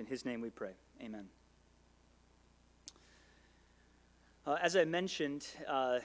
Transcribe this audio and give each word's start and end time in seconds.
In 0.00 0.06
his 0.06 0.24
name 0.24 0.40
we 0.40 0.48
pray. 0.48 0.70
Amen. 1.02 1.26
Uh, 4.46 4.56
as 4.62 4.74
I 4.74 4.86
mentioned, 4.86 5.46
uh, 5.68 5.98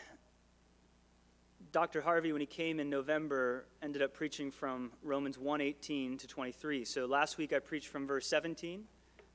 Dr. 1.71 2.01
Harvey, 2.01 2.33
when 2.33 2.41
he 2.41 2.45
came 2.45 2.81
in 2.81 2.89
November, 2.89 3.67
ended 3.81 4.01
up 4.01 4.13
preaching 4.13 4.51
from 4.51 4.91
Romans 5.01 5.37
1:18 5.37 6.17
to 6.17 6.27
23. 6.27 6.83
So 6.83 7.05
last 7.05 7.37
week 7.37 7.53
I 7.53 7.59
preached 7.59 7.87
from 7.87 8.05
verse 8.05 8.27
17. 8.27 8.85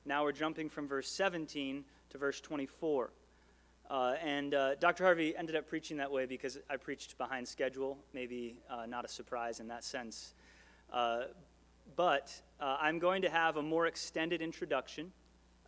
Now 0.05 0.23
we're 0.23 0.31
jumping 0.31 0.69
from 0.69 0.87
verse 0.87 1.09
17 1.09 1.83
to 2.11 2.17
verse 2.19 2.39
24. 2.39 3.09
Uh, 3.89 4.15
and 4.21 4.53
uh, 4.53 4.75
Dr. 4.75 5.03
Harvey 5.03 5.35
ended 5.35 5.55
up 5.55 5.67
preaching 5.67 5.97
that 5.97 6.11
way 6.11 6.27
because 6.27 6.59
I 6.69 6.77
preached 6.77 7.17
behind 7.17 7.47
schedule. 7.47 7.97
Maybe 8.13 8.57
uh, 8.69 8.85
not 8.85 9.05
a 9.05 9.07
surprise 9.07 9.59
in 9.59 9.67
that 9.69 9.83
sense. 9.83 10.35
Uh, 10.93 11.23
but 11.95 12.39
uh, 12.61 12.77
I'm 12.79 12.99
going 12.99 13.23
to 13.23 13.29
have 13.29 13.57
a 13.57 13.61
more 13.61 13.87
extended 13.87 14.41
introduction. 14.41 15.11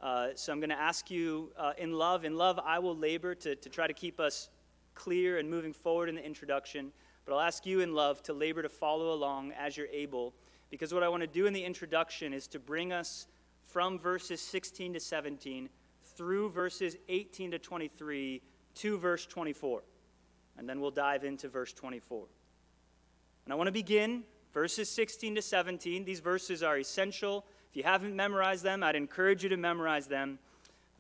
Uh, 0.02 0.30
so 0.36 0.52
I'm 0.52 0.60
going 0.60 0.70
to 0.70 0.80
ask 0.80 1.10
you 1.10 1.52
in 1.78 1.94
love, 1.94 2.24
in 2.24 2.36
love, 2.36 2.60
I 2.64 2.80
will 2.80 2.96
labor 2.96 3.34
to, 3.36 3.56
to 3.56 3.70
try 3.70 3.88
to 3.88 3.94
keep 3.94 4.20
us 4.20 4.50
clear 4.94 5.40
and 5.40 5.50
moving 5.50 5.74
forward 5.74 6.10
in 6.10 6.16
the 6.16 6.26
introduction, 6.26 6.92
but 7.26 7.34
I'll 7.34 7.42
ask 7.42 7.66
you 7.66 7.80
in 7.80 7.94
love 7.94 8.22
to 8.24 8.34
labor 8.34 8.62
to 8.62 8.70
follow 8.70 9.14
along 9.14 9.54
as 9.54 9.76
you're 9.76 9.88
able, 9.88 10.34
because 10.70 10.94
what 10.94 11.04
I 11.04 11.10
want 11.10 11.22
to 11.22 11.28
do 11.28 11.46
in 11.46 11.54
the 11.54 11.64
introduction 11.64 12.34
is 12.34 12.48
to 12.48 12.60
bring 12.60 12.92
us 12.92 13.28
from 13.64 13.98
verses 13.98 14.42
16 14.42 14.94
to 14.94 15.00
17 15.00 15.70
through 16.16 16.50
verses 16.50 16.98
18 17.10 17.52
to 17.52 17.60
23 17.60 18.42
to 18.76 18.98
verse 18.98 19.26
24. 19.26 19.84
And 20.58 20.70
then 20.70 20.80
we'll 20.80 20.92
dive 20.92 21.24
into 21.24 21.48
verse 21.48 21.74
24. 21.74 22.26
And 23.46 23.54
I 23.54 23.56
want 23.56 23.68
to 23.68 23.72
begin 23.72 24.24
verses 24.54 24.90
16 24.90 25.36
to 25.36 25.42
17. 25.42 26.06
These 26.06 26.20
verses 26.20 26.64
are 26.64 26.78
essential. 26.78 27.46
If 27.70 27.78
you 27.78 27.84
haven't 27.84 28.16
memorized 28.16 28.64
them, 28.64 28.84
I'd 28.84 28.96
encourage 28.96 29.44
you 29.44 29.50
to 29.50 29.58
memorize 29.58 30.08
them 30.08 30.40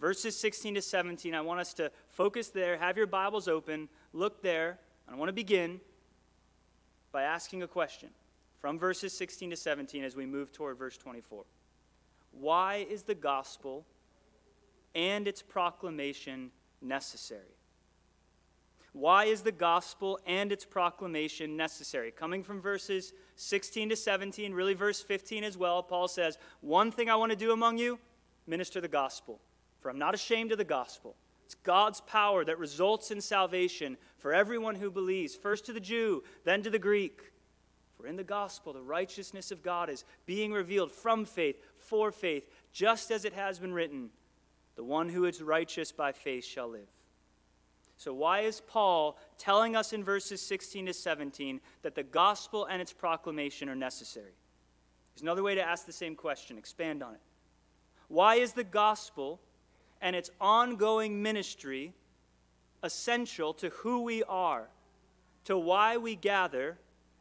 verses 0.03 0.38
16 0.38 0.76
to 0.76 0.81
17. 0.81 1.34
I 1.34 1.39
want 1.39 1.62
us 1.62 1.74
to 1.76 1.90
focus 2.09 2.49
there, 2.49 2.77
have 2.77 2.98
your 2.98 3.07
Bibles 3.07 3.48
open, 3.48 3.87
look 4.12 4.41
there. 4.41 4.77
I 5.07 5.15
want 5.15 5.29
to 5.29 5.34
begin 5.34 5.79
by 7.13 7.24
asking 7.24 7.63
a 7.63 7.68
question 7.68 8.09
from 8.59 8.77
verses 8.77 9.15
16 9.18 9.51
to 9.51 9.55
17 9.55 10.04
as 10.04 10.13
we 10.13 10.26
move 10.26 10.51
toward 10.51 10.77
verse 10.77 10.98
24. 10.98 11.46
Why 12.31 12.85
is 12.90 13.04
the 13.04 13.15
gospel 13.15 13.85
and 14.93 15.26
its 15.26 15.41
proclamation 15.41 16.51
necessary? 16.81 17.55
Why 18.94 19.26
is 19.26 19.41
the 19.41 19.52
gospel 19.52 20.20
and 20.26 20.52
its 20.52 20.66
proclamation 20.66 21.58
necessary? 21.58 22.12
Coming 22.12 22.44
from 22.44 22.62
verses 22.62 23.12
16 23.36 23.90
to 23.90 23.96
17, 23.96 24.54
really 24.54 24.76
verse 24.76 25.02
15 25.02 25.44
as 25.44 25.58
well, 25.58 25.82
Paul 25.82 26.08
says, 26.08 26.38
One 26.62 26.91
thing 26.91 27.10
I 27.10 27.16
want 27.16 27.32
to 27.32 27.36
do 27.36 27.52
among 27.52 27.80
you, 27.80 27.99
minister 28.46 28.80
the 28.80 28.88
gospel. 28.88 29.41
For 29.82 29.90
I'm 29.90 29.98
not 29.98 30.14
ashamed 30.14 30.52
of 30.52 30.60
the 30.60 30.64
gospel. 30.64 31.16
It's 31.44 31.55
God's 31.55 32.02
power 32.02 32.46
that 32.46 32.60
results 32.60 33.10
in 33.10 33.20
salvation 33.20 33.98
for 34.18 34.32
everyone 34.32 34.76
who 34.76 34.91
believes, 34.91 35.36
first 35.36 35.66
to 35.66 35.74
the 35.74 35.80
Jew, 35.80 36.24
then 36.46 36.62
to 36.62 36.70
the 36.70 36.80
Greek. 36.80 37.34
For 37.98 38.05
in 38.05 38.16
the 38.16 38.24
gospel, 38.24 38.74
the 38.74 38.82
righteousness 38.82 39.52
of 39.52 39.64
God 39.64 39.90
is 39.90 40.05
being 40.27 40.54
revealed 40.54 40.91
from 40.91 41.26
faith, 41.26 41.58
for 41.80 42.12
faith, 42.12 42.48
just 42.71 43.10
as 43.12 43.26
it 43.26 43.34
has 43.34 43.58
been 43.60 43.74
written 43.74 44.12
the 44.76 44.84
one 44.84 45.10
who 45.10 45.26
is 45.26 45.41
righteous 45.41 45.91
by 45.91 46.12
faith 46.12 46.46
shall 46.46 46.70
live. 46.70 46.88
So, 48.04 48.13
why 48.13 48.41
is 48.41 48.59
Paul 48.59 49.18
telling 49.37 49.77
us 49.77 49.93
in 49.93 50.04
verses 50.04 50.41
16 50.41 50.87
to 50.87 50.93
17 50.93 51.62
that 51.84 51.96
the 51.96 52.04
gospel 52.04 52.65
and 52.65 52.82
its 52.82 52.91
proclamation 52.91 53.70
are 53.70 53.76
necessary? 53.76 54.34
There's 55.13 55.21
another 55.21 55.41
way 55.41 55.55
to 55.55 55.62
ask 55.62 55.85
the 55.85 55.93
same 55.93 56.13
question, 56.13 56.57
expand 56.57 57.01
on 57.01 57.13
it. 57.13 57.21
Why 58.09 58.35
is 58.35 58.51
the 58.51 58.65
gospel 58.65 59.40
and 60.01 60.18
its 60.18 60.29
ongoing 60.41 61.24
ministry 61.24 61.93
essential 62.84 63.54
to 63.54 63.70
who 63.70 64.01
we 64.01 64.22
are, 64.24 64.68
to 65.46 65.58
why 65.58 65.96
we 65.96 66.18
gather, 66.18 66.78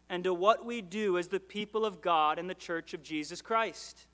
and 0.09 0.25
to 0.25 0.34
what 0.34 0.66
we 0.66 0.82
do 0.82 1.16
as 1.16 1.28
the 1.28 1.38
people 1.38 1.84
of 1.84 2.03
God 2.03 2.41
and 2.41 2.50
the 2.50 2.56
church 2.56 2.93
of 2.93 3.04
Jesus 3.04 3.41
Christ. 3.41 4.06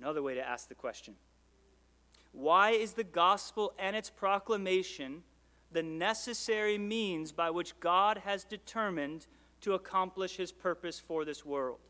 Another 0.00 0.22
way 0.22 0.34
to 0.34 0.48
ask 0.48 0.66
the 0.66 0.74
question 0.74 1.14
Why 2.38 2.70
is 2.70 2.92
the 2.92 3.02
gospel 3.02 3.72
and 3.80 3.96
its 3.96 4.10
proclamation 4.10 5.24
the 5.72 5.82
necessary 5.82 6.78
means 6.78 7.32
by 7.32 7.50
which 7.50 7.80
God 7.80 8.18
has 8.18 8.44
determined 8.44 9.26
to 9.62 9.74
accomplish 9.74 10.36
his 10.36 10.52
purpose 10.52 11.00
for 11.00 11.24
this 11.24 11.44
world? 11.44 11.80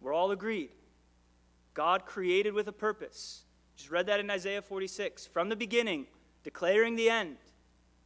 We're 0.00 0.14
all 0.14 0.30
agreed. 0.30 0.70
God 1.74 2.06
created 2.06 2.54
with 2.54 2.66
a 2.68 2.72
purpose. 2.72 3.44
Just 3.76 3.90
read 3.90 4.06
that 4.06 4.20
in 4.20 4.30
Isaiah 4.30 4.62
46. 4.62 5.26
From 5.26 5.50
the 5.50 5.54
beginning, 5.54 6.06
declaring 6.44 6.96
the 6.96 7.10
end, 7.10 7.36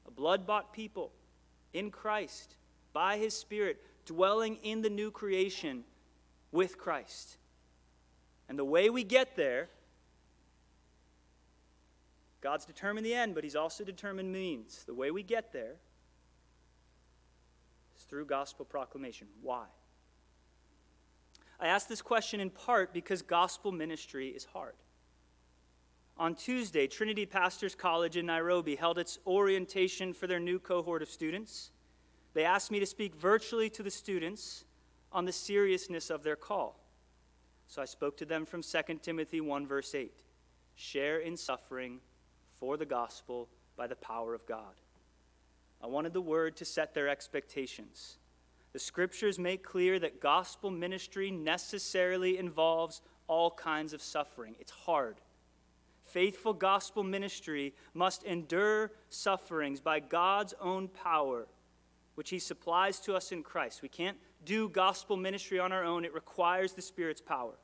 a 0.05 0.11
blood 0.11 0.45
bought 0.45 0.73
people 0.73 1.13
in 1.73 1.93
Christ, 1.93 2.57
by 2.93 3.19
his 3.19 3.35
Spirit, 3.35 3.81
dwelling 4.05 4.59
in 4.65 4.83
the 4.83 4.91
new 4.91 5.13
creation 5.13 5.85
with 6.51 6.77
Christ. 6.77 7.37
And 8.49 8.59
the 8.59 8.65
way 8.65 8.91
we 8.91 9.05
get 9.05 9.37
there, 9.37 9.69
God's 12.43 12.65
determined 12.65 13.07
the 13.07 13.15
end, 13.15 13.35
but 13.35 13.45
he's 13.45 13.57
also 13.57 13.85
determined 13.85 14.33
means. 14.33 14.85
The 14.85 14.95
way 14.95 15.11
we 15.11 15.23
get 15.23 15.53
there 15.53 15.77
is 17.97 18.03
through 18.03 18.27
gospel 18.27 18.65
proclamation. 18.65 19.29
Why? 19.41 19.65
I 21.61 21.69
ask 21.69 21.89
this 21.89 22.03
question 22.03 22.41
in 22.41 22.51
part 22.51 22.93
because 22.93 23.23
gospel 23.23 23.71
ministry 23.71 24.29
is 24.29 24.45
hard. 24.45 24.75
On 26.19 26.35
Tuesday, 26.35 26.89
Trinity 26.89 27.25
Pastors 27.25 27.77
College 27.77 28.17
in 28.17 28.27
Nairobi 28.27 28.75
held 28.75 28.99
its 28.99 29.19
orientation 29.27 30.13
for 30.13 30.27
their 30.27 30.41
new 30.41 30.59
cohort 30.59 31.01
of 31.01 31.09
students. 31.09 31.71
They 32.35 32.45
asked 32.45 32.73
me 32.73 32.81
to 32.81 32.87
speak 32.87 33.15
virtually 33.15 33.71
to 33.71 33.83
the 33.85 33.91
students 33.91 34.65
on 35.13 35.25
the 35.25 35.33
seriousness 35.33 36.11
of 36.11 36.25
their 36.25 36.37
call. 36.37 36.81
So 37.69 37.81
I 37.81 37.85
spoke 37.85 38.17
to 38.19 38.25
them 38.25 38.45
from 38.45 38.63
2 38.63 38.99
Timothy 39.01 39.41
1, 39.41 39.67
verse 39.67 39.95
8 39.95 40.13
Share 40.75 41.19
in 41.19 41.37
suffering 41.37 42.01
for 42.63 42.77
the 42.77 42.87
gospel 42.87 43.49
by 43.77 43.89
the 43.89 43.97
power 43.97 44.35
of 44.35 44.47
God. 44.47 44.81
I 45.83 45.89
wanted 45.89 46.13
the 46.13 46.21
word 46.21 46.57
to 46.59 46.65
set 46.65 46.95
their 46.95 47.09
expectations. 47.09 48.19
The 48.73 48.79
scriptures 48.79 49.37
make 49.37 49.65
clear 49.65 49.99
that 49.99 50.21
gospel 50.21 50.71
ministry 50.71 51.33
necessarily 51.33 52.39
involves 52.39 53.03
all 53.27 53.51
kinds 53.51 53.93
of 53.93 54.01
suffering. 54.01 54.55
It's 54.61 54.71
hard 54.71 55.17
faithful 56.05 56.53
gospel 56.53 57.03
ministry 57.03 57.75
must 57.95 58.23
endure 58.23 58.93
sufferings 59.09 59.81
by 59.81 59.99
God's 59.99 60.55
own 60.61 60.87
power, 60.87 61.49
which 62.15 62.31
He 62.31 62.39
supplies 62.39 63.01
to 63.01 63.17
us 63.17 63.33
in 63.33 63.43
Christ. 63.43 63.83
We 63.83 63.89
can't 63.89 64.19
do 64.45 64.69
gospel 64.69 65.17
ministry 65.17 65.59
on 65.59 65.73
our 65.73 65.83
own, 65.83 66.05
it 66.05 66.15
requires 66.15 66.75
the 66.75 66.83
Spirit's 66.83 67.21
power. 67.21 67.55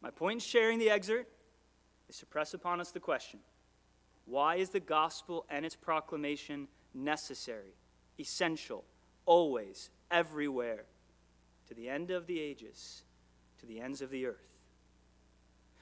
My 0.00 0.10
point 0.10 0.34
in 0.34 0.40
sharing 0.40 0.78
the 0.78 0.90
excerpt 0.90 1.31
is 2.12 2.18
to 2.18 2.26
press 2.26 2.52
upon 2.52 2.78
us 2.78 2.90
the 2.90 3.00
question 3.00 3.40
why 4.26 4.56
is 4.56 4.68
the 4.68 4.80
gospel 4.80 5.46
and 5.48 5.64
its 5.64 5.74
proclamation 5.74 6.68
necessary, 6.94 7.74
essential, 8.20 8.84
always, 9.24 9.90
everywhere, 10.10 10.84
to 11.66 11.74
the 11.74 11.88
end 11.88 12.10
of 12.10 12.26
the 12.26 12.38
ages, 12.38 13.02
to 13.58 13.66
the 13.66 13.80
ends 13.80 14.02
of 14.02 14.10
the 14.10 14.26
earth? 14.26 14.58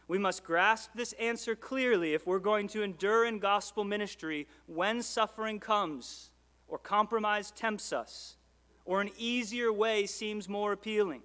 We 0.07 0.19
must 0.19 0.45
grasp 0.45 0.93
this 0.95 1.13
answer 1.15 1.55
clearly 1.55 2.15
if 2.15 2.27
we're 2.27 2.39
going 2.39 2.69
to 2.69 2.83
endure 2.83 3.27
in 3.27 3.41
gospel 3.41 3.85
ministry 3.85 4.47
when 4.67 5.03
suffering 5.03 5.59
comes, 5.59 6.31
or 6.69 6.79
compromise 6.79 7.51
tempts 7.51 7.93
us, 7.93 8.37
or 8.85 9.01
an 9.01 9.11
easier 9.19 9.73
way 9.73 10.07
seems 10.07 10.49
more 10.49 10.73
appealing. 10.73 11.23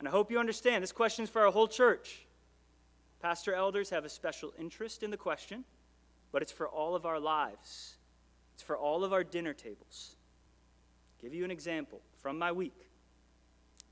And 0.00 0.08
I 0.08 0.10
hope 0.10 0.32
you 0.32 0.38
understand 0.38 0.82
this 0.82 0.92
question 0.92 1.22
is 1.22 1.30
for 1.30 1.46
our 1.46 1.52
whole 1.52 1.68
church. 1.68 2.26
Pastor 3.22 3.54
elders 3.54 3.88
have 3.90 4.04
a 4.04 4.08
special 4.08 4.52
interest 4.58 5.04
in 5.04 5.12
the 5.12 5.16
question, 5.16 5.64
but 6.32 6.42
it's 6.42 6.50
for 6.50 6.68
all 6.68 6.96
of 6.96 7.06
our 7.06 7.20
lives. 7.20 7.94
It's 8.54 8.64
for 8.64 8.76
all 8.76 9.04
of 9.04 9.12
our 9.12 9.22
dinner 9.22 9.54
tables. 9.54 10.16
I'll 11.14 11.22
give 11.22 11.32
you 11.32 11.44
an 11.44 11.52
example 11.52 12.00
from 12.20 12.36
my 12.36 12.50
week, 12.50 12.88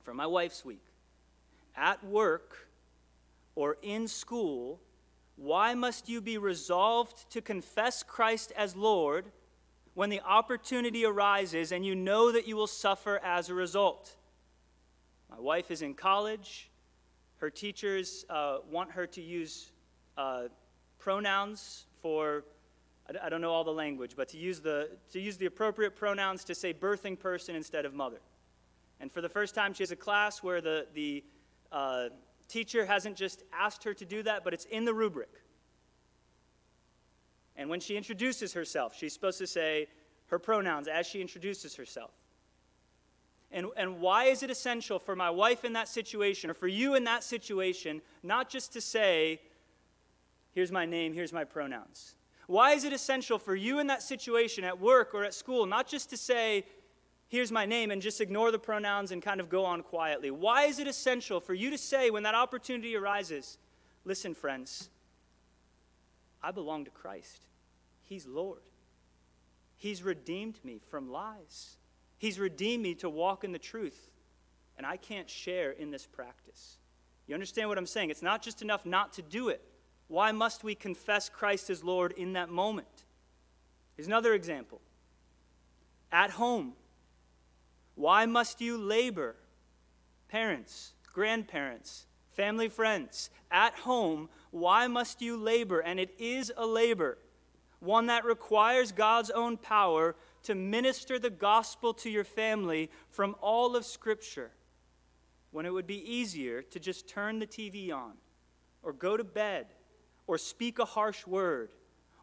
from 0.02 0.16
my 0.16 0.26
wife's 0.26 0.64
week. 0.64 0.84
At 1.76 2.04
work, 2.04 2.68
or 3.54 3.76
in 3.82 4.08
school, 4.08 4.80
why 5.36 5.74
must 5.74 6.08
you 6.08 6.20
be 6.20 6.36
resolved 6.36 7.30
to 7.30 7.40
confess 7.40 8.02
Christ 8.02 8.52
as 8.56 8.74
Lord 8.74 9.26
when 9.94 10.10
the 10.10 10.20
opportunity 10.22 11.04
arises 11.04 11.70
and 11.70 11.86
you 11.86 11.94
know 11.94 12.32
that 12.32 12.48
you 12.48 12.56
will 12.56 12.66
suffer 12.66 13.20
as 13.22 13.48
a 13.48 13.54
result? 13.54 14.16
My 15.30 15.38
wife 15.38 15.70
is 15.70 15.82
in 15.82 15.94
college. 15.94 16.69
Her 17.40 17.48
teachers 17.48 18.26
uh, 18.28 18.58
want 18.70 18.90
her 18.90 19.06
to 19.06 19.22
use 19.22 19.72
uh, 20.18 20.44
pronouns 20.98 21.86
for, 22.02 22.44
I, 23.22 23.30
don't 23.30 23.40
know 23.40 23.50
all 23.50 23.64
the 23.64 23.72
language, 23.72 24.12
but 24.14 24.28
to 24.28 24.36
use, 24.36 24.60
the, 24.60 24.90
to 25.12 25.20
use 25.20 25.38
the 25.38 25.46
appropriate 25.46 25.96
pronouns 25.96 26.44
to 26.44 26.54
say 26.54 26.74
birthing 26.74 27.18
person 27.18 27.56
instead 27.56 27.86
of 27.86 27.94
mother. 27.94 28.20
And 29.00 29.10
for 29.10 29.22
the 29.22 29.28
first 29.28 29.54
time, 29.54 29.72
she 29.72 29.82
has 29.82 29.90
a 29.90 29.96
class 29.96 30.42
where 30.42 30.60
the, 30.60 30.86
the 30.92 31.24
uh, 31.72 32.10
teacher 32.46 32.84
hasn't 32.84 33.16
just 33.16 33.42
asked 33.54 33.84
her 33.84 33.94
to 33.94 34.04
do 34.04 34.22
that, 34.24 34.44
but 34.44 34.52
it's 34.52 34.66
in 34.66 34.84
the 34.84 34.92
rubric. 34.92 35.30
And 37.56 37.70
when 37.70 37.80
she 37.80 37.96
introduces 37.96 38.52
herself, 38.52 38.94
she's 38.94 39.14
supposed 39.14 39.38
to 39.38 39.46
say 39.46 39.88
her 40.26 40.38
pronouns 40.38 40.88
as 40.88 41.06
she 41.06 41.22
introduces 41.22 41.74
herself. 41.74 42.10
And, 43.52 43.66
and 43.76 44.00
why 44.00 44.24
is 44.24 44.42
it 44.42 44.50
essential 44.50 44.98
for 44.98 45.16
my 45.16 45.30
wife 45.30 45.64
in 45.64 45.72
that 45.72 45.88
situation, 45.88 46.50
or 46.50 46.54
for 46.54 46.68
you 46.68 46.94
in 46.94 47.04
that 47.04 47.24
situation, 47.24 48.00
not 48.22 48.48
just 48.48 48.72
to 48.74 48.80
say, 48.80 49.40
here's 50.52 50.70
my 50.70 50.86
name, 50.86 51.12
here's 51.12 51.32
my 51.32 51.44
pronouns? 51.44 52.14
Why 52.46 52.72
is 52.72 52.84
it 52.84 52.92
essential 52.92 53.38
for 53.38 53.54
you 53.54 53.78
in 53.78 53.88
that 53.88 54.02
situation 54.02 54.64
at 54.64 54.80
work 54.80 55.14
or 55.14 55.24
at 55.24 55.34
school, 55.34 55.66
not 55.66 55.88
just 55.88 56.10
to 56.10 56.16
say, 56.16 56.64
here's 57.28 57.50
my 57.50 57.66
name, 57.66 57.90
and 57.90 58.00
just 58.00 58.20
ignore 58.20 58.50
the 58.50 58.58
pronouns 58.58 59.10
and 59.10 59.22
kind 59.22 59.40
of 59.40 59.48
go 59.48 59.64
on 59.64 59.82
quietly? 59.82 60.30
Why 60.30 60.64
is 60.64 60.78
it 60.78 60.86
essential 60.86 61.40
for 61.40 61.54
you 61.54 61.70
to 61.70 61.78
say, 61.78 62.10
when 62.10 62.22
that 62.24 62.34
opportunity 62.34 62.96
arises, 62.96 63.58
listen, 64.04 64.34
friends, 64.34 64.90
I 66.42 66.52
belong 66.52 66.84
to 66.84 66.90
Christ, 66.90 67.46
He's 68.00 68.26
Lord. 68.26 68.62
He's 69.76 70.02
redeemed 70.02 70.58
me 70.64 70.80
from 70.90 71.10
lies. 71.10 71.76
He's 72.20 72.38
redeemed 72.38 72.82
me 72.82 72.94
to 72.96 73.08
walk 73.08 73.44
in 73.44 73.52
the 73.52 73.58
truth, 73.58 74.10
and 74.76 74.86
I 74.86 74.98
can't 74.98 75.28
share 75.28 75.70
in 75.70 75.90
this 75.90 76.06
practice. 76.06 76.76
You 77.26 77.32
understand 77.32 77.70
what 77.70 77.78
I'm 77.78 77.86
saying? 77.86 78.10
It's 78.10 78.20
not 78.20 78.42
just 78.42 78.60
enough 78.60 78.84
not 78.84 79.14
to 79.14 79.22
do 79.22 79.48
it. 79.48 79.62
Why 80.06 80.30
must 80.30 80.62
we 80.62 80.74
confess 80.74 81.30
Christ 81.30 81.70
as 81.70 81.82
Lord 81.82 82.12
in 82.12 82.34
that 82.34 82.50
moment? 82.50 83.06
Here's 83.96 84.06
another 84.06 84.34
example. 84.34 84.82
At 86.12 86.28
home, 86.32 86.74
why 87.94 88.26
must 88.26 88.60
you 88.60 88.76
labor? 88.76 89.36
Parents, 90.28 90.92
grandparents, 91.14 92.04
family, 92.32 92.68
friends, 92.68 93.30
at 93.50 93.74
home, 93.76 94.28
why 94.50 94.88
must 94.88 95.22
you 95.22 95.38
labor? 95.38 95.80
And 95.80 95.98
it 95.98 96.14
is 96.18 96.52
a 96.54 96.66
labor, 96.66 97.16
one 97.78 98.08
that 98.08 98.26
requires 98.26 98.92
God's 98.92 99.30
own 99.30 99.56
power 99.56 100.16
to 100.44 100.54
minister 100.54 101.18
the 101.18 101.30
gospel 101.30 101.92
to 101.94 102.10
your 102.10 102.24
family 102.24 102.90
from 103.10 103.36
all 103.40 103.76
of 103.76 103.84
Scripture 103.84 104.50
when 105.50 105.66
it 105.66 105.72
would 105.72 105.86
be 105.86 106.10
easier 106.10 106.62
to 106.62 106.78
just 106.78 107.08
turn 107.08 107.38
the 107.38 107.46
TV 107.46 107.92
on 107.92 108.12
or 108.82 108.92
go 108.92 109.16
to 109.16 109.24
bed 109.24 109.66
or 110.26 110.38
speak 110.38 110.78
a 110.78 110.84
harsh 110.84 111.26
word 111.26 111.70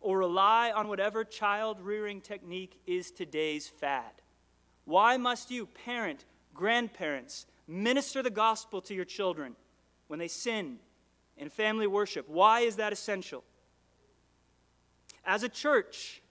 or 0.02 0.18
rely 0.18 0.72
on 0.72 0.88
whatever 0.88 1.24
child 1.24 1.82
rearing 1.82 2.22
technique 2.22 2.80
is 2.86 3.12
today's 3.12 3.68
fad? 3.68 4.12
Why 4.86 5.18
must 5.18 5.52
you, 5.52 5.66
parent, 5.66 6.26
grandparents, 6.54 7.46
minister 7.68 8.24
the 8.24 8.30
gospel 8.30 8.82
to 8.82 8.94
your 8.94 9.06
children 9.06 9.56
when 10.08 10.20
they 10.20 10.30
sin 10.30 10.78
in 11.36 11.50
family 11.50 11.88
worship? 11.88 12.30
Why 12.30 12.62
is 12.62 12.78
that 12.78 12.94
essential? 12.94 13.44
As 15.26 15.44
a 15.44 15.50
church, 15.50 16.22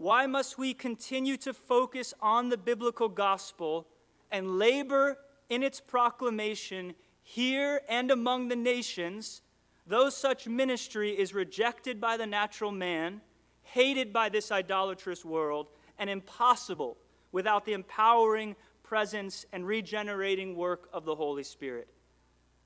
why 0.00 0.26
must 0.26 0.56
we 0.56 0.72
continue 0.72 1.36
to 1.36 1.52
focus 1.52 2.14
on 2.22 2.48
the 2.48 2.56
biblical 2.56 3.06
gospel 3.06 3.86
and 4.30 4.58
labor 4.58 5.18
in 5.50 5.62
its 5.62 5.78
proclamation 5.78 6.94
here 7.22 7.82
and 7.86 8.10
among 8.10 8.48
the 8.48 8.56
nations, 8.56 9.42
though 9.86 10.08
such 10.08 10.48
ministry 10.48 11.10
is 11.10 11.34
rejected 11.34 12.00
by 12.00 12.16
the 12.16 12.26
natural 12.26 12.72
man, 12.72 13.20
hated 13.62 14.10
by 14.10 14.30
this 14.30 14.50
idolatrous 14.50 15.22
world, 15.22 15.66
and 15.98 16.08
impossible 16.08 16.96
without 17.30 17.66
the 17.66 17.74
empowering 17.74 18.56
presence 18.82 19.44
and 19.52 19.66
regenerating 19.66 20.56
work 20.56 20.88
of 20.94 21.04
the 21.04 21.14
Holy 21.14 21.44
Spirit? 21.44 21.88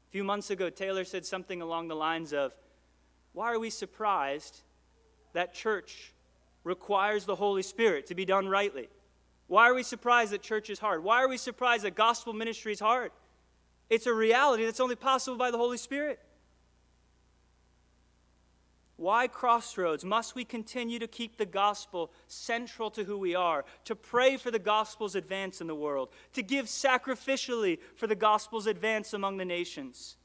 A 0.09 0.13
few 0.13 0.23
months 0.23 0.51
ago, 0.51 0.71
Taylor 0.71 1.03
said 1.03 1.27
something 1.27 1.61
along 1.61 1.89
the 1.89 1.97
lines 1.97 2.33
of, 2.33 2.55
Why 3.33 3.53
are 3.53 3.59
we 3.59 3.71
surprised 3.71 4.63
that 5.33 5.53
church 5.53 6.14
requires 6.65 7.25
the 7.25 7.37
Holy 7.37 7.63
Spirit 7.63 8.07
to 8.07 8.15
be 8.15 8.25
done 8.25 8.49
rightly. 8.49 8.89
Why 9.47 9.69
are 9.69 9.75
we 9.75 9.83
surprised 9.83 10.33
that 10.33 10.43
church 10.43 10.71
is 10.71 10.79
hard? 10.79 11.05
Why 11.05 11.23
are 11.23 11.29
we 11.29 11.37
surprised 11.37 11.85
that 11.85 11.95
gospel 11.95 12.33
ministry 12.33 12.73
is 12.73 12.81
hard? 12.81 13.13
It's 13.91 14.07
a 14.07 14.15
reality 14.15 14.65
that's 14.65 14.81
only 14.81 14.97
possible 14.97 15.37
by 15.37 15.51
the 15.51 15.59
Holy 15.59 15.77
Spirit. 15.77 16.19
Why, 18.97 19.27
Crossroads, 19.27 20.05
must 20.05 20.35
we 20.35 20.45
continue 20.45 21.01
to 21.01 21.09
keep 21.09 21.37
the 21.37 21.47
gospel 21.47 22.13
central 22.29 22.91
to 22.93 23.05
who 23.05 23.19
we 23.19 23.35
are, 23.35 23.65
to 23.85 23.97
pray 23.97 24.37
for 24.37 24.53
the 24.53 24.59
gospel's 24.59 25.17
advance 25.17 25.61
in 25.61 25.67
the 25.67 25.75
world, 25.75 26.11
to 26.33 26.43
give 26.43 26.67
sacrificially 26.67 27.79
for 27.97 28.07
the 28.07 28.15
gospel's 28.15 28.69
advance 28.69 29.13
among 29.13 29.37
the 29.37 29.45
nations, 29.45 30.17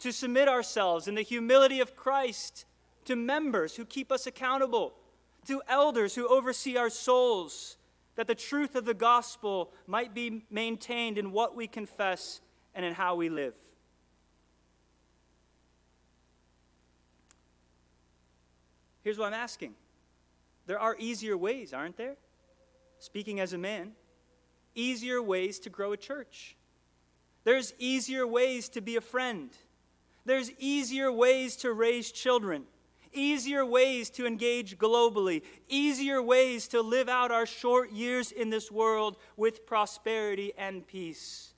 to 0.00 0.12
submit 0.12 0.46
ourselves 0.46 1.08
in 1.08 1.14
the 1.14 1.22
humility 1.22 1.80
of 1.80 1.96
Christ 1.96 2.66
to 3.06 3.16
members 3.16 3.76
who 3.76 3.86
keep 3.86 4.12
us 4.12 4.26
accountable, 4.26 4.92
to 5.48 5.62
elders 5.66 6.14
who 6.14 6.28
oversee 6.28 6.76
our 6.76 6.90
souls, 6.90 7.78
that 8.16 8.26
the 8.26 8.34
truth 8.34 8.74
of 8.74 8.84
the 8.84 8.92
gospel 8.92 9.72
might 9.86 10.14
be 10.14 10.44
maintained 10.50 11.16
in 11.16 11.32
what 11.32 11.56
we 11.56 11.66
confess 11.66 12.42
and 12.74 12.84
in 12.84 12.92
how 12.92 13.14
we 13.14 13.30
live. 13.30 13.54
Here's 19.02 19.16
what 19.16 19.28
I'm 19.28 19.34
asking 19.34 19.74
there 20.66 20.78
are 20.78 20.94
easier 20.98 21.36
ways, 21.36 21.72
aren't 21.72 21.96
there? 21.96 22.16
Speaking 22.98 23.40
as 23.40 23.54
a 23.54 23.58
man, 23.58 23.92
easier 24.74 25.22
ways 25.22 25.58
to 25.60 25.70
grow 25.70 25.92
a 25.92 25.96
church. 25.96 26.56
There's 27.44 27.72
easier 27.78 28.26
ways 28.26 28.68
to 28.70 28.82
be 28.82 28.96
a 28.96 29.00
friend. 29.00 29.48
There's 30.26 30.50
easier 30.58 31.10
ways 31.10 31.56
to 31.56 31.72
raise 31.72 32.12
children 32.12 32.64
easier 33.12 33.64
ways 33.64 34.10
to 34.10 34.26
engage 34.26 34.78
globally, 34.78 35.42
easier 35.68 36.22
ways 36.22 36.68
to 36.68 36.80
live 36.80 37.08
out 37.08 37.30
our 37.30 37.46
short 37.46 37.92
years 37.92 38.32
in 38.32 38.50
this 38.50 38.70
world 38.70 39.16
with 39.36 39.66
prosperity 39.66 40.52
and 40.56 40.86
peace. 40.86 41.54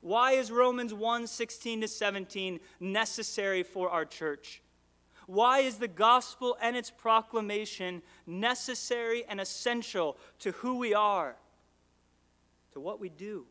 Why 0.00 0.32
is 0.32 0.50
Romans 0.50 0.92
1 0.92 1.26
16 1.26 1.80
to 1.80 1.88
17 1.88 2.60
necessary 2.80 3.62
for 3.62 3.88
our 3.88 4.04
church? 4.04 4.62
Why 5.26 5.60
is 5.60 5.76
the 5.76 5.88
gospel 5.88 6.56
and 6.60 6.76
its 6.76 6.90
proclamation 6.90 8.02
necessary 8.26 9.24
and 9.26 9.40
essential 9.40 10.18
to 10.40 10.52
who 10.52 10.76
we 10.76 10.92
are, 10.92 11.36
to 12.72 12.80
what 12.80 13.00
we 13.00 13.08
do, 13.08 13.46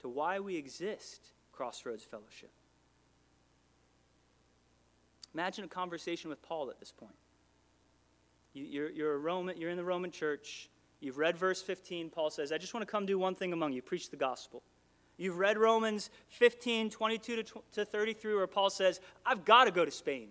to 0.00 0.08
why 0.08 0.40
we 0.40 0.56
exist, 0.56 1.28
Crossroads 1.52 2.04
Fellowship? 2.04 2.50
Imagine 5.34 5.64
a 5.64 5.68
conversation 5.68 6.30
with 6.30 6.42
Paul 6.42 6.70
at 6.70 6.78
this 6.78 6.92
point. 6.92 7.14
You, 8.52 8.64
you're, 8.64 8.90
you're, 8.90 9.14
a 9.14 9.18
Roman, 9.18 9.56
you're 9.56 9.70
in 9.70 9.76
the 9.76 9.84
Roman 9.84 10.10
church. 10.10 10.68
You've 11.00 11.18
read 11.18 11.36
verse 11.36 11.62
15. 11.62 12.10
Paul 12.10 12.30
says, 12.30 12.52
I 12.52 12.58
just 12.58 12.74
want 12.74 12.86
to 12.86 12.90
come 12.90 13.06
do 13.06 13.18
one 13.18 13.34
thing 13.34 13.52
among 13.52 13.72
you 13.72 13.82
preach 13.82 14.10
the 14.10 14.16
gospel. 14.16 14.62
You've 15.16 15.38
read 15.38 15.58
Romans 15.58 16.10
15, 16.28 16.90
22 16.90 17.42
to 17.72 17.84
33, 17.84 18.34
where 18.34 18.46
Paul 18.46 18.70
says, 18.70 19.00
I've 19.24 19.44
got 19.44 19.64
to 19.64 19.70
go 19.70 19.84
to 19.84 19.90
Spain. 19.90 20.28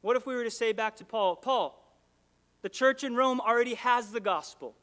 What 0.00 0.16
if 0.16 0.26
we 0.26 0.34
were 0.34 0.44
to 0.44 0.50
say 0.50 0.72
back 0.72 0.96
to 0.96 1.04
Paul, 1.04 1.36
Paul, 1.36 1.80
the 2.62 2.68
church 2.68 3.04
in 3.04 3.14
Rome 3.14 3.40
already 3.40 3.74
has 3.74 4.10
the 4.10 4.20
gospel. 4.20 4.74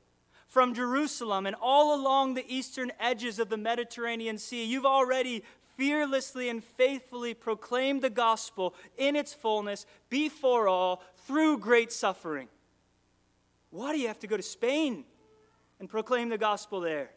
From 0.48 0.74
Jerusalem 0.74 1.46
and 1.46 1.56
all 1.62 1.96
along 1.96 2.34
the 2.34 2.46
eastern 2.48 2.92
edges 3.00 3.40
of 3.40 3.50
the 3.50 3.58
Mediterranean 3.58 4.38
Sea, 4.38 4.66
you've 4.66 4.86
already 4.86 5.44
fearlessly 5.82 6.48
and 6.48 6.64
faithfully 6.64 7.34
proclaim 7.34 8.02
the 8.02 8.10
gospel 8.12 8.76
in 9.00 9.16
its 9.16 9.34
fullness 9.34 9.88
before 10.12 10.68
all 10.68 11.02
through 11.26 11.58
great 11.58 11.92
suffering. 11.92 12.48
Why 13.72 13.92
do 13.92 13.98
you 14.00 14.08
have 14.08 14.20
to 14.20 14.28
go 14.28 14.38
to 14.38 14.44
Spain 14.44 15.06
and 15.80 15.90
proclaim 15.90 16.30
the 16.30 16.38
gospel 16.38 16.82
there? 16.82 17.10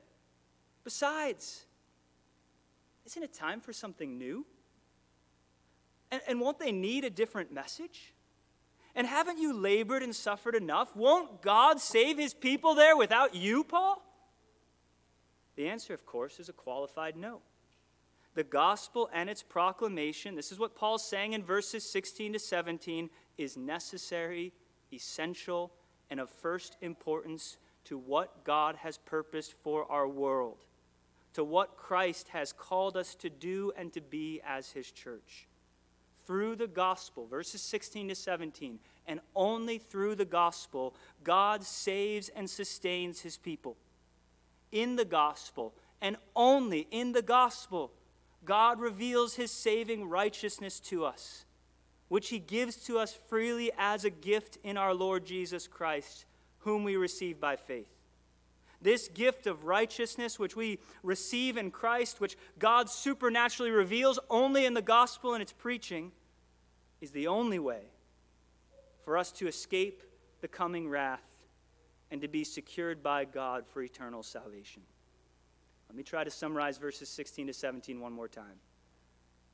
Besides, 0.82 1.66
isn't 3.04 3.22
it 3.22 3.34
time 3.34 3.60
for 3.60 3.74
something 3.74 4.16
new? 4.16 4.46
And, 6.10 6.22
and 6.26 6.40
won't 6.40 6.58
they 6.58 6.72
need 6.72 7.04
a 7.04 7.10
different 7.10 7.52
message? 7.52 8.14
And 8.94 9.06
haven't 9.06 9.38
you 9.38 9.52
labored 9.52 10.02
and 10.02 10.16
suffered 10.16 10.54
enough? 10.54 10.96
Won't 10.96 11.42
God 11.42 11.82
save 11.82 12.16
his 12.16 12.32
people 12.32 12.74
there 12.74 12.96
without 12.96 13.34
you, 13.34 13.62
Paul? 13.62 14.02
The 15.56 15.68
answer, 15.68 15.92
of 15.92 16.06
course, 16.06 16.40
is 16.40 16.48
a 16.48 16.54
qualified 16.54 17.14
no 17.14 17.42
the 18.34 18.44
gospel 18.44 19.08
and 19.12 19.30
its 19.30 19.42
proclamation, 19.42 20.34
this 20.34 20.50
is 20.50 20.58
what 20.58 20.74
Paul's 20.74 21.06
saying 21.06 21.32
in 21.32 21.44
verses 21.44 21.88
16 21.88 22.32
to 22.32 22.38
17, 22.38 23.08
is 23.38 23.56
necessary, 23.56 24.52
essential, 24.92 25.72
and 26.10 26.20
of 26.20 26.28
first 26.28 26.76
importance 26.80 27.58
to 27.84 27.98
what 27.98 28.44
God 28.44 28.76
has 28.76 28.98
purposed 28.98 29.54
for 29.62 29.90
our 29.90 30.08
world, 30.08 30.64
to 31.34 31.44
what 31.44 31.76
Christ 31.76 32.28
has 32.28 32.52
called 32.52 32.96
us 32.96 33.14
to 33.16 33.30
do 33.30 33.72
and 33.76 33.92
to 33.92 34.00
be 34.00 34.40
as 34.46 34.70
his 34.72 34.90
church. 34.90 35.46
Through 36.26 36.56
the 36.56 36.66
gospel, 36.66 37.26
verses 37.26 37.60
16 37.60 38.08
to 38.08 38.14
17, 38.14 38.78
and 39.06 39.20
only 39.36 39.78
through 39.78 40.14
the 40.14 40.24
gospel, 40.24 40.94
God 41.22 41.62
saves 41.62 42.30
and 42.30 42.48
sustains 42.48 43.20
his 43.20 43.36
people. 43.36 43.76
In 44.72 44.96
the 44.96 45.04
gospel, 45.04 45.74
and 46.00 46.16
only 46.34 46.88
in 46.90 47.12
the 47.12 47.22
gospel, 47.22 47.92
God 48.44 48.80
reveals 48.80 49.34
his 49.34 49.50
saving 49.50 50.08
righteousness 50.08 50.80
to 50.80 51.04
us, 51.04 51.44
which 52.08 52.28
he 52.28 52.38
gives 52.38 52.76
to 52.84 52.98
us 52.98 53.18
freely 53.28 53.70
as 53.78 54.04
a 54.04 54.10
gift 54.10 54.58
in 54.62 54.76
our 54.76 54.94
Lord 54.94 55.24
Jesus 55.24 55.66
Christ, 55.66 56.26
whom 56.58 56.84
we 56.84 56.96
receive 56.96 57.40
by 57.40 57.56
faith. 57.56 57.88
This 58.82 59.08
gift 59.08 59.46
of 59.46 59.64
righteousness, 59.64 60.38
which 60.38 60.56
we 60.56 60.78
receive 61.02 61.56
in 61.56 61.70
Christ, 61.70 62.20
which 62.20 62.36
God 62.58 62.90
supernaturally 62.90 63.70
reveals 63.70 64.18
only 64.28 64.66
in 64.66 64.74
the 64.74 64.82
gospel 64.82 65.32
and 65.32 65.40
its 65.40 65.52
preaching, 65.52 66.12
is 67.00 67.10
the 67.10 67.26
only 67.26 67.58
way 67.58 67.82
for 69.04 69.16
us 69.16 69.32
to 69.32 69.46
escape 69.46 70.02
the 70.42 70.48
coming 70.48 70.88
wrath 70.88 71.22
and 72.10 72.20
to 72.20 72.28
be 72.28 72.44
secured 72.44 73.02
by 73.02 73.24
God 73.24 73.64
for 73.66 73.82
eternal 73.82 74.22
salvation. 74.22 74.82
Let 75.88 75.96
me 75.96 76.02
try 76.02 76.24
to 76.24 76.30
summarize 76.30 76.78
verses 76.78 77.08
16 77.08 77.48
to 77.48 77.52
17 77.52 78.00
one 78.00 78.12
more 78.12 78.28
time. 78.28 78.58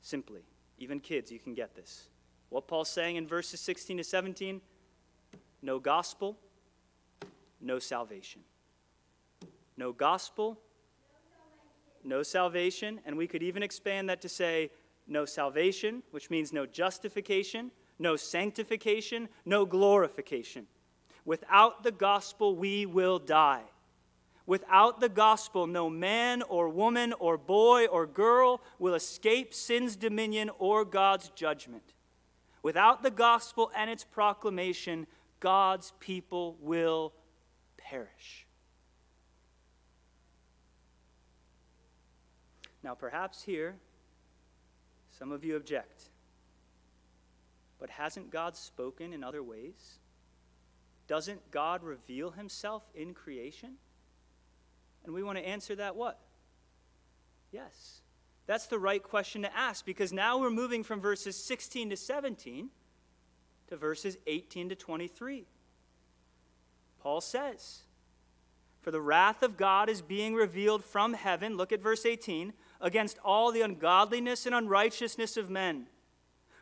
Simply, 0.01 0.41
even 0.79 0.99
kids, 0.99 1.31
you 1.31 1.39
can 1.39 1.53
get 1.53 1.75
this. 1.75 2.07
What 2.49 2.67
Paul's 2.67 2.89
saying 2.89 3.15
in 3.15 3.27
verses 3.27 3.59
16 3.59 3.97
to 3.97 4.03
17 4.03 4.61
no 5.63 5.77
gospel, 5.77 6.37
no 7.61 7.77
salvation 7.77 8.41
no 9.81 9.91
gospel, 9.91 10.59
no 12.03 12.21
salvation, 12.21 12.99
and 13.03 13.17
we 13.17 13.25
could 13.25 13.41
even 13.41 13.63
expand 13.63 14.09
that 14.09 14.21
to 14.21 14.29
say 14.29 14.69
no 15.07 15.25
salvation, 15.25 16.03
which 16.11 16.29
means 16.29 16.53
no 16.53 16.67
justification, 16.67 17.71
no 17.97 18.15
sanctification, 18.15 19.27
no 19.43 19.65
glorification. 19.65 20.67
Without 21.25 21.81
the 21.81 21.91
gospel, 21.91 22.55
we 22.55 22.85
will 22.85 23.17
die. 23.17 23.63
Without 24.45 24.99
the 24.99 25.09
gospel, 25.09 25.67
no 25.67 25.89
man 25.89 26.41
or 26.43 26.67
woman 26.67 27.13
or 27.19 27.37
boy 27.37 27.85
or 27.85 28.05
girl 28.07 28.61
will 28.79 28.95
escape 28.95 29.53
sin's 29.53 29.95
dominion 29.95 30.49
or 30.57 30.83
God's 30.83 31.29
judgment. 31.29 31.93
Without 32.63 33.03
the 33.03 33.11
gospel 33.11 33.71
and 33.75 33.89
its 33.89 34.03
proclamation, 34.03 35.07
God's 35.39 35.93
people 35.99 36.57
will 36.59 37.13
perish. 37.77 38.45
Now, 42.83 42.95
perhaps 42.95 43.43
here, 43.43 43.75
some 45.17 45.31
of 45.31 45.45
you 45.45 45.55
object. 45.55 46.05
But 47.79 47.89
hasn't 47.89 48.31
God 48.31 48.55
spoken 48.55 49.13
in 49.13 49.23
other 49.23 49.43
ways? 49.43 49.99
Doesn't 51.07 51.51
God 51.51 51.83
reveal 51.83 52.31
himself 52.31 52.83
in 52.95 53.13
creation? 53.13 53.73
And 55.05 55.13
we 55.13 55.23
want 55.23 55.37
to 55.37 55.47
answer 55.47 55.75
that 55.75 55.95
what? 55.95 56.19
Yes. 57.51 58.01
That's 58.47 58.67
the 58.67 58.79
right 58.79 59.01
question 59.01 59.43
to 59.43 59.57
ask 59.57 59.85
because 59.85 60.11
now 60.11 60.37
we're 60.37 60.49
moving 60.49 60.83
from 60.83 60.99
verses 60.99 61.35
16 61.35 61.91
to 61.91 61.97
17 61.97 62.69
to 63.67 63.77
verses 63.77 64.17
18 64.27 64.69
to 64.69 64.75
23. 64.75 65.45
Paul 66.99 67.21
says, 67.21 67.83
For 68.81 68.91
the 68.91 69.01
wrath 69.01 69.41
of 69.41 69.57
God 69.57 69.89
is 69.89 70.01
being 70.01 70.35
revealed 70.35 70.83
from 70.83 71.13
heaven. 71.13 71.57
Look 71.57 71.71
at 71.71 71.81
verse 71.81 72.05
18 72.05 72.53
against 72.79 73.17
all 73.23 73.51
the 73.51 73.61
ungodliness 73.61 74.45
and 74.45 74.53
unrighteousness 74.53 75.37
of 75.37 75.49
men, 75.49 75.87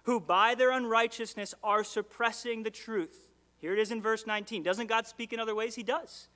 who 0.04 0.20
by 0.20 0.56
their 0.56 0.72
unrighteousness 0.72 1.54
are 1.64 1.84
suppressing 1.84 2.64
the 2.64 2.72
truth. 2.72 3.30
Here 3.58 3.74
it 3.74 3.80
is 3.80 3.92
in 3.92 4.02
verse 4.02 4.26
19. 4.26 4.64
Doesn't 4.64 4.88
God 4.88 5.08
speak 5.08 5.34
in 5.34 5.40
other 5.40 5.56
ways? 5.56 5.76
He 5.76 5.84
does. 5.84 6.28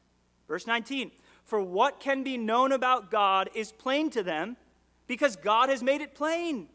Verse 0.47 0.67
19 0.67 1.11
For 1.45 1.61
what 1.61 1.99
can 1.99 2.23
be 2.23 2.37
known 2.37 2.71
about 2.71 3.11
God 3.11 3.49
is 3.53 3.71
plain 3.71 4.09
to 4.11 4.23
them, 4.23 4.57
because 5.07 5.35
God 5.35 5.69
has 5.69 5.83
made 5.83 6.01
it 6.01 6.15
plain. 6.15 6.69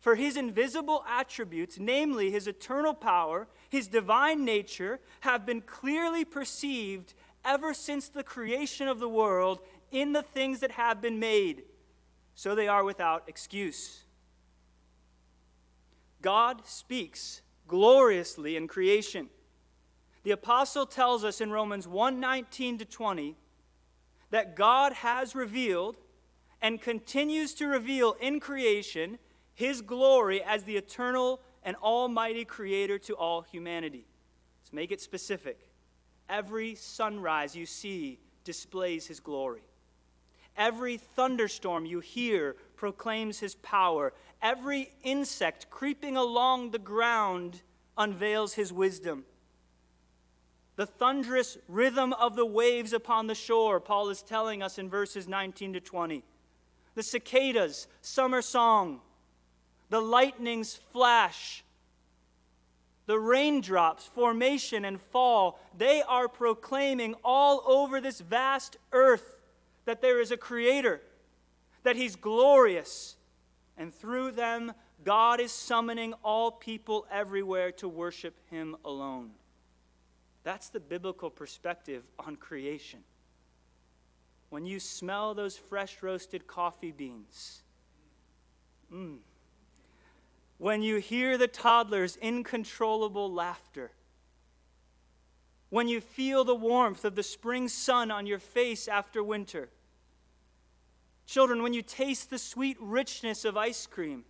For 0.00 0.14
his 0.14 0.36
invisible 0.36 1.04
attributes, 1.08 1.78
namely 1.78 2.30
his 2.30 2.46
eternal 2.46 2.94
power, 2.94 3.48
his 3.68 3.88
divine 3.88 4.44
nature, 4.44 5.00
have 5.20 5.44
been 5.44 5.60
clearly 5.60 6.24
perceived 6.24 7.14
ever 7.44 7.74
since 7.74 8.08
the 8.08 8.22
creation 8.22 8.86
of 8.86 9.00
the 9.00 9.08
world 9.08 9.60
in 9.90 10.12
the 10.12 10.22
things 10.22 10.60
that 10.60 10.72
have 10.72 11.00
been 11.00 11.18
made 11.18 11.64
so 12.36 12.54
they 12.54 12.68
are 12.68 12.84
without 12.84 13.24
excuse. 13.26 14.04
God 16.22 16.66
speaks 16.66 17.40
gloriously 17.66 18.56
in 18.56 18.68
creation. 18.68 19.28
The 20.22 20.32
apostle 20.32 20.86
tells 20.86 21.24
us 21.24 21.40
in 21.40 21.50
Romans 21.50 21.88
1:19 21.88 22.78
to 22.78 22.84
20 22.84 23.36
that 24.30 24.56
God 24.56 24.92
has 24.92 25.34
revealed 25.34 25.96
and 26.60 26.80
continues 26.80 27.54
to 27.54 27.66
reveal 27.66 28.16
in 28.20 28.40
creation 28.40 29.18
his 29.54 29.80
glory 29.80 30.42
as 30.42 30.64
the 30.64 30.76
eternal 30.76 31.40
and 31.62 31.76
almighty 31.76 32.44
creator 32.44 32.98
to 32.98 33.14
all 33.14 33.42
humanity. 33.42 34.06
Let's 34.62 34.72
make 34.72 34.92
it 34.92 35.00
specific. 35.00 35.70
Every 36.28 36.74
sunrise 36.74 37.54
you 37.54 37.66
see 37.66 38.18
displays 38.44 39.06
his 39.06 39.20
glory. 39.20 39.62
Every 40.56 40.96
thunderstorm 40.96 41.86
you 41.86 42.00
hear 42.00 42.56
proclaims 42.76 43.38
his 43.38 43.54
power. 43.56 44.12
Every 44.40 44.92
insect 45.02 45.70
creeping 45.70 46.16
along 46.16 46.70
the 46.70 46.78
ground 46.78 47.62
unveils 47.96 48.54
his 48.54 48.72
wisdom. 48.72 49.24
The 50.76 50.86
thunderous 50.86 51.56
rhythm 51.68 52.12
of 52.12 52.36
the 52.36 52.46
waves 52.46 52.92
upon 52.92 53.26
the 53.26 53.34
shore, 53.34 53.80
Paul 53.80 54.10
is 54.10 54.22
telling 54.22 54.62
us 54.62 54.78
in 54.78 54.90
verses 54.90 55.26
19 55.26 55.72
to 55.72 55.80
20. 55.80 56.22
The 56.94 57.02
cicadas' 57.02 57.86
summer 58.02 58.42
song, 58.42 59.00
the 59.88 60.00
lightning's 60.00 60.74
flash, 60.92 61.64
the 63.06 63.18
raindrops' 63.18 64.06
formation 64.06 64.84
and 64.84 65.00
fall, 65.00 65.58
they 65.76 66.02
are 66.02 66.28
proclaiming 66.28 67.14
all 67.24 67.62
over 67.66 68.00
this 68.00 68.20
vast 68.20 68.76
earth 68.92 69.36
that 69.86 70.02
there 70.02 70.20
is 70.20 70.30
a 70.30 70.36
creator, 70.36 71.00
that 71.84 71.96
he's 71.96 72.16
glorious, 72.16 73.16
and 73.78 73.94
through 73.94 74.32
them, 74.32 74.72
God 75.04 75.40
is 75.40 75.52
summoning 75.52 76.14
all 76.24 76.50
people 76.50 77.06
everywhere 77.10 77.70
to 77.72 77.88
worship 77.88 78.34
him 78.50 78.76
alone. 78.84 79.30
That's 80.46 80.68
the 80.68 80.78
biblical 80.78 81.28
perspective 81.28 82.04
on 82.20 82.36
creation. 82.36 83.00
When 84.48 84.64
you 84.64 84.78
smell 84.78 85.34
those 85.34 85.56
fresh 85.56 86.04
roasted 86.04 86.46
coffee 86.46 86.92
beans, 86.92 87.62
mm, 88.94 89.16
when 90.58 90.82
you 90.82 90.98
hear 90.98 91.36
the 91.36 91.48
toddler's 91.48 92.16
incontrollable 92.18 93.32
laughter, 93.32 93.90
when 95.70 95.88
you 95.88 96.00
feel 96.00 96.44
the 96.44 96.54
warmth 96.54 97.04
of 97.04 97.16
the 97.16 97.24
spring 97.24 97.66
sun 97.66 98.12
on 98.12 98.24
your 98.28 98.38
face 98.38 98.86
after 98.86 99.24
winter, 99.24 99.70
Children, 101.26 101.64
when 101.64 101.74
you 101.74 101.82
taste 101.82 102.30
the 102.30 102.38
sweet 102.38 102.76
richness 102.80 103.44
of 103.44 103.56
ice 103.56 103.84
cream, 103.86 104.24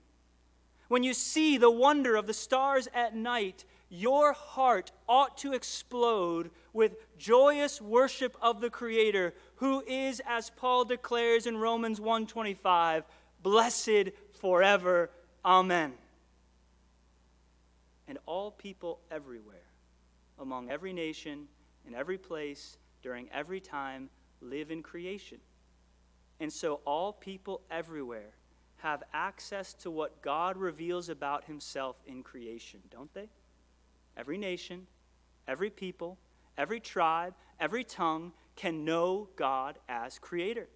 when 0.88 1.02
you 1.02 1.14
see 1.14 1.57
the 1.57 1.71
wonder 1.71 2.16
of 2.16 2.26
the 2.26 2.35
stars 2.35 2.88
at 2.95 3.14
night, 3.14 3.64
your 3.88 4.33
heart 4.33 4.93
ought 5.09 5.38
to 5.38 5.52
explode 5.52 6.50
with 6.73 6.97
joyous 7.19 7.81
worship 7.81 8.37
of 8.43 8.61
the 8.61 8.71
creator 8.71 9.35
who 9.57 9.83
is 9.87 10.21
as 10.26 10.50
Paul 10.50 10.85
declares 10.85 11.47
in 11.47 11.57
Romans 11.57 12.00
1:25 12.00 13.05
blessed 13.43 14.11
forever. 14.40 15.11
Amen. 15.45 15.97
And 18.09 18.19
all 18.26 18.50
people 18.50 19.00
everywhere 19.11 19.71
among 20.38 20.71
every 20.71 20.93
nation 20.93 21.49
in 21.87 21.95
every 21.95 22.19
place 22.19 22.78
during 23.02 23.31
every 23.31 23.61
time 23.61 24.11
live 24.40 24.71
in 24.71 24.83
creation. 24.83 25.40
And 26.40 26.52
so 26.52 26.81
all 26.85 27.12
people 27.12 27.62
everywhere 27.71 28.35
have 28.78 29.02
access 29.12 29.75
to 29.75 29.90
what 29.90 30.23
God 30.23 30.56
reveals 30.56 31.09
about 31.09 31.45
himself 31.45 31.97
in 32.06 32.23
creation, 32.23 32.80
don't 32.90 33.12
they? 33.14 33.28
Every 34.16 34.38
nation, 34.38 34.87
every 35.49 35.71
people, 35.71 36.18
every 36.56 36.80
tribe, 36.80 37.35
every 37.59 37.85
tongue 37.85 38.33
can 38.54 38.85
know 38.85 39.28
God 39.37 39.78
as 39.88 40.18
creator, 40.18 40.68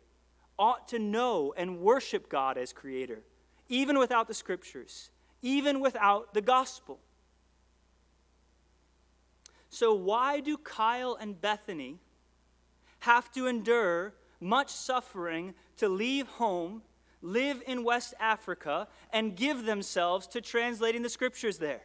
ought 0.59 0.88
to 0.88 0.99
know 0.99 1.54
and 1.57 1.80
worship 1.80 2.28
God 2.28 2.59
as 2.59 2.73
creator, 2.73 3.21
even 3.69 3.99
without 3.99 4.28
the 4.28 4.35
scriptures, 4.35 5.11
even 5.42 5.80
without 5.80 6.35
the 6.35 6.42
gospel. 6.42 7.00
So, 9.71 9.95
why 9.95 10.40
do 10.40 10.59
Kyle 10.59 11.16
and 11.19 11.40
Bethany 11.40 11.99
have 13.00 13.30
to 13.33 13.47
endure 13.47 14.14
much 14.40 14.71
suffering 14.71 15.54
to 15.76 15.88
leave 15.88 16.26
home, 16.26 16.83
live 17.22 17.62
in 17.66 17.84
West 17.84 18.14
Africa, 18.18 18.88
and 19.12 19.36
give 19.36 19.64
themselves 19.64 20.26
to 20.28 20.40
translating 20.40 21.02
the 21.02 21.08
scriptures 21.08 21.58
there? 21.58 21.82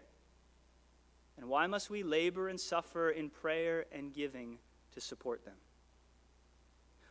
And 1.37 1.49
why 1.49 1.67
must 1.67 1.89
we 1.89 2.03
labor 2.03 2.47
and 2.47 2.59
suffer 2.59 3.09
in 3.09 3.29
prayer 3.29 3.85
and 3.91 4.13
giving 4.13 4.57
to 4.93 5.01
support 5.01 5.43
them? 5.43 5.55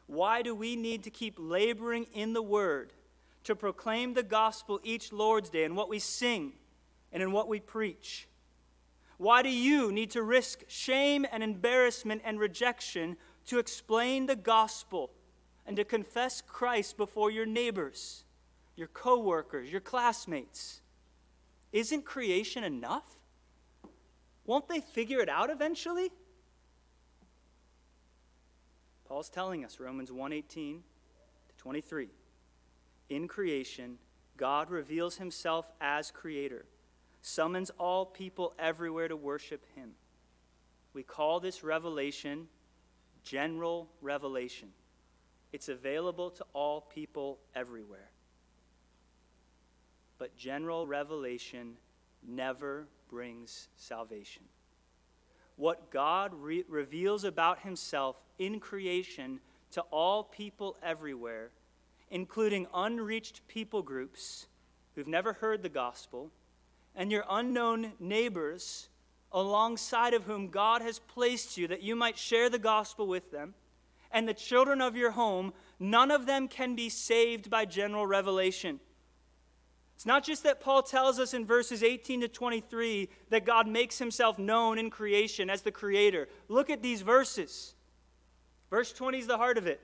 Why 0.07 0.43
do 0.43 0.55
we 0.55 0.77
need 0.77 1.05
to 1.05 1.11
keep 1.11 1.37
laboring 1.39 2.07
in 2.13 2.33
the 2.33 2.43
Word 2.43 2.93
to 3.45 3.55
proclaim 3.55 4.15
the 4.15 4.23
gospel 4.23 4.81
each 4.83 5.13
Lord's 5.13 5.51
Day 5.51 5.65
in 5.65 5.75
what 5.75 5.89
we 5.89 5.99
sing 5.99 6.53
and 7.13 7.23
in 7.23 7.33
what 7.33 7.49
we 7.49 7.61
preach? 7.61 8.29
Why 9.17 9.43
do 9.43 9.51
you 9.51 9.93
need 9.93 10.11
to 10.11 10.23
risk 10.23 10.65
shame 10.67 11.25
and 11.31 11.43
embarrassment 11.43 12.23
and 12.25 12.41
rejection 12.41 13.17
to 13.47 13.59
explain 13.59 14.27
the 14.27 14.37
gospel 14.37 15.11
and 15.67 15.77
to 15.77 15.85
confess 15.85 16.41
Christ 16.41 16.97
before 16.97 17.31
your 17.31 17.47
neighbors, 17.47 18.25
your 18.77 18.89
coworkers, 18.89 19.71
your 19.71 19.81
classmates? 19.81 20.81
Isn't 21.73 22.05
creation 22.05 22.65
enough? 22.65 23.19
Won't 24.45 24.69
they 24.69 24.81
figure 24.81 25.21
it 25.21 25.29
out 25.29 25.51
eventually? 25.51 26.11
Paul's 29.07 29.31
telling 29.31 29.65
us 29.65 29.81
Romans 29.81 30.11
1:18 30.11 30.83
to 31.49 31.57
23. 31.57 32.11
In 33.09 33.29
creation, 33.29 33.99
God 34.37 34.71
reveals 34.71 35.17
himself 35.17 35.71
as 35.81 36.11
creator, 36.11 36.67
summons 37.21 37.71
all 37.79 38.07
people 38.07 38.55
everywhere 38.59 39.09
to 39.09 39.17
worship 39.17 39.65
him. 39.75 39.95
We 40.93 41.03
call 41.03 41.41
this 41.41 41.63
revelation 41.63 42.49
general 43.25 43.89
revelation. 44.01 44.73
It's 45.55 45.69
available 45.69 46.31
to 46.33 46.45
all 46.53 46.81
people 46.81 47.39
everywhere. 47.55 48.11
But 50.19 50.37
general 50.37 50.85
revelation 50.85 51.75
never 52.27 52.89
brings 53.09 53.69
salvation. 53.77 54.43
What 55.55 55.93
God 55.93 56.33
re- 56.35 56.65
reveals 56.69 57.23
about 57.23 57.61
himself 57.61 58.17
in 58.37 58.59
creation 58.59 59.39
to 59.71 59.83
all 59.93 60.25
people 60.25 60.77
everywhere, 60.83 61.51
including 62.11 62.67
unreached 62.75 63.47
people 63.47 63.83
groups 63.83 64.49
who've 64.97 65.07
never 65.07 65.35
heard 65.35 65.63
the 65.63 65.69
gospel, 65.69 66.33
and 66.97 67.13
your 67.13 67.27
unknown 67.31 67.93
neighbors 68.01 68.89
alongside 69.31 70.15
of 70.15 70.25
whom 70.25 70.49
God 70.49 70.83
has 70.83 70.99
placed 70.99 71.57
you 71.57 71.69
that 71.69 71.81
you 71.81 71.95
might 71.95 72.19
share 72.19 72.51
the 72.51 72.59
gospel 72.59 73.07
with 73.07 73.31
them, 73.31 73.55
and 74.15 74.27
the 74.27 74.33
children 74.33 74.81
of 74.81 74.97
your 74.97 75.11
home, 75.11 75.53
none 75.79 76.11
of 76.11 76.25
them 76.25 76.49
can 76.49 76.75
be 76.75 76.89
saved 76.89 77.51
by 77.51 77.67
general 77.67 78.07
revelation. 78.07 78.81
It's 79.97 80.07
not 80.07 80.25
just 80.25 80.45
that 80.45 80.61
Paul 80.61 80.83
tells 80.83 81.19
us 81.19 81.35
in 81.35 81.45
verses 81.45 81.83
18 81.83 82.23
to 82.23 82.29
23 82.29 83.09
that 83.31 83.45
God 83.45 83.69
makes 83.69 83.99
himself 83.99 84.39
known 84.39 84.79
in 84.79 84.89
creation 84.89 85.51
as 85.51 85.63
the 85.63 85.73
creator. 85.73 86.29
Look 86.49 86.71
at 86.71 86.83
these 86.83 87.03
verses. 87.03 87.75
Verse 88.71 88.93
20 88.93 89.19
is 89.19 89.27
the 89.27 89.37
heart 89.37 89.59
of 89.59 89.67
it. 89.67 89.81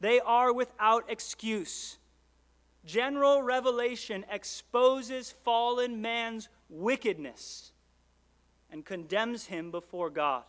They 0.00 0.20
are 0.20 0.52
without 0.52 1.04
excuse. 1.08 1.98
General 2.84 3.42
revelation 3.42 4.24
exposes 4.30 5.34
fallen 5.44 6.00
man's 6.02 6.48
wickedness 6.68 7.72
and 8.70 8.84
condemns 8.84 9.46
him 9.46 9.70
before 9.70 10.10
God. 10.10 10.44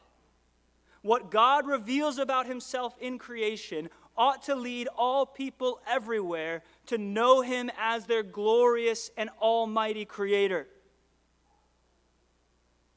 What 1.02 1.32
God 1.32 1.66
reveals 1.66 2.18
about 2.18 2.46
himself 2.46 2.96
in 3.00 3.18
creation 3.18 3.90
ought 4.18 4.44
to 4.44 4.56
lead 4.56 4.90
all 4.98 5.26
people 5.26 5.80
everywhere 5.88 6.62
to 6.88 6.98
know 6.98 7.42
him 7.42 7.72
as 7.80 8.06
their 8.06 8.24
glorious 8.24 9.10
and 9.16 9.30
almighty 9.42 10.04
creator. 10.04 10.68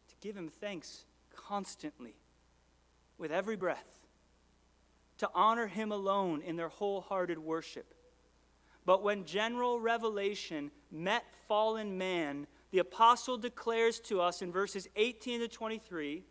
To 0.08 0.14
give 0.20 0.36
him 0.36 0.48
thanks 0.48 1.04
constantly, 1.34 2.16
with 3.18 3.30
every 3.30 3.56
breath. 3.56 4.00
To 5.18 5.30
honor 5.32 5.68
him 5.68 5.92
alone 5.92 6.42
in 6.42 6.56
their 6.56 6.68
wholehearted 6.68 7.38
worship. 7.38 7.94
But 8.84 9.04
when 9.04 9.24
general 9.24 9.78
revelation 9.78 10.72
met 10.90 11.24
fallen 11.46 11.96
man, 11.96 12.48
the 12.72 12.80
apostle 12.80 13.36
declares 13.36 14.00
to 14.00 14.20
us 14.20 14.42
in 14.42 14.50
verses 14.50 14.88
18 14.96 15.40
to 15.40 15.48
23, 15.48 16.24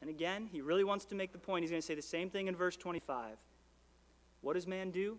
and 0.00 0.10
again, 0.10 0.48
he 0.52 0.60
really 0.60 0.84
wants 0.84 1.04
to 1.06 1.14
make 1.14 1.32
the 1.32 1.38
point. 1.38 1.62
He's 1.62 1.70
going 1.70 1.80
to 1.80 1.86
say 1.86 1.94
the 1.94 2.02
same 2.02 2.30
thing 2.30 2.48
in 2.48 2.56
verse 2.56 2.76
25. 2.76 3.36
What 4.40 4.54
does 4.54 4.66
man 4.66 4.90
do? 4.90 5.18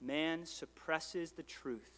Man 0.00 0.44
suppresses 0.44 1.32
the 1.32 1.42
truth 1.42 1.90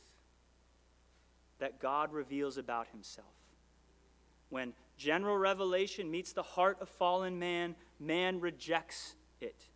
that 1.58 1.80
God 1.80 2.12
reveals 2.12 2.56
about 2.56 2.88
himself. 2.88 3.26
When 4.48 4.72
general 4.96 5.36
revelation 5.36 6.10
meets 6.10 6.32
the 6.32 6.42
heart 6.42 6.78
of 6.80 6.88
fallen 6.88 7.38
man, 7.38 7.74
man 7.98 8.40
rejects 8.40 9.14
it. 9.40 9.66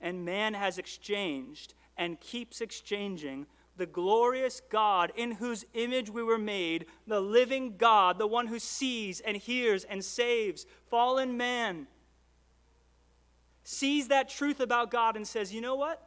And 0.00 0.24
man 0.24 0.54
has 0.54 0.78
exchanged 0.78 1.74
and 1.96 2.18
keeps 2.20 2.60
exchanging 2.60 3.46
the 3.76 3.86
glorious 3.86 4.60
God 4.70 5.12
in 5.16 5.32
whose 5.32 5.64
image 5.74 6.10
we 6.10 6.22
were 6.22 6.38
made, 6.38 6.86
the 7.06 7.20
living 7.20 7.76
God, 7.76 8.18
the 8.18 8.26
one 8.26 8.46
who 8.46 8.58
sees 8.58 9.20
and 9.20 9.36
hears 9.36 9.84
and 9.84 10.04
saves 10.04 10.66
fallen 10.90 11.36
man 11.36 11.86
sees 13.64 14.08
that 14.08 14.28
truth 14.28 14.60
about 14.60 14.90
God 14.90 15.16
and 15.16 15.26
says, 15.26 15.54
you 15.54 15.60
know 15.60 15.76
what? 15.76 16.06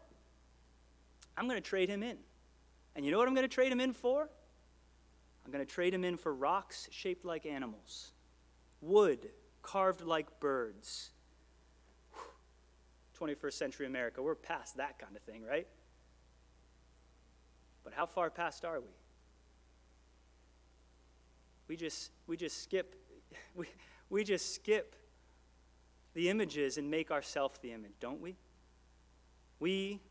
I'm 1.38 1.48
going 1.48 1.62
to 1.62 1.68
trade 1.70 1.90
him 1.90 2.04
in. 2.04 2.18
And 2.96 3.06
you 3.06 3.12
know 3.12 3.18
what 3.18 3.28
I'm 3.28 3.34
going 3.34 3.48
to 3.48 3.54
trade 3.54 3.72
him 3.72 3.82
in 3.82 3.94
for? 3.94 4.30
I'm 5.46 5.52
going 5.52 5.66
to 5.66 5.72
trade 5.72 5.94
him 5.94 6.04
in 6.04 6.18
for 6.18 6.34
rocks 6.34 6.88
shaped 6.92 7.26
like 7.26 7.46
animals, 7.46 8.12
wood 8.82 9.30
carved 9.62 10.02
like 10.02 10.40
birds. 10.40 11.12
21st 13.20 13.54
century 13.54 13.86
America, 13.86 14.22
we're 14.22 14.36
past 14.36 14.78
that 14.78 15.00
kind 15.00 15.16
of 15.16 15.22
thing, 15.24 15.44
right? 15.44 15.68
But 17.86 17.94
how 17.94 18.06
far 18.06 18.30
past 18.30 18.66
are 18.66 18.82
we? 18.82 18.92
We 21.70 21.78
just 21.78 22.12
we 22.28 22.36
just 22.36 22.62
skip 22.62 22.96
we, 23.56 23.68
we 24.10 24.26
just 24.26 24.54
skip 24.54 24.96
the 26.14 26.30
images 26.30 26.78
and 26.78 26.92
make 26.92 27.12
ourselves 27.12 27.60
the 27.60 27.72
image, 27.72 27.94
don't 28.02 28.22
we? 28.22 28.36
We 29.60 30.02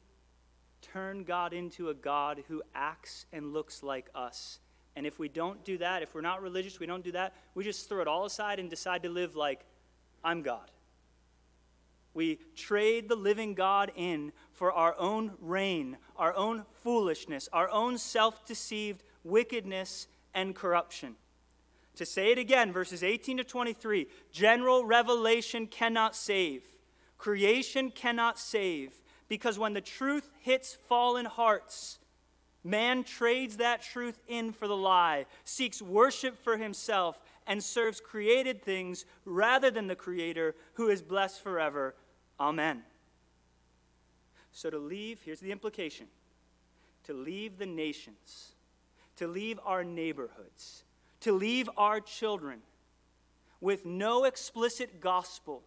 turn 0.80 1.24
God 1.24 1.52
into 1.52 1.88
a 1.88 1.94
God 1.94 2.44
who 2.48 2.62
acts 2.74 3.26
and 3.32 3.52
looks 3.52 3.82
like 3.82 4.08
us. 4.14 4.60
And 4.96 5.06
if 5.06 5.18
we 5.18 5.28
don't 5.28 5.64
do 5.64 5.78
that, 5.78 6.02
if 6.02 6.14
we're 6.14 6.20
not 6.20 6.42
religious, 6.42 6.78
we 6.78 6.86
don't 6.86 7.02
do 7.02 7.12
that, 7.12 7.34
we 7.54 7.64
just 7.64 7.88
throw 7.88 8.00
it 8.00 8.08
all 8.08 8.26
aside 8.26 8.58
and 8.58 8.70
decide 8.70 9.02
to 9.02 9.08
live 9.08 9.34
like, 9.34 9.64
I'm 10.22 10.42
God. 10.42 10.70
We 12.14 12.38
trade 12.54 13.08
the 13.08 13.16
living 13.16 13.54
God 13.54 13.90
in 13.96 14.32
for 14.52 14.72
our 14.72 14.94
own 14.98 15.32
reign, 15.40 15.98
our 16.16 16.34
own 16.34 16.64
foolishness, 16.82 17.48
our 17.52 17.68
own 17.70 17.98
self 17.98 18.46
deceived 18.46 19.02
wickedness 19.24 20.06
and 20.32 20.54
corruption. 20.54 21.16
To 21.96 22.06
say 22.06 22.32
it 22.32 22.38
again, 22.38 22.72
verses 22.72 23.02
18 23.02 23.38
to 23.38 23.44
23 23.44 24.06
general 24.32 24.84
revelation 24.84 25.66
cannot 25.66 26.16
save, 26.16 26.62
creation 27.18 27.90
cannot 27.90 28.38
save, 28.38 29.00
because 29.28 29.58
when 29.58 29.74
the 29.74 29.80
truth 29.80 30.30
hits 30.40 30.76
fallen 30.88 31.26
hearts, 31.26 31.98
man 32.64 33.04
trades 33.04 33.58
that 33.58 33.82
truth 33.82 34.20
in 34.26 34.52
for 34.52 34.66
the 34.66 34.76
lie, 34.76 35.26
seeks 35.44 35.82
worship 35.82 36.42
for 36.42 36.56
himself, 36.56 37.20
and 37.46 37.62
serves 37.62 38.00
created 38.00 38.62
things 38.62 39.04
rather 39.24 39.70
than 39.70 39.86
the 39.86 39.94
Creator 39.94 40.54
who 40.74 40.88
is 40.88 41.02
blessed 41.02 41.42
forever. 41.42 41.94
Amen. 42.38 42.82
So 44.52 44.70
to 44.70 44.78
leave, 44.78 45.20
here's 45.22 45.40
the 45.40 45.52
implication 45.52 46.06
to 47.04 47.12
leave 47.12 47.58
the 47.58 47.66
nations, 47.66 48.52
to 49.16 49.26
leave 49.26 49.60
our 49.64 49.84
neighborhoods 49.84 50.84
to 51.24 51.32
leave 51.32 51.70
our 51.78 52.00
children 52.00 52.60
with 53.58 53.86
no 53.86 54.24
explicit 54.24 55.00
gospel 55.00 55.62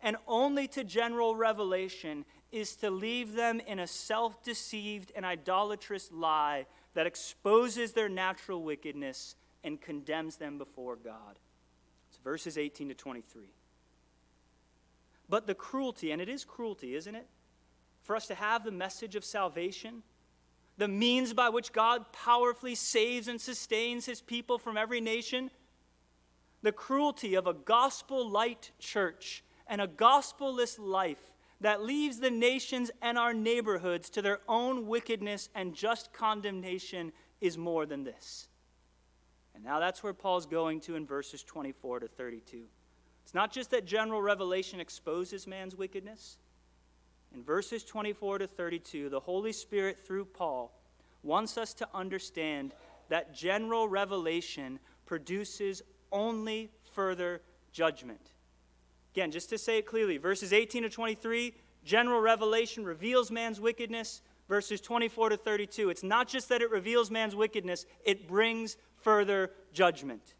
and 0.00 0.16
only 0.26 0.66
to 0.66 0.82
general 0.84 1.36
revelation 1.36 2.24
is 2.50 2.76
to 2.76 2.90
leave 2.90 3.34
them 3.34 3.60
in 3.60 3.78
a 3.78 3.86
self 3.86 4.42
deceived 4.42 5.12
and 5.14 5.26
idolatrous 5.26 6.10
lie 6.10 6.64
that 6.94 7.06
exposes 7.06 7.92
their 7.92 8.08
natural 8.08 8.62
wickedness 8.62 9.36
and 9.62 9.82
condemns 9.82 10.36
them 10.36 10.56
before 10.56 10.96
God. 10.96 11.38
It's 12.08 12.16
verses 12.16 12.56
18 12.56 12.88
to 12.88 12.94
23. 12.94 13.42
But 15.28 15.46
the 15.46 15.54
cruelty, 15.54 16.12
and 16.12 16.22
it 16.22 16.28
is 16.28 16.44
cruelty, 16.44 16.94
isn't 16.94 17.14
it? 17.14 17.26
For 18.02 18.14
us 18.14 18.26
to 18.28 18.34
have 18.34 18.64
the 18.64 18.70
message 18.70 19.16
of 19.16 19.24
salvation 19.24 20.02
the 20.78 20.88
means 20.88 21.32
by 21.32 21.48
which 21.48 21.72
God 21.72 22.12
powerfully 22.12 22.74
saves 22.74 23.28
and 23.28 23.40
sustains 23.40 24.06
his 24.06 24.20
people 24.20 24.58
from 24.58 24.76
every 24.76 25.00
nation, 25.00 25.50
the 26.62 26.72
cruelty 26.72 27.34
of 27.34 27.46
a 27.46 27.54
gospel 27.54 28.28
light 28.28 28.72
church 28.78 29.42
and 29.66 29.80
a 29.80 29.86
gospelless 29.86 30.78
life 30.78 31.32
that 31.60 31.82
leaves 31.82 32.20
the 32.20 32.30
nations 32.30 32.90
and 33.00 33.16
our 33.16 33.32
neighborhoods 33.32 34.10
to 34.10 34.20
their 34.20 34.40
own 34.46 34.86
wickedness 34.86 35.48
and 35.54 35.74
just 35.74 36.12
condemnation 36.12 37.12
is 37.40 37.56
more 37.56 37.86
than 37.86 38.04
this. 38.04 38.48
And 39.54 39.64
now 39.64 39.80
that's 39.80 40.02
where 40.02 40.12
Paul's 40.12 40.44
going 40.44 40.80
to 40.82 40.96
in 40.96 41.06
verses 41.06 41.42
24 41.42 42.00
to 42.00 42.08
32. 42.08 42.66
It's 43.26 43.34
not 43.34 43.50
just 43.50 43.72
that 43.72 43.84
general 43.84 44.22
revelation 44.22 44.78
exposes 44.78 45.48
man's 45.48 45.74
wickedness, 45.74 46.38
in 47.34 47.42
verses 47.42 47.82
24 47.82 48.38
to 48.38 48.46
32, 48.46 49.08
the 49.08 49.18
Holy 49.18 49.52
Spirit, 49.52 49.98
through 49.98 50.26
Paul, 50.26 50.70
wants 51.24 51.58
us 51.58 51.74
to 51.74 51.88
understand 51.92 52.72
that 53.08 53.34
general 53.34 53.88
revelation 53.88 54.78
produces 55.06 55.82
only 56.12 56.70
further 56.92 57.42
judgment. 57.72 58.30
Again, 59.12 59.32
just 59.32 59.50
to 59.50 59.58
say 59.58 59.78
it 59.78 59.86
clearly, 59.86 60.18
verses 60.18 60.52
18 60.52 60.84
to 60.84 60.88
23, 60.88 61.52
general 61.84 62.20
revelation 62.20 62.84
reveals 62.84 63.32
man's 63.32 63.60
wickedness. 63.60 64.22
Verses 64.48 64.80
24 64.80 65.30
to 65.30 65.36
32, 65.36 65.90
it's 65.90 66.04
not 66.04 66.28
just 66.28 66.48
that 66.50 66.62
it 66.62 66.70
reveals 66.70 67.10
man's 67.10 67.34
wickedness, 67.34 67.86
it 68.04 68.28
brings 68.28 68.76
further 68.98 69.50
judgment. 69.72 70.35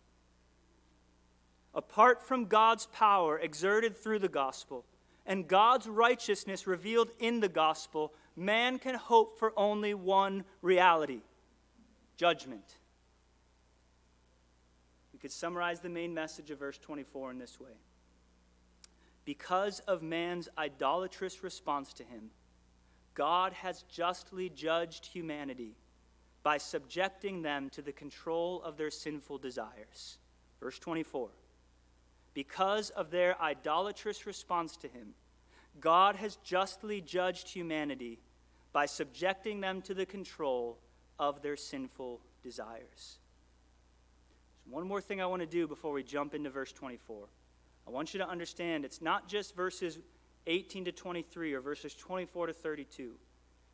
Apart 1.76 2.22
from 2.22 2.46
God's 2.46 2.86
power 2.86 3.38
exerted 3.38 3.98
through 3.98 4.20
the 4.20 4.30
gospel 4.30 4.86
and 5.26 5.46
God's 5.46 5.86
righteousness 5.86 6.66
revealed 6.66 7.10
in 7.18 7.40
the 7.40 7.50
gospel, 7.50 8.14
man 8.34 8.78
can 8.78 8.94
hope 8.94 9.38
for 9.38 9.52
only 9.58 9.92
one 9.92 10.44
reality 10.62 11.20
judgment. 12.16 12.78
We 15.12 15.18
could 15.18 15.30
summarize 15.30 15.80
the 15.80 15.90
main 15.90 16.14
message 16.14 16.50
of 16.50 16.58
verse 16.58 16.78
24 16.78 17.32
in 17.32 17.38
this 17.38 17.60
way 17.60 17.76
Because 19.26 19.80
of 19.80 20.02
man's 20.02 20.48
idolatrous 20.56 21.44
response 21.44 21.92
to 21.94 22.04
him, 22.04 22.30
God 23.12 23.52
has 23.52 23.82
justly 23.82 24.48
judged 24.48 25.04
humanity 25.04 25.76
by 26.42 26.56
subjecting 26.56 27.42
them 27.42 27.68
to 27.70 27.82
the 27.82 27.92
control 27.92 28.62
of 28.62 28.78
their 28.78 28.90
sinful 28.90 29.38
desires. 29.38 30.16
Verse 30.58 30.78
24. 30.78 31.28
Because 32.37 32.90
of 32.90 33.11
their 33.11 33.40
idolatrous 33.40 34.27
response 34.27 34.77
to 34.77 34.88
him, 34.88 35.14
God 35.81 36.16
has 36.16 36.37
justly 36.44 37.01
judged 37.01 37.49
humanity 37.49 38.18
by 38.75 38.85
subjecting 38.85 39.62
them 39.62 39.81
to 39.81 39.94
the 39.94 40.05
control 40.05 40.77
of 41.18 41.40
their 41.40 41.57
sinful 41.57 42.20
desires. 42.42 43.20
One 44.68 44.87
more 44.87 45.01
thing 45.01 45.22
I 45.22 45.25
want 45.25 45.40
to 45.40 45.46
do 45.46 45.66
before 45.66 45.92
we 45.92 46.03
jump 46.03 46.35
into 46.35 46.51
verse 46.51 46.72
24. 46.72 47.27
I 47.87 47.90
want 47.90 48.12
you 48.12 48.18
to 48.18 48.29
understand 48.29 48.85
it's 48.85 49.01
not 49.01 49.29
just 49.29 49.57
verses 49.57 49.99
18 50.46 50.85
to 50.85 50.92
23 50.92 51.55
or 51.55 51.62
verses 51.62 51.94
24 51.94 52.49
to 52.49 52.53
32. 52.53 53.12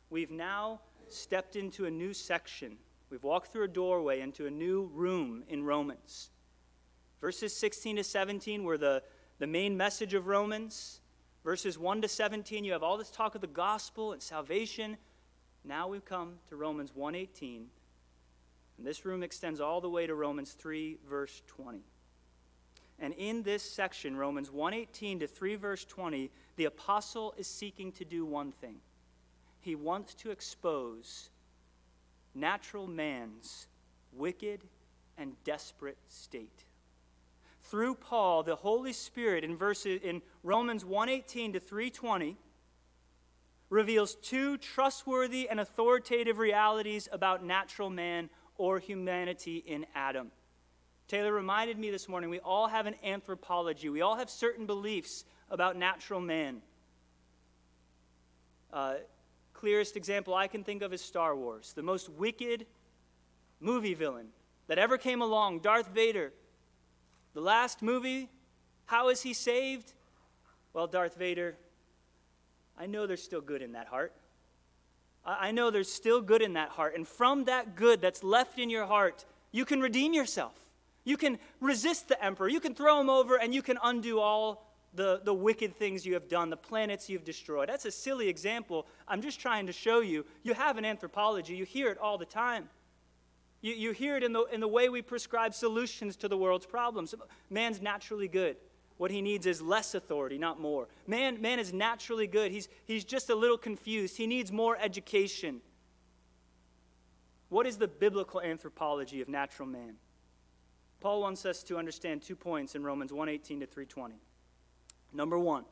We've 0.09 0.31
now 0.31 0.79
stepped 1.09 1.57
into 1.57 1.85
a 1.85 1.91
new 1.91 2.13
section. 2.13 2.77
We've 3.09 3.23
walked 3.23 3.51
through 3.51 3.65
a 3.65 3.67
doorway 3.67 4.21
into 4.21 4.47
a 4.47 4.51
new 4.51 4.89
room 4.93 5.43
in 5.49 5.65
Romans. 5.65 6.29
Verses 7.23 7.55
16 7.55 7.95
to 7.95 8.03
17 8.03 8.65
were 8.65 8.77
the, 8.77 9.01
the 9.39 9.47
main 9.47 9.77
message 9.77 10.13
of 10.13 10.27
Romans. 10.27 10.99
Verses 11.45 11.79
1 11.79 12.01
to 12.01 12.09
17, 12.09 12.65
you 12.65 12.73
have 12.73 12.83
all 12.83 12.97
this 12.97 13.09
talk 13.09 13.33
of 13.33 13.39
the 13.39 13.47
gospel 13.47 14.11
and 14.11 14.21
salvation. 14.21 14.97
Now 15.63 15.87
we've 15.87 16.03
come 16.03 16.33
to 16.49 16.57
Romans 16.57 16.91
1:18. 16.91 17.67
And 18.77 18.85
this 18.85 19.05
room 19.05 19.23
extends 19.23 19.61
all 19.61 19.79
the 19.79 19.89
way 19.89 20.05
to 20.05 20.13
Romans 20.13 20.51
3 20.51 20.97
verse 21.07 21.41
20. 21.47 21.85
And 22.99 23.13
in 23.13 23.41
this 23.43 23.63
section, 23.63 24.17
Romans 24.17 24.49
1:18 24.49 25.21
to 25.21 25.27
3 25.27 25.55
verse 25.55 25.85
20, 25.85 26.29
the 26.57 26.65
apostle 26.65 27.33
is 27.37 27.47
seeking 27.47 27.93
to 27.93 28.03
do 28.03 28.25
one 28.25 28.51
thing. 28.51 28.81
He 29.61 29.75
wants 29.75 30.13
to 30.15 30.31
expose 30.31 31.29
natural 32.35 32.85
man's 32.85 33.67
wicked 34.11 34.65
and 35.17 35.41
desperate 35.45 35.99
state. 36.09 36.65
Through 37.73 37.95
Paul, 37.95 38.43
the 38.43 38.55
Holy 38.55 38.93
Spirit 38.93 39.43
in 39.43 39.57
verses 39.57 39.99
in 40.03 40.21
Romans 40.43 40.85
1:18 40.85 41.53
to 41.53 41.59
320 41.59 42.37
reveals 43.67 44.13
two 44.13 44.59
trustworthy 44.59 45.49
and 45.49 45.59
authoritative 45.59 46.37
realities 46.37 47.09
about 47.11 47.43
natural 47.43 47.89
man 47.89 48.29
or 48.59 48.77
humanity 48.77 49.57
in 49.57 49.87
Adam. 49.95 50.31
Taylor 51.07 51.33
reminded 51.33 51.79
me 51.79 51.89
this 51.89 52.07
morning 52.07 52.29
we 52.29 52.39
all 52.41 52.67
have 52.67 52.85
an 52.85 52.93
anthropology, 53.03 53.89
we 53.89 54.01
all 54.01 54.17
have 54.17 54.29
certain 54.29 54.67
beliefs 54.67 55.25
about 55.49 55.75
natural 55.75 56.21
man. 56.21 56.61
Uh, 58.71 58.97
clearest 59.53 59.97
example 59.97 60.35
I 60.35 60.45
can 60.47 60.63
think 60.63 60.83
of 60.83 60.93
is 60.93 61.01
Star 61.01 61.35
Wars, 61.35 61.73
the 61.73 61.81
most 61.81 62.07
wicked 62.07 62.67
movie 63.59 63.95
villain 63.95 64.27
that 64.67 64.77
ever 64.77 64.99
came 64.99 65.23
along, 65.23 65.61
Darth 65.61 65.87
Vader. 65.87 66.33
The 67.33 67.41
last 67.41 67.81
movie, 67.81 68.29
how 68.85 69.09
is 69.09 69.21
he 69.21 69.33
saved? 69.33 69.93
Well, 70.73 70.87
Darth 70.87 71.15
Vader, 71.15 71.55
I 72.77 72.85
know 72.85 73.07
there's 73.07 73.23
still 73.23 73.41
good 73.41 73.61
in 73.61 73.73
that 73.73 73.87
heart. 73.87 74.13
I 75.25 75.51
know 75.51 75.71
there's 75.71 75.91
still 75.91 76.21
good 76.21 76.41
in 76.41 76.53
that 76.53 76.69
heart. 76.69 76.95
And 76.95 77.07
from 77.07 77.45
that 77.45 77.75
good 77.75 78.01
that's 78.01 78.23
left 78.23 78.59
in 78.59 78.69
your 78.69 78.85
heart, 78.85 79.25
you 79.51 79.65
can 79.65 79.79
redeem 79.79 80.13
yourself. 80.13 80.53
You 81.05 81.17
can 81.17 81.39
resist 81.59 82.07
the 82.07 82.23
emperor. 82.23 82.49
You 82.49 82.59
can 82.59 82.75
throw 82.75 82.99
him 82.99 83.09
over 83.09 83.37
and 83.37 83.53
you 83.53 83.61
can 83.61 83.77
undo 83.83 84.19
all 84.19 84.69
the, 84.93 85.21
the 85.23 85.33
wicked 85.33 85.75
things 85.75 86.05
you 86.05 86.13
have 86.13 86.29
done, 86.29 86.49
the 86.49 86.57
planets 86.57 87.09
you've 87.09 87.23
destroyed. 87.23 87.69
That's 87.69 87.85
a 87.85 87.91
silly 87.91 88.27
example. 88.27 88.85
I'm 89.07 89.21
just 89.21 89.39
trying 89.39 89.65
to 89.67 89.73
show 89.73 90.01
you. 90.01 90.25
You 90.43 90.53
have 90.53 90.77
an 90.77 90.85
anthropology, 90.85 91.55
you 91.55 91.65
hear 91.65 91.89
it 91.89 91.97
all 91.97 92.17
the 92.17 92.25
time. 92.25 92.69
You, 93.63 93.73
you 93.73 93.91
hear 93.93 94.17
it 94.17 94.23
in 94.23 94.33
the, 94.33 94.43
in 94.51 94.59
the 94.59 94.67
way 94.67 94.89
we 94.89 95.01
prescribe 95.01 95.55
solutions 95.55 96.17
to 96.17 96.27
the 96.27 96.37
world's 96.37 96.67
problems. 96.67 97.15
Man's 97.49 97.81
naturally 97.81 98.27
good. 98.27 98.57
What 98.97 99.09
he 99.09 99.21
needs 99.21 99.47
is 99.47 99.61
less 99.61 99.95
authority, 99.95 100.37
not 100.37 100.59
more. 100.59 100.87
Man, 101.07 101.41
man 101.41 101.57
is 101.57 101.73
naturally 101.73 102.27
good. 102.27 102.51
He's, 102.51 102.67
he's 102.85 103.03
just 103.03 103.29
a 103.29 103.35
little 103.35 103.57
confused. 103.57 104.17
He 104.17 104.27
needs 104.27 104.51
more 104.51 104.77
education. 104.79 105.61
What 107.49 107.65
is 107.65 107.77
the 107.77 107.87
biblical 107.87 108.41
anthropology 108.41 109.21
of 109.21 109.29
natural 109.29 109.67
man? 109.67 109.95
Paul 110.99 111.21
wants 111.21 111.45
us 111.45 111.63
to 111.63 111.77
understand 111.77 112.21
two 112.21 112.35
points 112.35 112.75
in 112.75 112.83
Romans 112.83 113.11
1:18 113.11 113.59
to 113.59 113.65
320. 113.65 114.15
Number 115.11 115.37
1, 115.37 115.65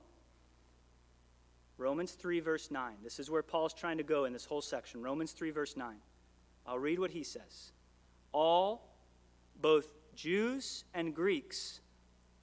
Romans 1.77 2.11
3 2.11 2.39
verse 2.41 2.69
9. 2.69 2.93
This 3.03 3.19
is 3.19 3.29
where 3.29 3.41
Paul's 3.41 3.73
trying 3.73 3.97
to 3.97 4.03
go 4.03 4.25
in 4.25 4.33
this 4.33 4.45
whole 4.45 4.61
section. 4.61 5.01
Romans 5.01 5.31
3 5.31 5.51
verse 5.51 5.75
9. 5.75 5.95
I'll 6.67 6.79
read 6.79 6.99
what 6.99 7.11
he 7.11 7.23
says. 7.23 7.71
All 8.31 8.89
both 9.61 9.93
Jews 10.15 10.83
and 10.93 11.13
Greeks 11.13 11.81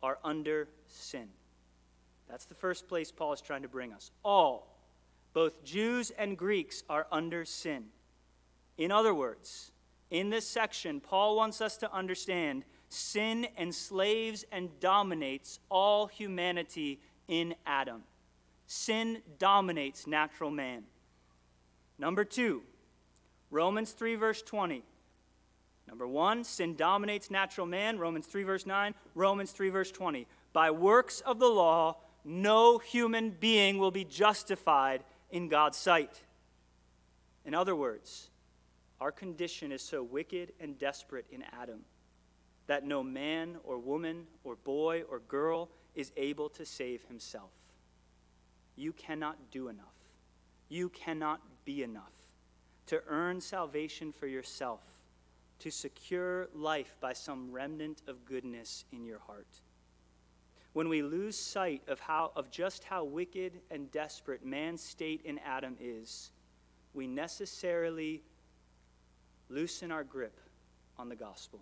are 0.02 0.18
under 0.24 0.68
sin. 0.86 1.28
That's 2.28 2.44
the 2.44 2.54
first 2.54 2.88
place 2.88 3.10
Paul 3.10 3.32
is 3.32 3.40
trying 3.40 3.62
to 3.62 3.68
bring 3.68 3.92
us. 3.92 4.10
All, 4.24 4.76
both 5.32 5.64
Jews 5.64 6.10
and 6.10 6.36
Greeks, 6.36 6.82
are 6.88 7.06
under 7.10 7.44
sin. 7.44 7.86
In 8.76 8.92
other 8.92 9.14
words, 9.14 9.72
in 10.10 10.30
this 10.30 10.46
section, 10.46 11.00
Paul 11.00 11.36
wants 11.36 11.60
us 11.60 11.76
to 11.78 11.92
understand 11.92 12.64
sin 12.88 13.46
enslaves 13.58 14.44
and 14.52 14.78
dominates 14.80 15.58
all 15.70 16.06
humanity 16.06 17.00
in 17.26 17.54
Adam. 17.66 18.02
Sin 18.66 19.22
dominates 19.38 20.06
natural 20.06 20.50
man. 20.50 20.84
Number 21.98 22.24
two, 22.24 22.62
Romans 23.50 23.92
3, 23.92 24.14
verse 24.14 24.42
20. 24.42 24.82
Number 25.88 26.06
one, 26.06 26.44
sin 26.44 26.76
dominates 26.76 27.30
natural 27.30 27.66
man, 27.66 27.98
Romans 27.98 28.26
3, 28.26 28.42
verse 28.42 28.66
9, 28.66 28.94
Romans 29.14 29.52
3, 29.52 29.70
verse 29.70 29.90
20. 29.90 30.26
By 30.52 30.70
works 30.70 31.20
of 31.20 31.38
the 31.38 31.48
law, 31.48 31.96
no 32.24 32.76
human 32.76 33.30
being 33.30 33.78
will 33.78 33.90
be 33.90 34.04
justified 34.04 35.02
in 35.30 35.48
God's 35.48 35.78
sight. 35.78 36.22
In 37.46 37.54
other 37.54 37.74
words, 37.74 38.28
our 39.00 39.10
condition 39.10 39.72
is 39.72 39.80
so 39.80 40.02
wicked 40.02 40.52
and 40.60 40.78
desperate 40.78 41.24
in 41.30 41.42
Adam 41.58 41.80
that 42.66 42.84
no 42.84 43.02
man 43.02 43.56
or 43.64 43.78
woman 43.78 44.26
or 44.44 44.56
boy 44.56 45.04
or 45.10 45.20
girl 45.20 45.70
is 45.94 46.12
able 46.18 46.50
to 46.50 46.66
save 46.66 47.02
himself. 47.04 47.52
You 48.76 48.92
cannot 48.92 49.50
do 49.50 49.68
enough. 49.68 49.86
You 50.68 50.90
cannot 50.90 51.40
be 51.64 51.82
enough 51.82 52.12
to 52.88 53.02
earn 53.08 53.40
salvation 53.40 54.12
for 54.12 54.26
yourself 54.26 54.82
to 55.60 55.70
secure 55.70 56.48
life 56.54 56.96
by 57.00 57.12
some 57.12 57.50
remnant 57.50 58.02
of 58.06 58.24
goodness 58.24 58.84
in 58.92 59.04
your 59.04 59.18
heart. 59.18 59.60
When 60.72 60.88
we 60.88 61.02
lose 61.02 61.36
sight 61.36 61.82
of, 61.88 61.98
how, 61.98 62.30
of 62.36 62.50
just 62.50 62.84
how 62.84 63.04
wicked 63.04 63.60
and 63.70 63.90
desperate 63.90 64.44
man's 64.44 64.82
state 64.82 65.22
in 65.24 65.38
Adam 65.38 65.76
is, 65.80 66.30
we 66.94 67.06
necessarily 67.06 68.22
loosen 69.48 69.90
our 69.90 70.04
grip 70.04 70.38
on 70.98 71.08
the 71.08 71.16
gospel 71.16 71.60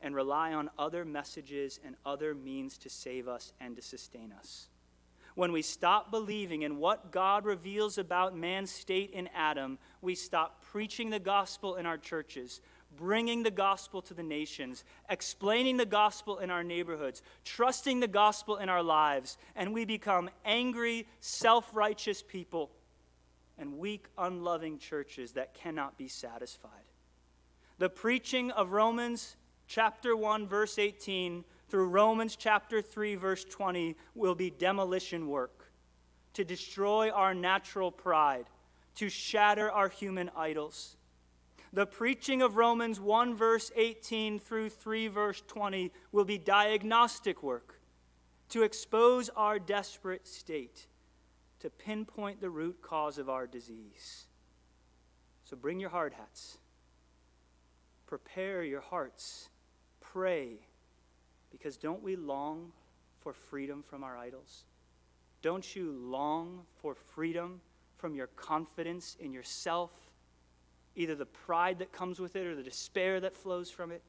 and 0.00 0.14
rely 0.14 0.52
on 0.52 0.70
other 0.78 1.04
messages 1.04 1.80
and 1.84 1.96
other 2.04 2.34
means 2.34 2.78
to 2.78 2.90
save 2.90 3.28
us 3.28 3.52
and 3.60 3.76
to 3.76 3.82
sustain 3.82 4.32
us. 4.32 4.68
When 5.34 5.52
we 5.52 5.62
stop 5.62 6.10
believing 6.10 6.62
in 6.62 6.78
what 6.78 7.12
God 7.12 7.44
reveals 7.44 7.98
about 7.98 8.36
man's 8.36 8.70
state 8.70 9.10
in 9.10 9.28
Adam, 9.34 9.78
we 10.00 10.14
stop 10.14 10.62
preaching 10.62 11.10
the 11.10 11.18
gospel 11.18 11.76
in 11.76 11.84
our 11.84 11.98
churches 11.98 12.62
bringing 12.94 13.42
the 13.42 13.50
gospel 13.50 14.02
to 14.02 14.14
the 14.14 14.22
nations, 14.22 14.84
explaining 15.08 15.76
the 15.76 15.86
gospel 15.86 16.38
in 16.38 16.50
our 16.50 16.64
neighborhoods, 16.64 17.22
trusting 17.44 18.00
the 18.00 18.08
gospel 18.08 18.56
in 18.56 18.68
our 18.68 18.82
lives, 18.82 19.38
and 19.54 19.72
we 19.72 19.84
become 19.84 20.30
angry, 20.44 21.06
self 21.20 21.70
righteous 21.74 22.22
people 22.22 22.70
and 23.58 23.78
weak, 23.78 24.06
unloving 24.18 24.78
churches 24.78 25.32
that 25.32 25.54
cannot 25.54 25.96
be 25.96 26.08
satisfied. 26.08 26.70
The 27.78 27.88
preaching 27.88 28.50
of 28.50 28.72
Romans 28.72 29.36
chapter 29.66 30.16
1, 30.16 30.46
verse 30.46 30.78
18 30.78 31.44
through 31.68 31.88
Romans 31.88 32.36
chapter 32.36 32.80
3, 32.80 33.16
verse 33.16 33.44
20 33.44 33.96
will 34.14 34.34
be 34.34 34.50
demolition 34.50 35.28
work 35.28 35.72
to 36.34 36.44
destroy 36.44 37.10
our 37.10 37.34
natural 37.34 37.90
pride, 37.90 38.46
to 38.94 39.08
shatter 39.08 39.70
our 39.70 39.88
human 39.88 40.30
idols. 40.36 40.95
The 41.72 41.86
preaching 41.86 42.42
of 42.42 42.56
Romans 42.56 43.00
1, 43.00 43.34
verse 43.34 43.70
18 43.76 44.38
through 44.38 44.70
3, 44.70 45.08
verse 45.08 45.42
20 45.46 45.92
will 46.12 46.24
be 46.24 46.38
diagnostic 46.38 47.42
work 47.42 47.80
to 48.50 48.62
expose 48.62 49.28
our 49.36 49.58
desperate 49.58 50.26
state, 50.26 50.86
to 51.60 51.68
pinpoint 51.68 52.40
the 52.40 52.50
root 52.50 52.80
cause 52.80 53.18
of 53.18 53.28
our 53.28 53.46
disease. 53.46 54.26
So 55.44 55.56
bring 55.56 55.80
your 55.80 55.90
hard 55.90 56.14
hats, 56.14 56.58
prepare 58.06 58.62
your 58.62 58.80
hearts, 58.80 59.48
pray, 60.00 60.60
because 61.50 61.76
don't 61.76 62.02
we 62.02 62.16
long 62.16 62.72
for 63.20 63.32
freedom 63.32 63.82
from 63.82 64.04
our 64.04 64.16
idols? 64.16 64.64
Don't 65.42 65.76
you 65.76 65.92
long 65.92 66.62
for 66.80 66.94
freedom 66.94 67.60
from 67.96 68.14
your 68.14 68.26
confidence 68.28 69.16
in 69.20 69.32
yourself, 69.32 69.90
either 70.96 71.14
the 71.14 71.26
pride 71.26 71.78
that 71.78 71.92
comes 71.92 72.18
with 72.18 72.36
it 72.36 72.46
or 72.46 72.54
the 72.54 72.62
despair 72.62 73.20
that 73.20 73.36
flows 73.36 73.70
from 73.70 73.92
it? 73.92 74.02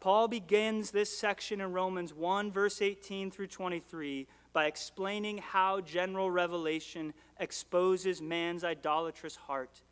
Paul 0.00 0.28
begins 0.28 0.90
this 0.90 1.16
section 1.16 1.60
in 1.60 1.72
Romans 1.72 2.12
1, 2.12 2.52
verse 2.52 2.82
18 2.82 3.30
through 3.30 3.46
23, 3.46 4.26
by 4.52 4.66
explaining 4.66 5.38
how 5.38 5.80
general 5.80 6.30
revelation 6.30 7.14
exposes 7.40 8.20
man's 8.20 8.62
idolatrous 8.62 9.36
heart 9.36 9.82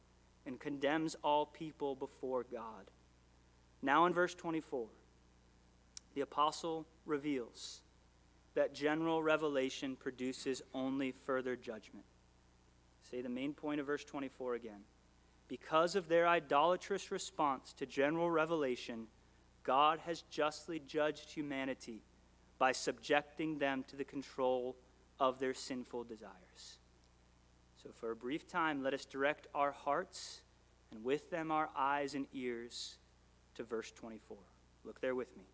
and 0.47 0.61
condemns 0.61 1.17
all 1.25 1.47
people 1.47 1.95
before 1.95 2.45
God. 2.45 2.91
Now, 3.83 4.07
in 4.07 4.13
verse 4.13 4.35
24, 4.35 4.87
the 6.15 6.21
apostle 6.21 6.87
reveals 7.07 7.81
that 8.55 8.75
general 8.75 9.23
revelation 9.23 9.97
produces 9.97 10.63
only 10.73 11.13
further 11.25 11.57
judgment. 11.57 12.05
Say 13.11 13.21
the 13.21 13.29
main 13.29 13.53
point 13.53 13.81
of 13.81 13.87
verse 13.87 14.05
24 14.05 14.55
again. 14.55 14.81
Because 15.49 15.95
of 15.95 16.09
their 16.09 16.27
idolatrous 16.27 17.11
response 17.11 17.73
to 17.75 17.87
general 17.87 18.31
revelation, 18.31 19.07
God 19.63 19.99
has 20.07 20.23
justly 20.31 20.81
judged 20.87 21.31
humanity 21.31 22.03
by 22.59 22.73
subjecting 22.73 23.59
them 23.59 23.85
to 23.89 23.97
the 23.97 24.05
control 24.05 24.77
of 25.21 25.39
their 25.39 25.55
sinful 25.55 26.05
desires. 26.05 26.79
So, 27.83 27.91
for 27.93 28.11
a 28.11 28.17
brief 28.17 28.47
time, 28.47 28.83
let 28.83 28.95
us 28.95 29.05
direct 29.05 29.47
our 29.55 29.73
hearts 29.73 30.41
and 30.91 31.05
with 31.05 31.31
them 31.31 31.51
our 31.51 31.69
eyes 31.77 32.15
and 32.15 32.27
ears 32.33 32.97
to 33.57 33.65
verse 33.65 33.91
24. 33.93 34.37
Look 34.85 35.01
there 35.01 35.15
with 35.15 35.37
me. 35.37 35.45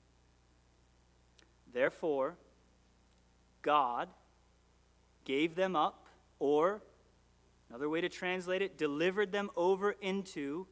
Therefore, 1.72 2.36
God 3.62 4.08
gave 5.24 5.54
them 5.54 5.76
up, 5.76 6.06
or 6.38 6.82
another 7.70 7.88
way 7.88 8.00
to 8.00 8.08
translate 8.08 8.60
it, 8.60 8.76
delivered 8.76 9.32
them 9.32 9.48
over 9.56 9.92
into 10.02 10.66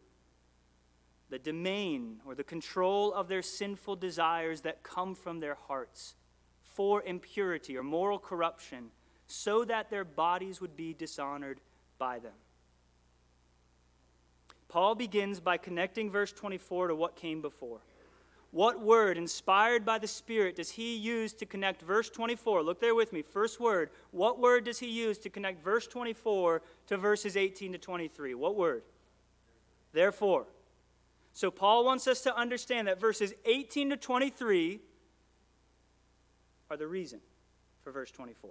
the 1.31 1.39
domain 1.39 2.21
or 2.27 2.35
the 2.35 2.45
control 2.45 3.13
of 3.13 3.29
their 3.29 3.43
sinful 3.43 3.97
desires 3.97 4.63
that 4.63 4.83
come 4.83 5.15
from 5.15 5.41
their 5.41 5.55
hearts 5.55 6.15
for 6.63 7.03
impurity 7.03 7.77
or 7.77 7.83
moral 7.83 8.19
corruption, 8.19 8.91
so 9.27 9.65
that 9.65 9.91
their 9.91 10.05
bodies 10.05 10.61
would 10.61 10.77
be 10.77 10.95
dishonored 10.95 11.61
by 11.99 12.19
them. 12.19 12.33
Paul 14.69 14.95
begins 14.95 15.41
by 15.41 15.57
connecting 15.57 16.11
verse 16.11 16.33
24 16.33 16.89
to 16.89 16.95
what 16.95 17.17
came 17.17 17.41
before. 17.41 17.81
What 18.51 18.81
word, 18.81 19.19
inspired 19.19 19.85
by 19.85 19.99
the 19.99 20.07
Spirit, 20.07 20.57
does 20.57 20.71
he 20.71 20.97
use 20.97 21.35
to 21.35 21.47
connect 21.47 21.83
verse 21.83 22.09
24? 22.09 22.63
Look 22.63 22.81
there 22.81 22.95
with 22.95 23.13
me. 23.13 23.21
First 23.21 23.61
word. 23.61 23.91
What 24.11 24.39
word 24.39 24.65
does 24.65 24.79
he 24.79 24.89
use 24.89 25.19
to 25.19 25.31
connect 25.31 25.63
verse 25.63 25.87
24 25.87 26.63
to 26.87 26.97
verses 26.97 27.37
18 27.37 27.73
to 27.73 27.79
23? 27.79 28.35
What 28.35 28.57
word? 28.57 28.83
Therefore. 29.93 30.47
So 31.35 31.51
Paul 31.51 31.85
wants 31.85 32.09
us 32.09 32.23
to 32.23 32.35
understand 32.37 32.89
that 32.89 32.99
verses 32.99 33.35
18 33.45 33.91
to 33.91 33.97
23 33.97 34.81
are 36.71 36.77
the 36.77 36.87
reason 36.87 37.21
for 37.85 37.93
verse 37.93 38.11
24. 38.11 38.51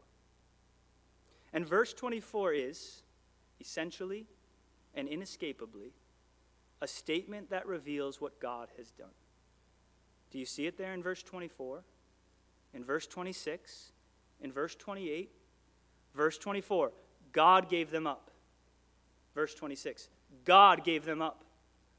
And 1.53 1.65
verse 1.65 1.93
24 1.93 2.53
is 2.53 3.01
essentially 3.59 4.25
and 4.93 5.07
inescapably 5.07 5.91
a 6.81 6.87
statement 6.87 7.49
that 7.49 7.65
reveals 7.65 8.21
what 8.21 8.39
God 8.39 8.69
has 8.77 8.91
done. 8.91 9.09
Do 10.31 10.39
you 10.39 10.45
see 10.45 10.67
it 10.67 10.77
there 10.77 10.93
in 10.93 11.01
verse 11.01 11.23
24? 11.23 11.83
In 12.73 12.83
verse 12.83 13.07
26? 13.07 13.91
In 14.41 14.51
verse 14.51 14.75
28? 14.75 15.31
Verse 16.15 16.37
24, 16.37 16.91
God 17.31 17.69
gave 17.69 17.91
them 17.91 18.07
up. 18.07 18.31
Verse 19.35 19.53
26, 19.53 20.09
God 20.45 20.83
gave 20.83 21.05
them 21.05 21.21
up. 21.21 21.43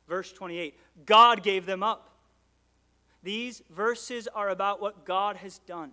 Verse 0.09 0.33
28 0.33 0.75
God 1.07 1.43
gave 1.43 1.67
them 1.67 1.83
up. 1.83 2.11
These 3.23 3.62
verses 3.71 4.29
are 4.29 4.49
about 4.49 4.81
what 4.81 5.05
God 5.05 5.37
has 5.37 5.59
done. 5.61 5.93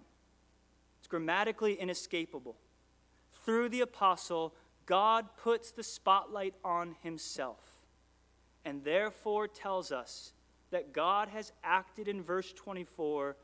It's 1.00 1.08
grammatically 1.08 1.74
inescapable. 1.74 2.56
Through 3.44 3.70
the 3.70 3.82
apostle, 3.82 4.56
God 4.86 5.26
puts 5.38 5.72
the 5.72 5.84
spotlight 5.84 6.56
on 6.64 6.96
himself 7.04 7.60
and 8.64 8.84
therefore 8.84 9.48
tells 9.48 9.92
us 9.92 10.34
that 10.72 10.94
God 10.94 11.30
has 11.30 11.52
acted 11.64 12.08
in 12.08 12.22
verse 12.22 12.52
24 12.54 13.36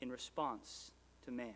in 0.00 0.10
response 0.10 0.90
to 1.24 1.30
man. 1.30 1.54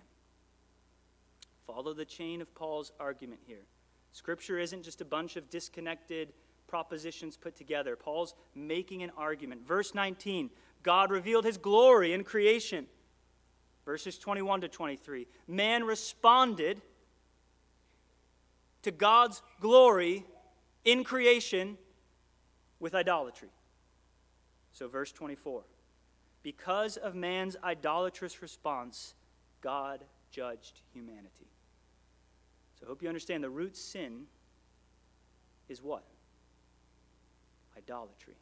Follow 1.67 1.95
the 1.95 2.05
chain 2.05 2.43
of 2.43 2.55
Paul's 2.55 2.93
argument 3.01 3.41
here. 3.47 3.65
Scripture 4.13 4.59
isn't 4.59 4.83
just 4.83 5.01
a 5.01 5.05
bunch 5.05 5.37
of 5.37 5.51
disconnected 5.51 6.33
propositions 6.67 7.37
put 7.37 7.57
together. 7.57 7.97
Paul's 7.97 8.35
making 8.55 9.03
an 9.03 9.11
argument. 9.17 9.67
Verse 9.67 9.95
19 9.95 10.51
God 10.83 11.11
revealed 11.11 11.47
his 11.47 11.57
glory 11.57 12.13
in 12.13 12.25
creation. 12.25 12.87
Verses 13.87 14.19
21 14.19 14.63
to 14.63 14.69
23. 14.69 15.27
Man 15.49 15.85
responded 15.85 16.81
to 18.83 18.91
God's 18.91 19.43
glory 19.61 20.25
in 20.85 21.05
creation 21.05 21.79
with 22.81 22.95
idolatry. 22.95 23.49
So, 24.75 24.89
verse 24.89 25.13
24. 25.13 25.63
Because 26.43 26.99
of 26.99 27.15
man's 27.15 27.57
idolatrous 27.65 28.43
response, 28.43 29.15
God 29.63 30.05
judged 30.31 30.83
humanity. 30.93 31.49
So, 32.79 32.85
I 32.85 32.89
hope 32.89 33.03
you 33.03 33.09
understand 33.09 33.43
the 33.43 33.51
root 33.51 33.77
sin 33.77 34.27
is 35.69 35.81
what? 35.81 36.05
idolatry. 37.77 38.37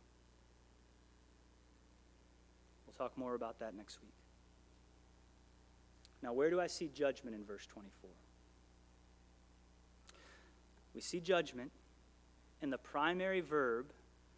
We'll 2.86 2.94
talk 2.94 3.16
more 3.16 3.34
about 3.34 3.58
that 3.60 3.74
next 3.74 4.00
week. 4.02 4.12
Now, 6.22 6.32
where 6.32 6.50
do 6.50 6.60
I 6.60 6.66
see 6.66 6.90
judgment 6.94 7.34
in 7.34 7.44
verse 7.44 7.66
24? 7.66 8.10
We 10.94 11.00
see 11.00 11.20
judgment 11.20 11.72
in 12.60 12.70
the 12.70 12.78
primary 12.78 13.40
verb 13.40 13.86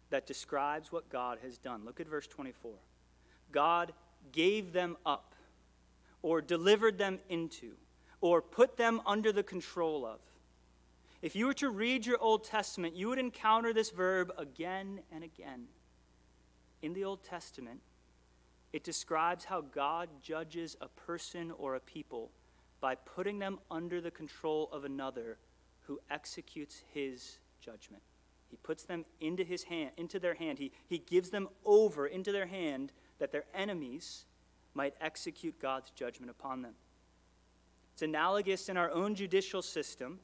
that 0.09 0.27
describes 0.27 0.91
what 0.91 1.09
God 1.09 1.39
has 1.43 1.57
done. 1.57 1.83
Look 1.85 1.99
at 1.99 2.07
verse 2.07 2.27
24. 2.27 2.71
God 3.51 3.93
gave 4.31 4.73
them 4.73 4.97
up, 5.05 5.35
or 6.21 6.41
delivered 6.41 6.97
them 6.97 7.19
into, 7.29 7.73
or 8.21 8.41
put 8.41 8.77
them 8.77 9.01
under 9.05 9.31
the 9.31 9.43
control 9.43 10.05
of. 10.05 10.19
If 11.21 11.35
you 11.35 11.45
were 11.45 11.53
to 11.55 11.69
read 11.69 12.05
your 12.05 12.19
Old 12.19 12.43
Testament, 12.43 12.95
you 12.95 13.09
would 13.09 13.19
encounter 13.19 13.73
this 13.73 13.89
verb 13.89 14.31
again 14.37 14.99
and 15.11 15.23
again. 15.23 15.65
In 16.81 16.93
the 16.93 17.03
Old 17.03 17.23
Testament, 17.23 17.81
it 18.73 18.83
describes 18.83 19.45
how 19.45 19.61
God 19.61 20.09
judges 20.21 20.75
a 20.81 20.87
person 20.87 21.51
or 21.57 21.75
a 21.75 21.79
people 21.79 22.31
by 22.81 22.95
putting 22.95 23.39
them 23.39 23.59
under 23.71 24.01
the 24.01 24.11
control 24.11 24.69
of 24.71 24.83
another 24.83 25.37
who 25.81 25.99
executes 26.11 26.83
his 26.93 27.37
judgment. 27.59 28.03
He 28.49 28.57
puts 28.57 28.83
them 28.83 29.05
into 29.19 29.43
his 29.43 29.63
hand, 29.63 29.91
into 29.97 30.19
their 30.19 30.35
hand. 30.35 30.59
He, 30.59 30.71
he 30.87 30.97
gives 30.97 31.29
them 31.29 31.49
over 31.65 32.07
into 32.07 32.31
their 32.31 32.45
hand 32.45 32.91
that 33.19 33.31
their 33.31 33.45
enemies 33.53 34.25
might 34.73 34.93
execute 35.01 35.59
God's 35.59 35.91
judgment 35.91 36.29
upon 36.29 36.61
them. 36.61 36.73
It's 37.93 38.01
analogous 38.01 38.67
in 38.69 38.77
our 38.77 38.91
own 38.91 39.15
judicial 39.15 39.61
system 39.61 40.19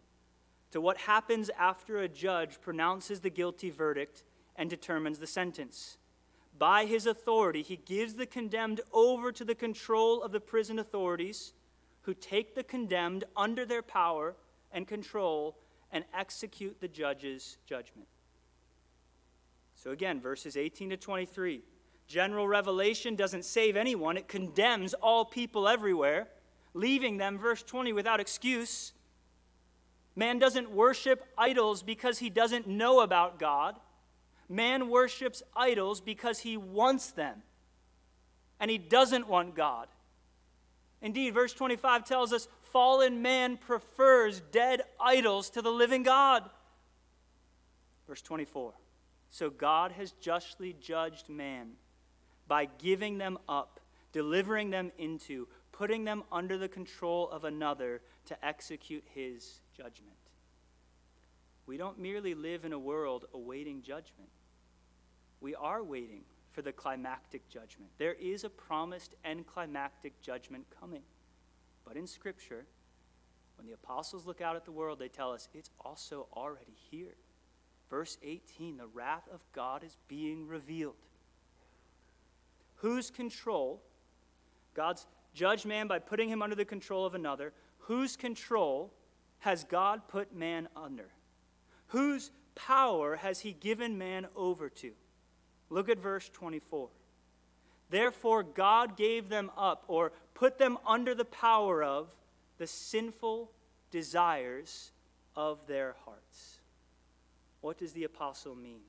to 0.71 0.81
what 0.81 0.97
happens 0.97 1.49
after 1.57 1.99
a 1.99 2.07
judge 2.07 2.59
pronounces 2.61 3.21
the 3.21 3.29
guilty 3.29 3.69
verdict 3.69 4.23
and 4.55 4.69
determines 4.69 5.19
the 5.19 5.27
sentence. 5.27 5.97
By 6.57 6.85
his 6.85 7.05
authority, 7.05 7.61
he 7.61 7.77
gives 7.77 8.15
the 8.15 8.25
condemned 8.25 8.81
over 8.91 9.31
to 9.31 9.45
the 9.45 9.55
control 9.55 10.21
of 10.21 10.31
the 10.31 10.39
prison 10.39 10.79
authorities, 10.79 11.53
who 12.03 12.13
take 12.13 12.55
the 12.55 12.63
condemned 12.63 13.23
under 13.35 13.65
their 13.65 13.81
power 13.81 14.35
and 14.71 14.87
control 14.87 15.57
and 15.91 16.05
execute 16.13 16.79
the 16.79 16.87
judge's 16.87 17.57
judgment. 17.65 18.07
So 19.75 19.91
again, 19.91 20.21
verses 20.21 20.55
18 20.55 20.91
to 20.91 20.97
23. 20.97 21.61
General 22.07 22.47
revelation 22.47 23.15
doesn't 23.15 23.45
save 23.45 23.75
anyone, 23.75 24.17
it 24.17 24.27
condemns 24.27 24.93
all 24.93 25.23
people 25.25 25.67
everywhere, 25.67 26.27
leaving 26.73 27.17
them, 27.17 27.37
verse 27.37 27.63
20, 27.63 27.93
without 27.93 28.19
excuse. 28.19 28.93
Man 30.15 30.39
doesn't 30.39 30.69
worship 30.69 31.25
idols 31.37 31.83
because 31.83 32.19
he 32.19 32.29
doesn't 32.29 32.67
know 32.67 32.99
about 32.99 33.39
God. 33.39 33.79
Man 34.49 34.89
worships 34.89 35.41
idols 35.55 36.01
because 36.01 36.39
he 36.39 36.57
wants 36.57 37.11
them, 37.11 37.43
and 38.59 38.69
he 38.69 38.77
doesn't 38.77 39.27
want 39.27 39.55
God. 39.55 39.87
Indeed, 41.01 41.33
verse 41.33 41.53
25 41.53 42.05
tells 42.05 42.33
us 42.33 42.47
fallen 42.71 43.21
man 43.21 43.57
prefers 43.57 44.41
dead 44.51 44.81
idols 44.99 45.49
to 45.51 45.61
the 45.61 45.71
living 45.71 46.03
God. 46.03 46.49
Verse 48.07 48.21
24 48.21 48.73
So 49.29 49.49
God 49.49 49.91
has 49.93 50.11
justly 50.13 50.75
judged 50.79 51.29
man 51.29 51.71
by 52.47 52.65
giving 52.65 53.17
them 53.17 53.37
up, 53.47 53.79
delivering 54.11 54.69
them 54.69 54.91
into, 54.97 55.47
putting 55.71 56.03
them 56.03 56.23
under 56.31 56.57
the 56.57 56.67
control 56.67 57.29
of 57.29 57.45
another 57.45 58.01
to 58.25 58.45
execute 58.45 59.03
his 59.13 59.61
judgment. 59.75 60.17
We 61.65 61.77
don't 61.77 61.99
merely 61.99 62.33
live 62.33 62.65
in 62.65 62.73
a 62.73 62.79
world 62.79 63.25
awaiting 63.33 63.81
judgment, 63.81 64.29
we 65.39 65.55
are 65.55 65.83
waiting 65.83 66.23
for 66.51 66.61
the 66.61 66.73
climactic 66.73 67.47
judgment. 67.47 67.89
There 67.97 68.13
is 68.13 68.43
a 68.43 68.49
promised 68.49 69.15
and 69.23 69.47
climactic 69.47 70.21
judgment 70.21 70.65
coming. 70.79 71.01
But 71.91 71.97
in 71.97 72.07
Scripture, 72.07 72.65
when 73.57 73.67
the 73.67 73.73
apostles 73.73 74.25
look 74.25 74.39
out 74.39 74.55
at 74.55 74.63
the 74.63 74.71
world, 74.71 74.97
they 74.97 75.09
tell 75.09 75.33
us 75.33 75.49
it's 75.53 75.71
also 75.77 76.27
already 76.31 76.77
here. 76.89 77.17
Verse 77.89 78.17
18 78.23 78.77
the 78.77 78.87
wrath 78.87 79.27
of 79.29 79.41
God 79.51 79.83
is 79.83 79.97
being 80.07 80.47
revealed. 80.47 80.95
Whose 82.75 83.11
control? 83.11 83.81
God's 84.73 85.05
judged 85.33 85.65
man 85.65 85.87
by 85.87 85.99
putting 85.99 86.29
him 86.29 86.41
under 86.41 86.55
the 86.55 86.63
control 86.63 87.05
of 87.05 87.13
another. 87.13 87.51
Whose 87.79 88.15
control 88.15 88.93
has 89.39 89.65
God 89.65 90.07
put 90.07 90.33
man 90.33 90.69
under? 90.77 91.09
Whose 91.87 92.31
power 92.55 93.17
has 93.17 93.41
he 93.41 93.51
given 93.51 93.97
man 93.97 94.27
over 94.33 94.69
to? 94.69 94.93
Look 95.69 95.89
at 95.89 95.99
verse 95.99 96.29
24. 96.29 96.87
Therefore, 97.89 98.43
God 98.43 98.95
gave 98.95 99.27
them 99.27 99.51
up, 99.57 99.83
or 99.89 100.13
put 100.33 100.57
them 100.57 100.77
under 100.85 101.13
the 101.15 101.25
power 101.25 101.83
of 101.83 102.07
the 102.57 102.67
sinful 102.67 103.51
desires 103.89 104.91
of 105.35 105.65
their 105.67 105.95
hearts. 106.05 106.59
What 107.61 107.77
does 107.77 107.93
the 107.93 108.03
apostle 108.03 108.55
mean? 108.55 108.81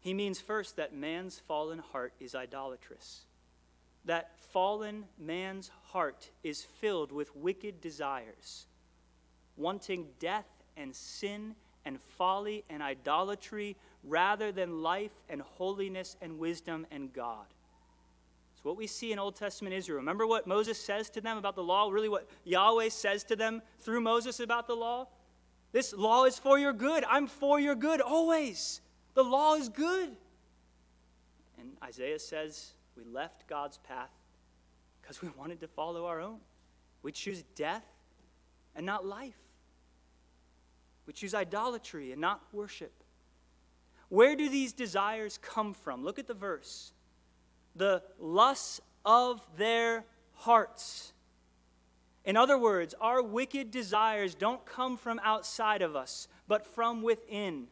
He 0.00 0.14
means 0.14 0.40
first 0.40 0.76
that 0.76 0.94
man's 0.94 1.38
fallen 1.38 1.78
heart 1.78 2.12
is 2.18 2.34
idolatrous. 2.34 3.22
That 4.04 4.36
fallen 4.52 5.04
man's 5.16 5.70
heart 5.90 6.30
is 6.42 6.62
filled 6.80 7.12
with 7.12 7.34
wicked 7.36 7.80
desires, 7.80 8.66
wanting 9.56 10.08
death 10.18 10.48
and 10.76 10.94
sin 10.94 11.54
and 11.84 12.00
folly 12.00 12.64
and 12.68 12.82
idolatry 12.82 13.76
rather 14.02 14.50
than 14.50 14.82
life 14.82 15.12
and 15.28 15.40
holiness 15.40 16.16
and 16.20 16.38
wisdom 16.38 16.86
and 16.90 17.12
God. 17.12 17.46
What 18.62 18.76
we 18.76 18.86
see 18.86 19.12
in 19.12 19.18
Old 19.18 19.34
Testament 19.34 19.74
Israel. 19.74 19.98
Remember 19.98 20.26
what 20.26 20.46
Moses 20.46 20.78
says 20.78 21.10
to 21.10 21.20
them 21.20 21.36
about 21.36 21.56
the 21.56 21.64
law? 21.64 21.90
Really, 21.90 22.08
what 22.08 22.28
Yahweh 22.44 22.90
says 22.90 23.24
to 23.24 23.36
them 23.36 23.60
through 23.80 24.00
Moses 24.00 24.38
about 24.38 24.68
the 24.68 24.74
law? 24.74 25.08
This 25.72 25.92
law 25.92 26.24
is 26.24 26.38
for 26.38 26.58
your 26.58 26.72
good. 26.72 27.02
I'm 27.08 27.26
for 27.26 27.58
your 27.58 27.74
good 27.74 28.00
always. 28.00 28.80
The 29.14 29.24
law 29.24 29.54
is 29.54 29.68
good. 29.68 30.10
And 31.58 31.72
Isaiah 31.82 32.18
says 32.18 32.72
we 32.96 33.04
left 33.04 33.48
God's 33.48 33.78
path 33.78 34.10
because 35.00 35.22
we 35.22 35.28
wanted 35.36 35.60
to 35.60 35.68
follow 35.68 36.06
our 36.06 36.20
own. 36.20 36.38
We 37.02 37.10
choose 37.10 37.42
death 37.56 37.84
and 38.76 38.86
not 38.86 39.04
life. 39.04 39.38
We 41.06 41.12
choose 41.12 41.34
idolatry 41.34 42.12
and 42.12 42.20
not 42.20 42.40
worship. 42.52 42.92
Where 44.08 44.36
do 44.36 44.48
these 44.48 44.72
desires 44.72 45.38
come 45.38 45.74
from? 45.74 46.04
Look 46.04 46.18
at 46.18 46.26
the 46.26 46.34
verse. 46.34 46.92
The 47.74 48.02
lusts 48.18 48.80
of 49.04 49.40
their 49.56 50.04
hearts. 50.34 51.12
In 52.24 52.36
other 52.36 52.58
words, 52.58 52.94
our 53.00 53.22
wicked 53.22 53.70
desires 53.70 54.34
don't 54.34 54.64
come 54.64 54.96
from 54.96 55.20
outside 55.24 55.82
of 55.82 55.96
us, 55.96 56.28
but 56.46 56.66
from 56.66 57.02
within. 57.02 57.66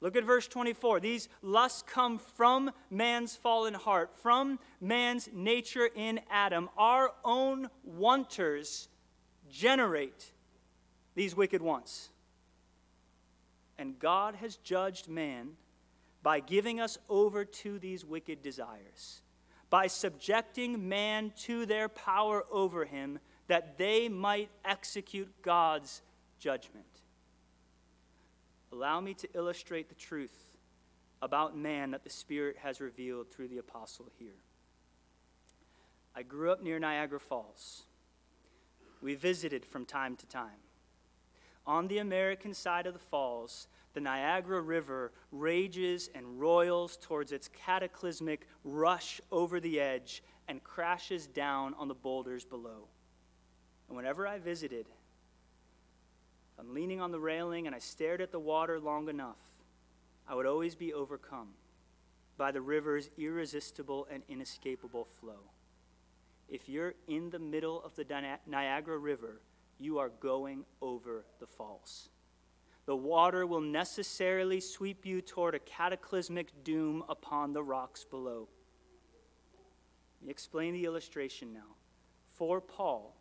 Look 0.00 0.16
at 0.16 0.24
verse 0.24 0.46
24. 0.46 1.00
These 1.00 1.28
lusts 1.42 1.82
come 1.82 2.18
from 2.18 2.70
man's 2.90 3.34
fallen 3.34 3.74
heart, 3.74 4.10
from 4.22 4.58
man's 4.80 5.28
nature 5.32 5.88
in 5.94 6.20
Adam. 6.30 6.68
Our 6.76 7.12
own 7.24 7.68
wanters 7.82 8.88
generate 9.50 10.32
these 11.14 11.34
wicked 11.34 11.62
wants. 11.62 12.10
And 13.76 13.98
God 13.98 14.36
has 14.36 14.56
judged 14.56 15.08
man 15.08 15.52
by 16.28 16.40
giving 16.40 16.78
us 16.78 16.98
over 17.08 17.42
to 17.42 17.78
these 17.78 18.04
wicked 18.04 18.42
desires, 18.42 19.22
by 19.70 19.86
subjecting 19.86 20.86
man 20.86 21.32
to 21.34 21.64
their 21.64 21.88
power 21.88 22.44
over 22.52 22.84
him, 22.84 23.18
that 23.46 23.78
they 23.78 24.10
might 24.10 24.50
execute 24.62 25.32
God's 25.40 26.02
judgment. 26.38 26.84
Allow 28.70 29.00
me 29.00 29.14
to 29.14 29.28
illustrate 29.32 29.88
the 29.88 29.94
truth 29.94 30.58
about 31.22 31.56
man 31.56 31.92
that 31.92 32.04
the 32.04 32.10
Spirit 32.10 32.58
has 32.62 32.78
revealed 32.78 33.30
through 33.30 33.48
the 33.48 33.56
apostle 33.56 34.10
here. 34.18 34.42
I 36.14 36.24
grew 36.24 36.52
up 36.52 36.62
near 36.62 36.78
Niagara 36.78 37.20
Falls. 37.20 37.84
We 39.00 39.14
visited 39.14 39.64
from 39.64 39.86
time 39.86 40.14
to 40.16 40.26
time. 40.26 40.60
On 41.66 41.88
the 41.88 42.00
American 42.00 42.52
side 42.52 42.86
of 42.86 42.92
the 42.92 42.98
falls, 42.98 43.66
the 43.94 44.00
Niagara 44.00 44.60
River 44.60 45.12
rages 45.32 46.10
and 46.14 46.40
roils 46.40 46.96
towards 47.00 47.32
its 47.32 47.48
cataclysmic 47.48 48.46
rush 48.64 49.20
over 49.30 49.60
the 49.60 49.80
edge 49.80 50.22
and 50.48 50.62
crashes 50.62 51.26
down 51.26 51.74
on 51.78 51.88
the 51.88 51.94
boulders 51.94 52.44
below. 52.44 52.88
And 53.88 53.96
whenever 53.96 54.26
I 54.26 54.38
visited, 54.38 54.86
I'm 56.58 56.74
leaning 56.74 57.00
on 57.00 57.12
the 57.12 57.20
railing 57.20 57.66
and 57.66 57.74
I 57.74 57.78
stared 57.78 58.20
at 58.20 58.32
the 58.32 58.40
water 58.40 58.80
long 58.80 59.08
enough, 59.08 59.38
I 60.26 60.34
would 60.34 60.46
always 60.46 60.74
be 60.74 60.92
overcome 60.92 61.48
by 62.36 62.52
the 62.52 62.60
river's 62.60 63.10
irresistible 63.18 64.06
and 64.10 64.22
inescapable 64.28 65.06
flow. 65.20 65.40
If 66.48 66.68
you're 66.68 66.94
in 67.08 67.30
the 67.30 67.38
middle 67.38 67.82
of 67.82 67.94
the 67.96 68.06
Niagara 68.46 68.98
River, 68.98 69.40
you 69.78 69.98
are 69.98 70.08
going 70.08 70.64
over 70.80 71.24
the 71.40 71.46
falls. 71.46 72.08
The 72.88 72.96
water 72.96 73.46
will 73.46 73.60
necessarily 73.60 74.60
sweep 74.60 75.04
you 75.04 75.20
toward 75.20 75.54
a 75.54 75.58
cataclysmic 75.58 76.64
doom 76.64 77.04
upon 77.06 77.52
the 77.52 77.62
rocks 77.62 78.02
below. 78.02 78.48
Let 80.18 80.26
me 80.26 80.30
explain 80.30 80.72
the 80.72 80.86
illustration 80.86 81.52
now. 81.52 81.76
For 82.32 82.62
Paul, 82.62 83.14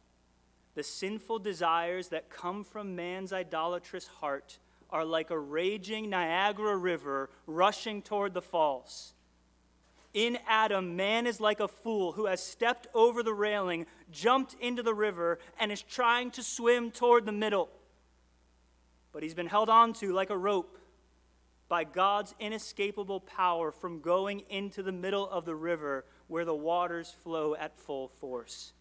the 0.74 0.84
sinful 0.84 1.40
desires 1.40 2.08
that 2.08 2.30
come 2.30 2.64
from 2.64 2.96
man's 2.96 3.34
idolatrous 3.34 4.08
heart 4.08 4.58
are 4.90 5.04
like 5.04 5.32
a 5.32 5.38
raging 5.38 6.10
Niagara 6.10 6.78
River 6.78 7.30
rushing 7.46 8.02
toward 8.02 8.34
the 8.34 8.42
falls. 8.42 9.16
In 10.14 10.40
Adam, 10.48 10.96
man 10.96 11.28
is 11.28 11.42
like 11.42 11.60
a 11.60 11.68
fool 11.68 12.14
who 12.14 12.28
has 12.28 12.42
stepped 12.42 12.88
over 12.94 13.22
the 13.22 13.34
railing, 13.34 13.86
jumped 14.14 14.56
into 14.62 14.82
the 14.82 14.94
river, 14.94 15.40
and 15.60 15.74
is 15.74 15.82
trying 15.82 16.32
to 16.32 16.42
swim 16.42 16.90
toward 16.90 17.26
the 17.26 17.34
middle. 17.34 17.68
But 19.18 19.24
he's 19.24 19.34
been 19.34 19.48
held 19.48 19.68
onto 19.68 20.14
like 20.14 20.30
a 20.30 20.38
rope 20.38 20.78
by 21.68 21.86
God's 21.86 22.36
inescapable 22.40 23.20
power 23.22 23.72
from 23.72 24.00
going 24.00 24.44
into 24.48 24.84
the 24.84 24.92
middle 24.92 25.28
of 25.28 25.44
the 25.44 25.56
river 25.56 26.06
where 26.28 26.46
the 26.46 26.54
waters 26.54 27.16
flow 27.24 27.56
at 27.56 27.80
full 27.80 28.10
force. 28.20 28.74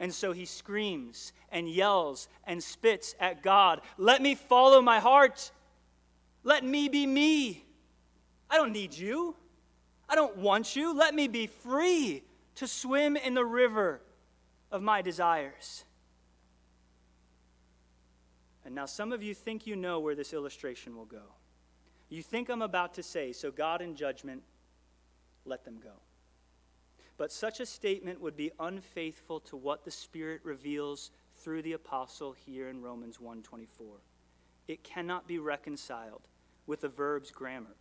And 0.00 0.12
so 0.12 0.32
he 0.32 0.46
screams 0.46 1.32
and 1.52 1.68
yells 1.68 2.26
and 2.44 2.60
spits 2.60 3.14
at 3.20 3.44
God 3.44 3.80
Let 3.96 4.20
me 4.20 4.34
follow 4.34 4.82
my 4.82 4.98
heart. 4.98 5.52
Let 6.42 6.64
me 6.64 6.88
be 6.88 7.06
me. 7.06 7.64
I 8.50 8.56
don't 8.56 8.72
need 8.72 8.92
you. 8.92 9.36
I 10.08 10.16
don't 10.16 10.38
want 10.38 10.74
you. 10.74 10.92
Let 10.92 11.14
me 11.14 11.28
be 11.28 11.46
free 11.46 12.24
to 12.56 12.66
swim 12.66 13.16
in 13.16 13.34
the 13.34 13.44
river 13.44 14.00
of 14.72 14.82
my 14.82 15.02
desires. 15.02 15.84
And 18.68 18.74
now 18.74 18.84
some 18.84 19.12
of 19.12 19.22
you 19.22 19.32
think 19.32 19.66
you 19.66 19.76
know 19.76 19.98
where 19.98 20.14
this 20.14 20.34
illustration 20.34 20.94
will 20.94 21.06
go. 21.06 21.22
You 22.10 22.22
think 22.22 22.50
I'm 22.50 22.60
about 22.60 22.92
to 22.94 23.02
say, 23.02 23.32
so 23.32 23.50
God 23.50 23.80
in 23.80 23.96
judgment, 23.96 24.42
let 25.46 25.64
them 25.64 25.78
go. 25.82 25.94
But 27.16 27.32
such 27.32 27.60
a 27.60 27.66
statement 27.66 28.20
would 28.20 28.36
be 28.36 28.50
unfaithful 28.60 29.40
to 29.40 29.56
what 29.56 29.86
the 29.86 29.90
Spirit 29.90 30.42
reveals 30.44 31.12
through 31.34 31.62
the 31.62 31.72
apostle 31.72 32.32
here 32.32 32.68
in 32.68 32.82
Romans 32.82 33.16
1:24. 33.16 34.02
It 34.66 34.84
cannot 34.84 35.26
be 35.26 35.38
reconciled 35.38 36.28
with 36.66 36.82
the 36.82 36.90
verb's 36.90 37.30
grammar. 37.30 37.74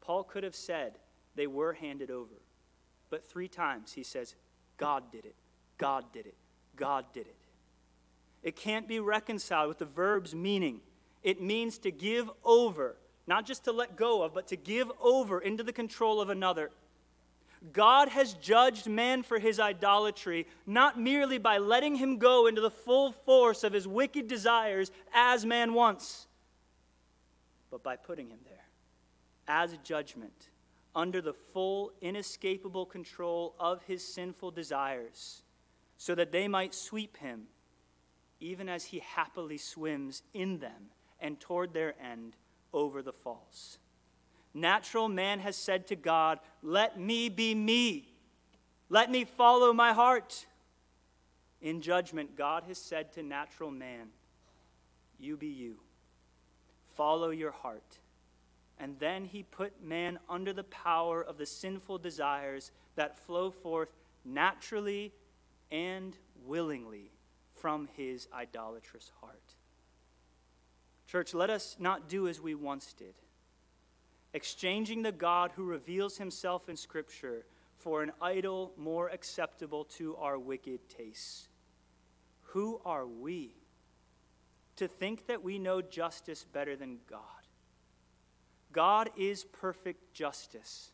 Paul 0.00 0.24
could 0.24 0.42
have 0.42 0.56
said 0.56 1.00
they 1.34 1.48
were 1.48 1.74
handed 1.74 2.10
over, 2.10 2.40
but 3.10 3.22
three 3.22 3.48
times 3.48 3.92
he 3.92 4.04
says, 4.04 4.36
God 4.78 5.12
did 5.12 5.26
it, 5.26 5.36
God 5.76 6.10
did 6.14 6.24
it, 6.24 6.38
God 6.76 7.04
did 7.12 7.26
it. 7.26 7.45
It 8.46 8.54
can't 8.54 8.86
be 8.86 9.00
reconciled 9.00 9.66
with 9.66 9.78
the 9.78 9.86
verb's 9.86 10.32
meaning. 10.32 10.80
It 11.24 11.42
means 11.42 11.78
to 11.78 11.90
give 11.90 12.30
over, 12.44 12.94
not 13.26 13.44
just 13.44 13.64
to 13.64 13.72
let 13.72 13.96
go 13.96 14.22
of, 14.22 14.32
but 14.32 14.46
to 14.46 14.56
give 14.56 14.88
over 15.00 15.40
into 15.40 15.64
the 15.64 15.72
control 15.72 16.20
of 16.20 16.30
another. 16.30 16.70
God 17.72 18.08
has 18.08 18.34
judged 18.34 18.86
man 18.86 19.24
for 19.24 19.40
his 19.40 19.58
idolatry, 19.58 20.46
not 20.64 20.96
merely 20.96 21.38
by 21.38 21.58
letting 21.58 21.96
him 21.96 22.18
go 22.18 22.46
into 22.46 22.60
the 22.60 22.70
full 22.70 23.10
force 23.10 23.64
of 23.64 23.72
his 23.72 23.88
wicked 23.88 24.28
desires 24.28 24.92
as 25.12 25.44
man 25.44 25.74
wants, 25.74 26.28
but 27.68 27.82
by 27.82 27.96
putting 27.96 28.28
him 28.28 28.38
there 28.44 28.68
as 29.48 29.72
a 29.72 29.78
judgment 29.78 30.50
under 30.94 31.20
the 31.20 31.34
full, 31.34 31.90
inescapable 32.00 32.86
control 32.86 33.56
of 33.58 33.82
his 33.82 34.06
sinful 34.06 34.52
desires, 34.52 35.42
so 35.96 36.14
that 36.14 36.30
they 36.30 36.46
might 36.46 36.72
sweep 36.72 37.16
him, 37.16 37.48
even 38.40 38.68
as 38.68 38.84
he 38.84 39.00
happily 39.00 39.58
swims 39.58 40.22
in 40.34 40.58
them 40.58 40.90
and 41.20 41.40
toward 41.40 41.72
their 41.72 41.94
end 42.02 42.36
over 42.72 43.02
the 43.02 43.12
falls. 43.12 43.78
Natural 44.52 45.08
man 45.08 45.40
has 45.40 45.56
said 45.56 45.86
to 45.88 45.96
God, 45.96 46.38
Let 46.62 46.98
me 46.98 47.28
be 47.28 47.54
me. 47.54 48.08
Let 48.88 49.10
me 49.10 49.24
follow 49.24 49.72
my 49.72 49.92
heart. 49.92 50.46
In 51.60 51.80
judgment, 51.80 52.36
God 52.36 52.64
has 52.68 52.78
said 52.78 53.12
to 53.14 53.22
natural 53.22 53.70
man, 53.70 54.08
You 55.18 55.36
be 55.36 55.48
you. 55.48 55.80
Follow 56.94 57.30
your 57.30 57.50
heart. 57.50 57.98
And 58.78 58.98
then 58.98 59.24
he 59.24 59.42
put 59.42 59.82
man 59.82 60.18
under 60.28 60.52
the 60.52 60.64
power 60.64 61.22
of 61.22 61.38
the 61.38 61.46
sinful 61.46 61.98
desires 61.98 62.72
that 62.94 63.18
flow 63.18 63.50
forth 63.50 63.88
naturally 64.24 65.12
and 65.70 66.16
willingly 66.44 67.10
from 67.60 67.88
his 67.96 68.28
idolatrous 68.32 69.10
heart. 69.20 69.54
Church, 71.06 71.34
let 71.34 71.50
us 71.50 71.76
not 71.78 72.08
do 72.08 72.28
as 72.28 72.40
we 72.40 72.54
once 72.54 72.92
did 72.92 73.14
exchanging 74.36 75.00
the 75.02 75.12
God 75.12 75.50
who 75.56 75.64
reveals 75.64 76.18
himself 76.18 76.68
in 76.68 76.76
Scripture 76.76 77.46
for 77.78 78.02
an 78.02 78.12
idol 78.20 78.72
more 78.76 79.08
acceptable 79.08 79.84
to 79.84 80.14
our 80.16 80.38
wicked 80.38 80.78
tastes. 80.90 81.48
Who 82.50 82.78
are 82.84 83.06
we 83.06 83.54
to 84.76 84.88
think 84.88 85.26
that 85.28 85.42
we 85.42 85.58
know 85.58 85.80
justice 85.80 86.44
better 86.44 86.76
than 86.76 86.98
God? 87.08 87.20
God 88.72 89.08
is 89.16 89.44
perfect 89.44 90.12
justice. 90.12 90.90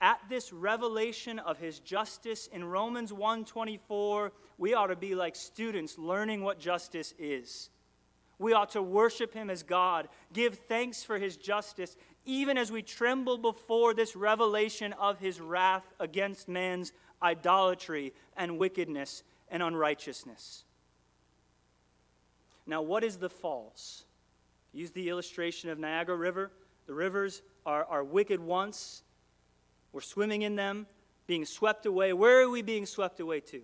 At 0.00 0.20
this 0.28 0.52
revelation 0.52 1.38
of 1.38 1.58
his 1.58 1.78
justice 1.80 2.48
in 2.48 2.64
Romans 2.64 3.12
1:24, 3.12 4.32
we 4.58 4.74
ought 4.74 4.88
to 4.88 4.96
be 4.96 5.14
like 5.14 5.34
students 5.34 5.96
learning 5.96 6.42
what 6.42 6.58
justice 6.58 7.14
is. 7.18 7.70
We 8.38 8.52
ought 8.52 8.70
to 8.70 8.82
worship 8.82 9.32
him 9.32 9.48
as 9.48 9.62
God, 9.62 10.08
give 10.32 10.58
thanks 10.68 11.02
for 11.02 11.18
his 11.18 11.38
justice, 11.38 11.96
even 12.26 12.58
as 12.58 12.70
we 12.70 12.82
tremble 12.82 13.38
before 13.38 13.94
this 13.94 14.14
revelation 14.14 14.92
of 14.94 15.18
his 15.18 15.40
wrath 15.40 15.90
against 15.98 16.46
man's 16.46 16.92
idolatry 17.22 18.12
and 18.36 18.58
wickedness 18.58 19.22
and 19.48 19.62
unrighteousness. 19.62 20.64
Now, 22.66 22.82
what 22.82 23.04
is 23.04 23.16
the 23.16 23.30
falls? 23.30 24.04
Use 24.72 24.90
the 24.90 25.08
illustration 25.08 25.70
of 25.70 25.78
Niagara 25.78 26.16
River. 26.16 26.52
The 26.86 26.94
rivers 26.94 27.40
are, 27.64 27.84
are 27.86 28.04
wicked 28.04 28.40
once. 28.40 29.02
We're 29.96 30.02
swimming 30.02 30.42
in 30.42 30.56
them, 30.56 30.86
being 31.26 31.46
swept 31.46 31.86
away. 31.86 32.12
Where 32.12 32.42
are 32.42 32.50
we 32.50 32.60
being 32.60 32.84
swept 32.84 33.18
away 33.18 33.40
to? 33.40 33.62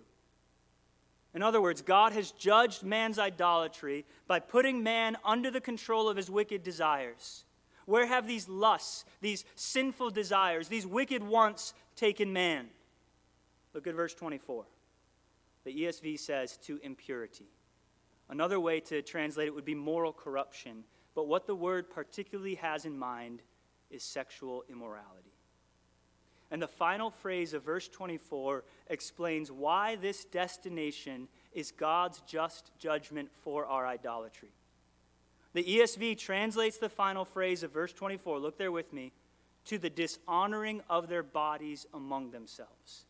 In 1.35 1.43
other 1.43 1.61
words, 1.61 1.83
God 1.83 2.11
has 2.13 2.31
judged 2.31 2.81
man's 2.81 3.19
idolatry 3.19 4.03
by 4.25 4.39
putting 4.39 4.81
man 4.81 5.15
under 5.23 5.51
the 5.51 5.61
control 5.61 6.09
of 6.09 6.17
his 6.17 6.31
wicked 6.31 6.63
desires. 6.63 7.45
Where 7.85 8.07
have 8.07 8.25
these 8.25 8.49
lusts, 8.49 9.05
these 9.21 9.45
sinful 9.53 10.09
desires, 10.09 10.69
these 10.69 10.87
wicked 10.87 11.21
wants 11.21 11.75
taken 11.95 12.33
man? 12.33 12.65
Look 13.75 13.85
at 13.85 13.93
verse 13.93 14.15
24. 14.15 14.65
The 15.65 15.83
ESV 15.83 16.19
says, 16.19 16.57
to 16.63 16.79
impurity. 16.81 17.45
Another 18.27 18.59
way 18.59 18.79
to 18.79 19.03
translate 19.03 19.47
it 19.47 19.53
would 19.53 19.65
be 19.65 19.75
moral 19.75 20.11
corruption, 20.11 20.83
but 21.13 21.27
what 21.27 21.45
the 21.45 21.53
word 21.53 21.91
particularly 21.91 22.55
has 22.55 22.85
in 22.85 22.97
mind 22.97 23.43
is 23.91 24.01
sexual 24.03 24.63
immorality. 24.67 25.32
And 26.53 26.61
the 26.61 26.67
final 26.67 27.09
phrase 27.09 27.55
of 27.55 27.63
verse 27.63 27.87
24 27.87 28.63
explains 28.87 29.51
why 29.51 29.95
this 29.95 30.23
destination 30.23 31.27
is 31.51 31.71
God's 31.71 32.21
just 32.27 32.69
judgment 32.77 33.29
for 33.41 33.65
our 33.65 33.87
idolatry. 33.87 34.49
The 35.53 35.63
ESV 35.63 36.15
translates 36.19 36.77
the 36.77 36.89
final 36.89 37.25
phrase 37.25 37.63
of 37.63 37.71
verse 37.71 37.91
24, 37.91 38.37
look 38.37 38.59
there 38.59 38.71
with 38.71 38.93
me, 38.93 39.13
to 39.65 39.79
the 39.79 39.89
dishonoring 39.89 40.81
of 40.91 41.09
their 41.09 41.23
bodies 41.23 41.87
among 41.91 42.29
themselves. 42.29 43.07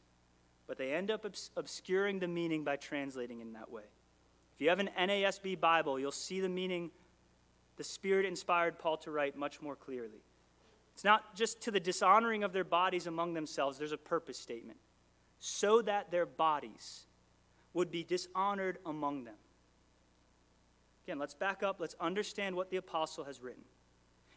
But 0.66 0.78
they 0.78 0.94
end 0.94 1.12
up 1.12 1.26
obs- 1.26 1.52
obscuring 1.58 2.20
the 2.20 2.30
meaning 2.30 2.64
by 2.64 2.78
translating 2.78 3.42
in 3.42 3.52
that 3.54 3.70
way. 3.70 3.84
If 4.56 4.62
you 4.62 4.70
have 4.70 4.80
an 4.80 4.90
NASB 4.98 5.60
Bible, 5.60 6.00
you'll 6.00 6.14
see 6.14 6.40
the 6.40 6.48
meaning 6.48 6.92
the 7.76 7.84
Spirit 7.84 8.26
inspired 8.26 8.80
Paul 8.80 8.96
to 9.00 9.12
write 9.12 9.36
much 9.36 9.62
more 9.62 9.76
clearly. 9.76 10.24
It's 10.94 11.04
not 11.04 11.36
just 11.36 11.62
to 11.62 11.72
the 11.72 11.80
dishonoring 11.80 12.44
of 12.44 12.54
their 12.54 12.64
bodies 12.64 13.08
among 13.08 13.34
themselves, 13.34 13.78
there's 13.78 13.92
a 13.92 13.98
purpose 13.98 14.38
statement. 14.38 14.78
So 15.40 15.82
that 15.82 16.12
their 16.12 16.26
bodies 16.26 17.06
would 17.74 17.92
be 17.92 18.04
dishonored 18.04 18.78
among 18.86 19.24
them. 19.24 19.36
Again, 21.06 21.20
let's 21.20 21.34
back 21.34 21.64
up. 21.64 21.80
Let's 21.80 21.96
understand 22.00 22.56
what 22.56 22.70
the 22.70 22.78
apostle 22.78 23.26
has 23.26 23.42
written. 23.42 23.64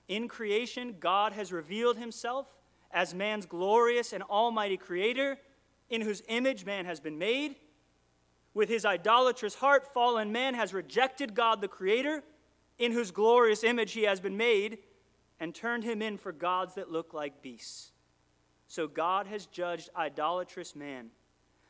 In 0.09 0.27
creation, 0.27 0.97
God 0.99 1.33
has 1.33 1.53
revealed 1.53 1.97
himself 1.97 2.47
as 2.91 3.15
man's 3.15 3.47
glorious 3.47 4.13
and 4.13 4.23
almighty 4.25 4.77
creator, 4.77 5.39
in 5.91 6.01
whose 6.01 6.23
image 6.29 6.65
man 6.65 6.87
has 6.87 6.99
been 6.99 7.19
made. 7.19 7.57
With 8.55 8.69
his 8.69 8.85
idolatrous 8.85 9.57
heart, 9.57 9.93
fallen 9.93 10.33
man 10.33 10.55
has 10.55 10.73
rejected 10.73 11.35
God 11.35 11.61
the 11.61 11.69
creator, 11.69 12.25
in 12.79 12.93
whose 12.93 13.11
glorious 13.11 13.63
image 13.63 13.93
he 13.93 14.05
has 14.05 14.19
been 14.19 14.37
made, 14.37 14.79
and 15.39 15.55
turned 15.55 15.85
him 15.85 16.03
in 16.03 16.17
for 16.17 16.33
gods 16.33 16.75
that 16.75 16.91
look 16.91 17.13
like 17.13 17.43
beasts. 17.43 17.93
So 18.67 18.87
God 18.87 19.27
has 19.27 19.47
judged 19.47 19.91
idolatrous 19.97 20.75
man 20.75 21.11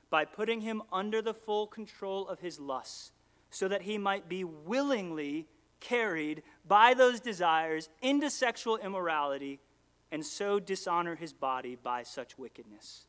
by 0.08 0.24
putting 0.24 0.60
him 0.60 0.82
under 0.92 1.20
the 1.20 1.34
full 1.34 1.66
control 1.66 2.28
of 2.28 2.40
his 2.40 2.60
lusts 2.60 3.12
so 3.50 3.68
that 3.68 3.82
he 3.82 3.98
might 3.98 4.28
be 4.28 4.44
willingly 4.44 5.46
carried 5.80 6.42
by 6.66 6.94
those 6.94 7.20
desires 7.20 7.88
into 8.00 8.30
sexual 8.30 8.76
immorality 8.76 9.60
and 10.10 10.24
so 10.24 10.58
dishonor 10.58 11.16
his 11.16 11.32
body 11.32 11.76
by 11.82 12.02
such 12.02 12.38
wickedness. 12.38 13.04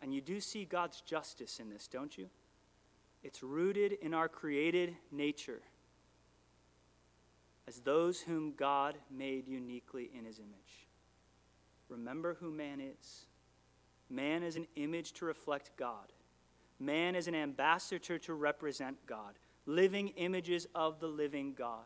And 0.00 0.14
you 0.14 0.20
do 0.20 0.40
see 0.40 0.64
God's 0.64 1.00
justice 1.00 1.58
in 1.58 1.68
this, 1.68 1.88
don't 1.88 2.16
you? 2.16 2.28
It's 3.22 3.42
rooted 3.42 3.92
in 3.92 4.14
our 4.14 4.28
created 4.28 4.94
nature 5.10 5.62
as 7.68 7.80
those 7.80 8.20
whom 8.20 8.52
God 8.56 8.96
made 9.10 9.48
uniquely 9.48 10.10
in 10.16 10.24
his 10.24 10.38
image. 10.38 10.88
Remember 11.88 12.36
who 12.40 12.50
man 12.50 12.80
is. 12.80 13.26
Man 14.08 14.42
is 14.42 14.56
an 14.56 14.66
image 14.76 15.12
to 15.14 15.24
reflect 15.24 15.72
God. 15.76 16.12
Man 16.78 17.14
is 17.14 17.26
an 17.26 17.34
ambassador 17.34 18.18
to 18.18 18.34
represent 18.34 18.98
God, 19.06 19.38
living 19.64 20.08
images 20.16 20.66
of 20.74 21.00
the 21.00 21.08
living 21.08 21.54
God. 21.54 21.84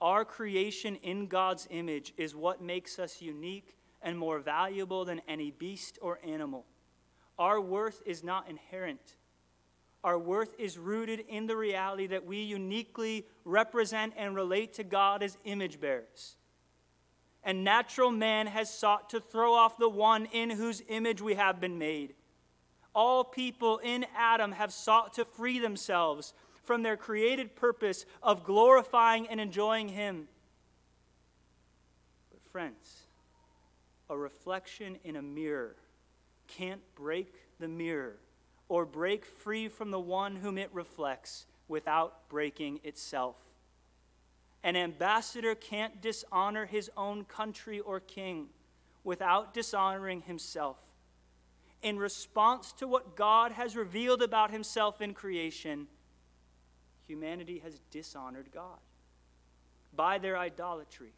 Our 0.00 0.24
creation 0.24 0.96
in 0.96 1.26
God's 1.26 1.66
image 1.70 2.12
is 2.16 2.34
what 2.34 2.60
makes 2.60 2.98
us 2.98 3.22
unique 3.22 3.76
and 4.02 4.18
more 4.18 4.40
valuable 4.40 5.04
than 5.04 5.20
any 5.28 5.50
beast 5.50 5.98
or 6.02 6.18
animal. 6.24 6.66
Our 7.38 7.60
worth 7.60 8.02
is 8.04 8.22
not 8.22 8.48
inherent. 8.48 9.16
Our 10.04 10.18
worth 10.18 10.54
is 10.58 10.78
rooted 10.78 11.20
in 11.28 11.46
the 11.46 11.56
reality 11.56 12.08
that 12.08 12.26
we 12.26 12.42
uniquely 12.42 13.26
represent 13.44 14.14
and 14.16 14.34
relate 14.34 14.74
to 14.74 14.84
God 14.84 15.22
as 15.22 15.38
image 15.44 15.80
bearers. 15.80 16.36
And 17.44 17.64
natural 17.64 18.10
man 18.10 18.46
has 18.46 18.72
sought 18.72 19.10
to 19.10 19.20
throw 19.20 19.54
off 19.54 19.78
the 19.78 19.88
one 19.88 20.26
in 20.26 20.50
whose 20.50 20.82
image 20.88 21.20
we 21.20 21.34
have 21.34 21.60
been 21.60 21.78
made 21.78 22.14
all 22.94 23.24
people 23.24 23.78
in 23.78 24.04
Adam 24.16 24.52
have 24.52 24.72
sought 24.72 25.14
to 25.14 25.24
free 25.24 25.58
themselves 25.58 26.34
from 26.64 26.82
their 26.82 26.96
created 26.96 27.56
purpose 27.56 28.04
of 28.22 28.44
glorifying 28.44 29.26
and 29.28 29.40
enjoying 29.40 29.88
Him. 29.88 30.28
But, 32.30 32.42
friends, 32.50 33.02
a 34.08 34.16
reflection 34.16 34.98
in 35.04 35.16
a 35.16 35.22
mirror 35.22 35.76
can't 36.46 36.82
break 36.94 37.32
the 37.58 37.68
mirror 37.68 38.16
or 38.72 38.86
break 38.86 39.26
free 39.26 39.68
from 39.68 39.90
the 39.90 40.00
one 40.00 40.34
whom 40.36 40.56
it 40.56 40.70
reflects 40.72 41.44
without 41.68 42.26
breaking 42.30 42.80
itself. 42.84 43.36
An 44.64 44.76
ambassador 44.76 45.54
can't 45.54 46.00
dishonor 46.00 46.64
his 46.64 46.90
own 46.96 47.26
country 47.26 47.80
or 47.80 48.00
king 48.00 48.46
without 49.04 49.52
dishonoring 49.52 50.22
himself. 50.22 50.78
In 51.82 51.98
response 51.98 52.72
to 52.78 52.88
what 52.88 53.14
God 53.14 53.52
has 53.52 53.76
revealed 53.76 54.22
about 54.22 54.50
himself 54.50 55.02
in 55.02 55.12
creation, 55.12 55.86
humanity 57.06 57.58
has 57.58 57.78
dishonored 57.90 58.48
God 58.54 58.78
by 59.94 60.16
their 60.16 60.38
idolatry 60.38 61.12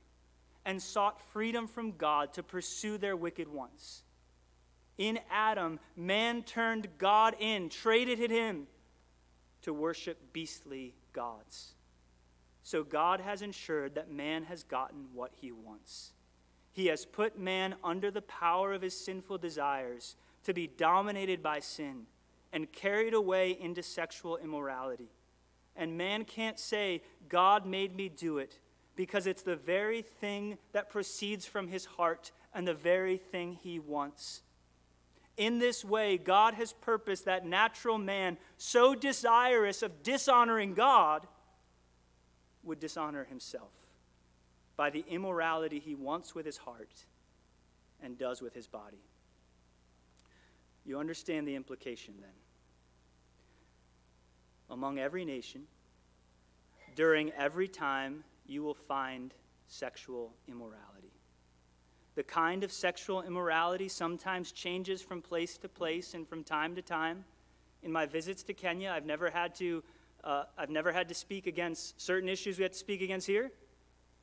and 0.65 0.83
sought 0.83 1.21
freedom 1.31 1.69
from 1.69 1.93
God 1.93 2.33
to 2.33 2.43
pursue 2.43 2.99
their 2.99 3.15
wicked 3.15 3.47
ones. 3.47 4.03
In 4.97 5.19
Adam, 5.31 5.81
man 5.97 6.43
turned 6.43 6.89
God 6.99 7.35
in, 7.39 7.69
traded 7.69 8.31
him 8.31 8.67
to 9.63 9.73
worship 9.73 10.33
beastly 10.33 10.95
gods. 11.13 11.75
So 12.63 12.83
God 12.83 13.21
has 13.21 13.43
ensured 13.43 13.95
that 13.97 14.11
man 14.11 14.45
has 14.45 14.63
gotten 14.63 15.07
what 15.13 15.33
he 15.35 15.53
wants. 15.53 16.13
He 16.73 16.87
has 16.87 17.05
put 17.05 17.39
man 17.39 17.75
under 17.85 18.11
the 18.11 18.23
power 18.23 18.73
of 18.73 18.83
his 18.83 18.99
sinful 18.99 19.39
desires 19.39 20.17
to 20.45 20.55
be 20.55 20.67
dominated 20.67 21.43
by 21.43 21.61
sin 21.61 22.07
and 22.53 22.71
carried 22.73 23.15
away 23.15 23.57
into 23.61 23.83
sexual 23.83 24.37
immorality. 24.37 25.11
And 25.77 25.99
man 25.99 26.25
can't 26.25 26.59
say, 26.59 27.03
God 27.29 27.67
made 27.67 27.97
me 27.97 28.09
do 28.09 28.39
it, 28.39 28.61
because 28.97 29.27
it's 29.27 29.43
the 29.43 29.57
very 29.57 30.03
thing 30.03 30.57
that 30.73 30.89
proceeds 30.89 31.47
from 31.47 31.67
his 31.67 31.85
heart 31.85 32.31
and 32.55 32.67
the 32.67 32.75
very 32.75 33.17
thing 33.17 33.59
he 33.61 33.81
wants. 33.81 34.43
In 35.37 35.59
this 35.59 35.85
way, 35.85 36.17
God 36.17 36.55
has 36.55 36.73
purposed 36.73 37.25
that 37.25 37.45
natural 37.45 37.99
man, 37.99 38.39
so 38.57 38.95
desirous 38.95 39.83
of 39.83 40.03
dishonoring 40.03 40.75
God, 40.75 41.27
would 42.63 42.81
dishonor 42.81 43.25
himself 43.25 43.73
by 44.77 44.91
the 44.91 45.05
immorality 45.09 45.79
he 45.79 45.95
wants 45.95 46.35
with 46.35 46.47
his 46.47 46.57
heart 46.57 47.05
and 48.03 48.19
does 48.19 48.41
with 48.41 48.55
his 48.55 48.67
body. 48.67 49.03
You 50.85 50.99
understand 50.99 51.49
the 51.49 51.55
implication 51.55 52.15
then. 52.21 52.31
Among 54.71 54.99
every 54.99 55.25
nation, 55.25 55.63
during 56.95 57.33
every 57.33 57.69
time, 57.69 58.25
you 58.47 58.63
will 58.63 58.75
find 58.75 59.35
sexual 59.67 60.33
immorality. 60.49 60.94
The 62.15 62.23
kind 62.23 62.63
of 62.63 62.73
sexual 62.73 63.23
immorality 63.23 63.89
sometimes 63.89 64.53
changes 64.53 65.03
from 65.03 65.21
place 65.21 65.59
to 65.59 65.69
place 65.69 66.15
and 66.15 66.29
from 66.29 66.45
time 66.45 66.75
to 66.77 66.83
time. 66.83 67.25
In 67.83 67.91
my 67.91 68.07
visits 68.07 68.43
to 68.45 68.55
Kenya, 68.55 68.91
I've 68.91 69.07
never 69.07 69.31
had 69.31 69.55
to 69.57 69.83
uh, 70.25 70.45
I've 70.57 70.71
never 70.71 70.91
had 70.91 71.09
to 71.11 71.15
speak 71.15 71.47
against 71.47 72.01
certain 72.01 72.31
issues 72.31 72.57
we 72.57 72.63
had 72.63 72.73
to 72.73 72.79
speak 72.79 73.03
against 73.03 73.27
here. 73.27 73.53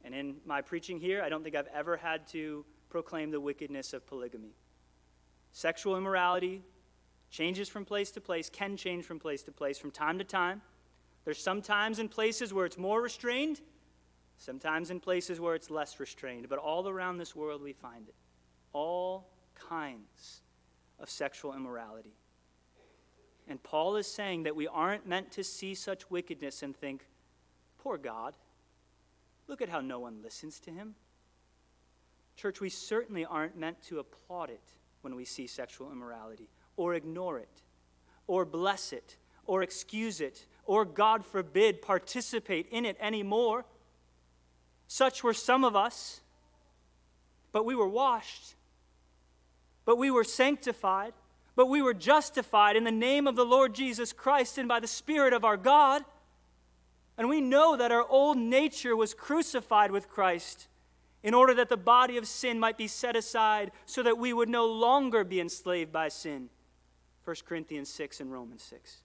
And 0.04 0.16
in 0.16 0.38
my 0.48 0.62
preaching 0.62 1.00
here, 1.00 1.22
I 1.22 1.30
don't 1.30 1.44
think 1.44 1.56
I've 1.56 1.70
ever 1.74 1.96
had 1.96 2.28
to 2.30 2.66
proclaim 2.89 3.30
the 3.30 3.39
wickedness 3.39 3.94
of 3.94 4.08
polygamy. 4.08 4.56
Sexual 5.52 5.98
immorality 5.98 6.64
changes 7.30 7.70
from 7.70 7.86
place 7.86 8.10
to 8.12 8.22
place, 8.22 8.50
can 8.50 8.76
change 8.76 9.06
from 9.06 9.20
place 9.20 9.44
to 9.44 9.52
place, 9.52 9.78
from 9.78 9.92
time 9.92 10.18
to 10.18 10.24
time. 10.24 10.62
There's 11.24 11.42
some 11.42 11.62
times 11.62 12.00
in 12.00 12.10
places 12.10 12.52
where 12.52 12.66
it's 12.66 12.80
more 12.80 13.00
restrained, 13.00 13.62
sometimes 14.42 14.89
in 14.89 15.00
places 15.00 15.39
where 15.39 15.54
it's 15.54 15.70
less 15.70 16.00
restrained, 16.00 16.50
but 16.50 16.58
all 16.58 16.88
around 16.89 17.18
this 17.18 17.36
world 17.36 17.62
we 17.62 17.74
find 17.74 18.08
it. 18.08 18.16
All 18.74 19.30
kinds 19.54 20.42
of 21.00 21.10
sexual 21.10 21.54
immorality. 21.54 22.16
And 23.48 23.62
Paul 23.62 23.98
is 23.98 24.08
saying 24.08 24.44
that 24.44 24.56
we 24.56 24.68
aren't 24.68 25.08
meant 25.08 25.32
to 25.34 25.44
see 25.44 25.76
such 25.76 26.10
wickedness 26.10 26.64
and 26.64 26.76
think, 26.76 27.06
poor 27.78 27.98
God, 27.98 28.36
look 29.48 29.62
at 29.62 29.70
how 29.70 29.82
no 29.82 30.00
one 30.00 30.22
listens 30.24 30.60
to 30.62 30.72
him. 30.72 30.96
Church, 32.36 32.60
we 32.60 32.70
certainly 32.70 33.26
aren't 33.26 33.58
meant 33.58 33.82
to 33.84 34.00
applaud 34.00 34.50
it 34.50 34.74
when 35.02 35.16
we 35.16 35.26
see 35.26 35.48
sexual 35.48 35.92
immorality, 35.92 36.50
or 36.78 36.96
ignore 36.96 37.38
it, 37.38 37.62
or 38.26 38.46
bless 38.46 38.94
it, 38.94 39.18
or 39.46 39.62
excuse 39.62 40.22
it, 40.22 40.46
or, 40.64 40.86
God 40.86 41.26
forbid, 41.26 41.82
participate 41.82 42.68
in 42.70 42.86
it 42.86 42.98
anymore. 43.00 43.66
Such 44.92 45.24
were 45.24 45.34
some 45.34 45.64
of 45.64 45.74
us, 45.74 46.20
but 47.54 47.64
we 47.64 47.76
were 47.76 47.88
washed, 47.88 48.56
but 49.86 49.98
we 49.98 50.12
were 50.12 50.26
sanctified, 50.26 51.14
but 51.56 51.68
we 51.70 51.82
were 51.82 51.94
justified 51.94 52.76
in 52.76 52.84
the 52.84 52.92
name 52.92 53.26
of 53.26 53.38
the 53.38 53.46
Lord 53.46 53.74
Jesus 53.74 54.12
Christ 54.12 54.58
and 54.58 54.68
by 54.68 54.82
the 54.82 54.88
Spirit 54.88 55.32
of 55.32 55.46
our 55.46 55.56
God. 55.56 56.04
And 57.18 57.30
we 57.30 57.39
know 57.39 57.78
that 57.78 57.94
our 57.94 58.06
old 58.06 58.38
nature 58.38 58.94
was 58.94 59.14
crucified 59.14 59.92
with 59.92 60.10
Christ 60.10 60.68
in 61.24 61.34
order 61.34 61.54
that 61.54 61.70
the 61.70 61.78
body 61.78 62.18
of 62.18 62.28
sin 62.28 62.60
might 62.60 62.78
be 62.78 62.89
set 62.89 63.16
aside 63.16 63.72
so 63.86 64.04
that 64.04 64.18
we 64.18 64.34
would 64.34 64.50
no 64.50 64.66
longer 64.66 65.24
be 65.24 65.39
enslaved 65.39 65.94
by 65.94 66.10
sin. 66.10 66.50
1 67.24 67.38
Corinthians 67.46 67.88
6 67.88 68.20
and 68.20 68.30
Romans 68.30 68.62
6. 68.64 68.98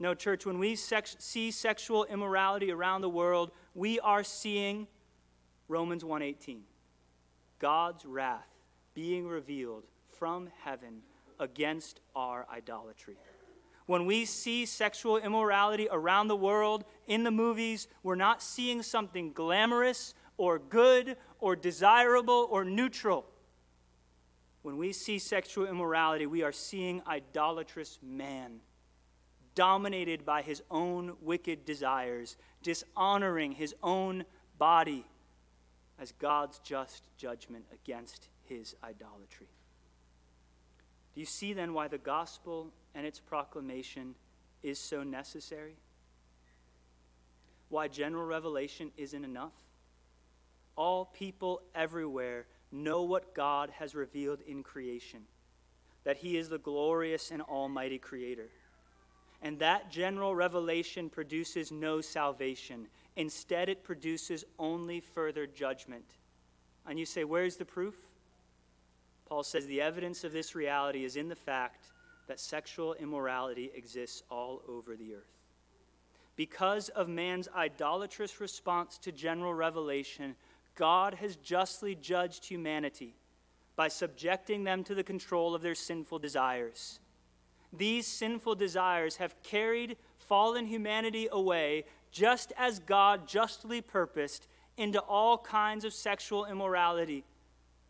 No, 0.00 0.14
church, 0.14 0.46
when 0.46 0.58
we 0.58 0.76
sex- 0.76 1.16
see 1.18 1.50
sexual 1.50 2.06
immorality 2.06 2.72
around 2.72 3.02
the 3.02 3.10
world, 3.10 3.52
we 3.74 4.00
are 4.00 4.24
seeing 4.24 4.88
Romans 5.68 6.02
1:18. 6.02 6.64
God's 7.58 8.06
wrath 8.06 8.48
being 8.94 9.28
revealed 9.28 9.86
from 10.08 10.46
heaven 10.62 11.02
against 11.38 12.00
our 12.16 12.46
idolatry. 12.50 13.18
When 13.84 14.06
we 14.06 14.24
see 14.24 14.64
sexual 14.64 15.18
immorality 15.18 15.86
around 15.90 16.28
the 16.28 16.36
world 16.36 16.86
in 17.06 17.22
the 17.24 17.30
movies, 17.30 17.86
we're 18.02 18.14
not 18.14 18.40
seeing 18.40 18.82
something 18.82 19.34
glamorous 19.34 20.14
or 20.38 20.58
good 20.58 21.18
or 21.40 21.56
desirable 21.56 22.48
or 22.50 22.64
neutral. 22.64 23.30
When 24.62 24.78
we 24.78 24.92
see 24.92 25.18
sexual 25.18 25.66
immorality, 25.66 26.24
we 26.24 26.42
are 26.42 26.52
seeing 26.52 27.02
idolatrous 27.06 27.98
man, 28.02 28.62
dominated 29.54 30.24
by 30.24 30.42
his 30.42 30.62
own 30.70 31.16
wicked 31.20 31.64
desires, 31.64 32.36
dishonoring 32.62 33.52
his 33.52 33.74
own 33.82 34.24
body 34.58 35.04
as 35.98 36.12
God's 36.12 36.58
just 36.60 37.02
judgment 37.16 37.64
against 37.72 38.28
his 38.44 38.74
idolatry. 38.82 39.48
Do 41.14 41.20
you 41.20 41.26
see 41.26 41.52
then 41.52 41.74
why 41.74 41.88
the 41.88 41.98
gospel 41.98 42.68
and 42.94 43.06
its 43.06 43.20
proclamation 43.20 44.14
is 44.62 44.78
so 44.78 45.02
necessary? 45.02 45.76
Why 47.68 47.88
general 47.88 48.24
revelation 48.24 48.90
isn't 48.96 49.24
enough? 49.24 49.52
All 50.76 51.04
people 51.04 51.62
everywhere 51.74 52.46
know 52.72 53.02
what 53.02 53.34
God 53.34 53.70
has 53.78 53.94
revealed 53.94 54.40
in 54.46 54.62
creation 54.62 55.22
that 56.04 56.18
He 56.18 56.36
is 56.36 56.48
the 56.48 56.58
glorious 56.58 57.30
and 57.30 57.42
almighty 57.42 57.98
Creator. 57.98 58.48
And 59.42 59.58
that 59.60 59.90
general 59.90 60.34
revelation 60.34 61.08
produces 61.08 61.72
no 61.72 62.00
salvation. 62.00 62.88
Instead, 63.16 63.68
it 63.68 63.84
produces 63.84 64.44
only 64.58 65.00
further 65.00 65.46
judgment. 65.46 66.04
And 66.86 66.98
you 66.98 67.06
say, 67.06 67.24
Where's 67.24 67.56
the 67.56 67.64
proof? 67.64 67.94
Paul 69.26 69.42
says 69.44 69.66
the 69.66 69.80
evidence 69.80 70.24
of 70.24 70.32
this 70.32 70.54
reality 70.54 71.04
is 71.04 71.16
in 71.16 71.28
the 71.28 71.36
fact 71.36 71.86
that 72.26 72.40
sexual 72.40 72.94
immorality 72.94 73.70
exists 73.74 74.22
all 74.30 74.62
over 74.68 74.96
the 74.96 75.14
earth. 75.14 75.40
Because 76.36 76.88
of 76.90 77.08
man's 77.08 77.48
idolatrous 77.54 78.40
response 78.40 78.98
to 78.98 79.12
general 79.12 79.54
revelation, 79.54 80.34
God 80.74 81.14
has 81.14 81.36
justly 81.36 81.94
judged 81.94 82.46
humanity 82.46 83.14
by 83.76 83.88
subjecting 83.88 84.64
them 84.64 84.84
to 84.84 84.94
the 84.94 85.04
control 85.04 85.54
of 85.54 85.62
their 85.62 85.74
sinful 85.74 86.18
desires. 86.18 86.98
These 87.72 88.06
sinful 88.06 88.56
desires 88.56 89.16
have 89.16 89.40
carried 89.42 89.96
fallen 90.18 90.66
humanity 90.66 91.28
away, 91.30 91.84
just 92.10 92.52
as 92.56 92.78
God 92.78 93.28
justly 93.28 93.80
purposed, 93.80 94.46
into 94.76 95.00
all 95.00 95.38
kinds 95.38 95.84
of 95.84 95.92
sexual 95.92 96.46
immorality 96.46 97.24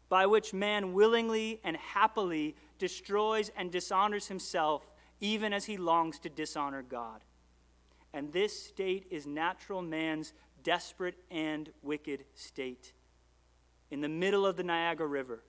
by 0.09 0.27
which 0.27 0.53
man 0.53 0.93
willingly 0.93 1.61
and 1.63 1.77
happily 1.77 2.57
destroys 2.79 3.51
and 3.57 3.71
dishonors 3.71 4.27
himself, 4.27 4.91
even 5.21 5.53
as 5.53 5.65
he 5.67 5.77
longs 5.77 6.19
to 6.19 6.29
dishonor 6.29 6.83
God. 6.83 7.23
And 8.13 8.33
this 8.33 8.61
state 8.61 9.07
is 9.11 9.27
natural 9.27 9.83
man's 9.83 10.33
desperate 10.65 11.15
and 11.31 11.71
wicked 11.83 12.25
state. 12.35 12.93
In 13.91 14.01
the 14.01 14.09
middle 14.09 14.45
of 14.45 14.57
the 14.57 14.65
Niagara 14.65 15.07
River, 15.07 15.45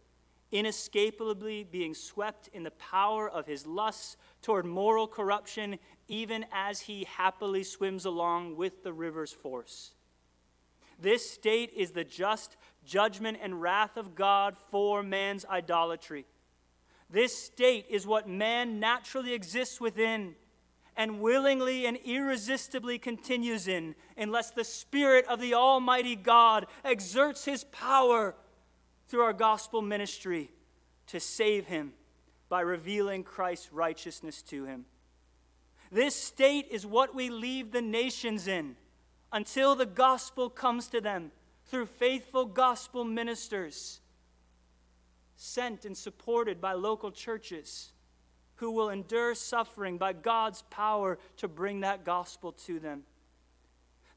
inescapably 0.51 1.63
being 1.63 1.93
swept 1.93 2.49
in 2.53 2.63
the 2.63 2.71
power 2.71 3.29
of 3.29 3.45
his 3.45 3.65
lusts 3.65 4.17
toward 4.41 4.65
moral 4.65 5.07
corruption, 5.07 5.79
even 6.07 6.45
as 6.51 6.81
he 6.81 7.05
happily 7.05 7.63
swims 7.63 8.05
along 8.05 8.55
with 8.55 8.83
the 8.83 8.93
river's 8.93 9.31
force. 9.31 9.93
This 10.99 11.27
state 11.29 11.71
is 11.75 11.91
the 11.91 12.03
just 12.03 12.57
judgment 12.85 13.39
and 13.41 13.61
wrath 13.61 13.97
of 13.97 14.15
God 14.15 14.55
for 14.69 15.01
man's 15.01 15.45
idolatry. 15.45 16.25
This 17.09 17.35
state 17.35 17.87
is 17.89 18.05
what 18.05 18.29
man 18.29 18.79
naturally 18.79 19.33
exists 19.33 19.81
within 19.81 20.35
and 20.95 21.21
willingly 21.21 21.85
and 21.85 21.97
irresistibly 22.05 22.99
continues 22.99 23.67
in 23.67 23.95
unless 24.17 24.51
the 24.51 24.63
Spirit 24.63 25.25
of 25.27 25.39
the 25.39 25.53
Almighty 25.53 26.15
God 26.15 26.67
exerts 26.83 27.45
his 27.45 27.63
power 27.65 28.35
through 29.11 29.23
our 29.23 29.33
gospel 29.33 29.81
ministry 29.81 30.49
to 31.05 31.19
save 31.19 31.67
him 31.67 31.91
by 32.47 32.61
revealing 32.61 33.25
Christ's 33.25 33.73
righteousness 33.73 34.41
to 34.43 34.63
him. 34.63 34.85
This 35.91 36.15
state 36.15 36.69
is 36.71 36.85
what 36.85 37.13
we 37.13 37.29
leave 37.29 37.73
the 37.73 37.81
nations 37.81 38.47
in 38.47 38.77
until 39.33 39.75
the 39.75 39.85
gospel 39.85 40.49
comes 40.49 40.87
to 40.87 41.01
them 41.01 41.33
through 41.65 41.87
faithful 41.87 42.45
gospel 42.45 43.03
ministers 43.03 43.99
sent 45.35 45.83
and 45.83 45.97
supported 45.97 46.61
by 46.61 46.71
local 46.71 47.11
churches 47.11 47.91
who 48.55 48.71
will 48.71 48.89
endure 48.89 49.35
suffering 49.35 49.97
by 49.97 50.13
God's 50.13 50.61
power 50.69 51.19
to 51.35 51.49
bring 51.49 51.81
that 51.81 52.05
gospel 52.05 52.53
to 52.53 52.79
them. 52.79 53.03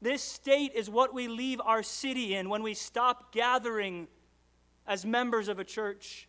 This 0.01 0.21
state 0.21 0.71
is 0.73 0.89
what 0.89 1.13
we 1.13 1.27
leave 1.27 1.59
our 1.59 1.83
city 1.83 2.33
in 2.33 2.47
when 2.47 2.63
we 2.63 2.73
stop 2.73 3.33
gathering 3.33 4.07
as 4.87 5.05
members 5.05 5.47
of 5.47 5.59
a 5.59 5.63
church, 5.63 6.27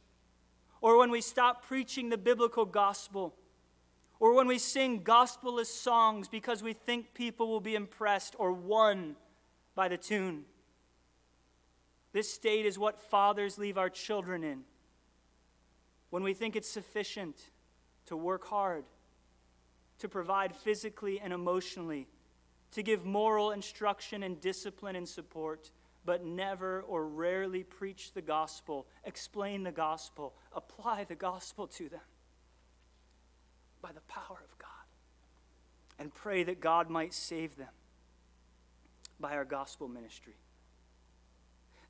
or 0.81 0.99
when 0.99 1.11
we 1.11 1.21
stop 1.21 1.67
preaching 1.67 2.09
the 2.09 2.19
biblical 2.19 2.65
gospel 2.65 3.35
or 4.19 4.35
when 4.35 4.47
we 4.47 4.59
sing 4.59 5.03
gospelless 5.03 5.73
songs 5.73 6.29
because 6.29 6.63
we 6.63 6.73
think 6.73 7.13
people 7.15 7.49
will 7.49 7.61
be 7.61 7.75
impressed 7.75 8.35
or 8.39 8.53
won 8.53 9.17
by 9.75 9.89
the 9.89 9.97
tune. 9.97 10.45
This 12.13 12.33
state 12.33 12.65
is 12.65 12.79
what 12.79 12.99
fathers 12.99 13.59
leave 13.59 13.77
our 13.77 13.91
children 13.91 14.43
in 14.43 14.63
when 16.11 16.23
we 16.23 16.33
think 16.33 16.57
it's 16.57 16.71
sufficient 16.71 17.37
to 18.07 18.17
work 18.17 18.47
hard, 18.47 18.85
to 19.99 20.09
provide 20.09 20.55
physically 20.55 21.21
and 21.21 21.33
emotionally, 21.33 22.07
to 22.71 22.83
give 22.83 23.05
moral 23.05 23.51
instruction 23.51 24.23
and 24.23 24.41
discipline 24.41 24.97
and 24.97 25.07
support, 25.07 25.71
but 26.07 26.25
never 26.25 26.83
or 26.83 27.07
rarely 27.07 27.65
preach 27.65 28.13
the 28.13 28.23
gospel, 28.23 28.87
explain 29.05 29.65
the 29.65 29.73
gospel, 29.73 30.35
apply 30.55 31.05
the 31.05 31.17
gospel 31.17 31.67
to 31.67 31.89
them 31.89 32.01
by 33.83 33.91
the 33.93 34.01
power 34.03 34.39
of 34.43 34.59
God 34.59 34.71
and 35.99 36.15
pray 36.15 36.45
that 36.45 36.61
God 36.61 36.89
might 36.89 37.13
save 37.13 37.57
them 37.57 37.69
by 39.19 39.35
our 39.35 39.45
gospel 39.45 39.89
ministry. 39.89 40.37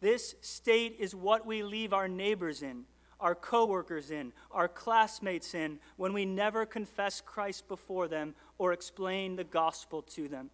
This 0.00 0.34
state 0.40 0.96
is 0.98 1.14
what 1.14 1.46
we 1.46 1.62
leave 1.62 1.92
our 1.92 2.08
neighbors 2.08 2.62
in, 2.62 2.84
our 3.18 3.34
coworkers 3.34 4.10
in, 4.10 4.32
our 4.50 4.68
classmates 4.68 5.54
in 5.54 5.78
when 5.96 6.12
we 6.12 6.24
never 6.24 6.66
confess 6.66 7.20
Christ 7.20 7.66
before 7.68 8.08
them 8.08 8.34
or 8.58 8.72
explain 8.72 9.36
the 9.36 9.44
gospel 9.44 10.02
to 10.02 10.28
them. 10.28 10.50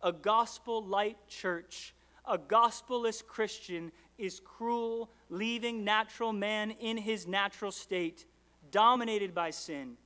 A 0.00 0.12
gospel 0.12 0.84
light 0.84 1.18
church, 1.28 1.94
a 2.26 2.38
gospelless 2.38 3.22
Christian 3.22 3.92
is 4.18 4.40
cruel, 4.40 5.10
leaving 5.28 5.84
natural 5.84 6.32
man 6.32 6.70
in 6.72 6.96
his 6.96 7.26
natural 7.26 7.72
state, 7.72 8.26
dominated 8.70 9.34
by 9.34 9.50
sin 9.50 9.96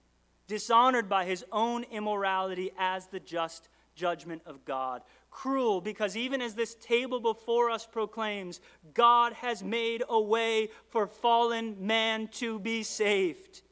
dishonored 0.47 1.09
by 1.09 1.25
his 1.25 1.45
own 1.53 1.85
immorality 1.85 2.71
as 2.79 3.07
the 3.07 3.21
just 3.21 3.69
judgment 3.95 4.43
of 4.47 4.65
God. 4.65 5.03
Cruel, 5.31 5.81
because 5.81 6.17
even 6.17 6.41
as 6.41 6.55
this 6.55 6.75
table 6.75 7.21
before 7.21 7.71
us 7.71 7.87
proclaims, 7.87 8.61
God 8.95 9.33
has 9.35 9.63
made 9.63 10.03
a 10.09 10.21
way 10.21 10.71
for 10.89 11.07
fallen 11.07 11.87
man 11.87 12.29
to 12.35 12.59
be 12.59 12.83
saved. 12.83 13.63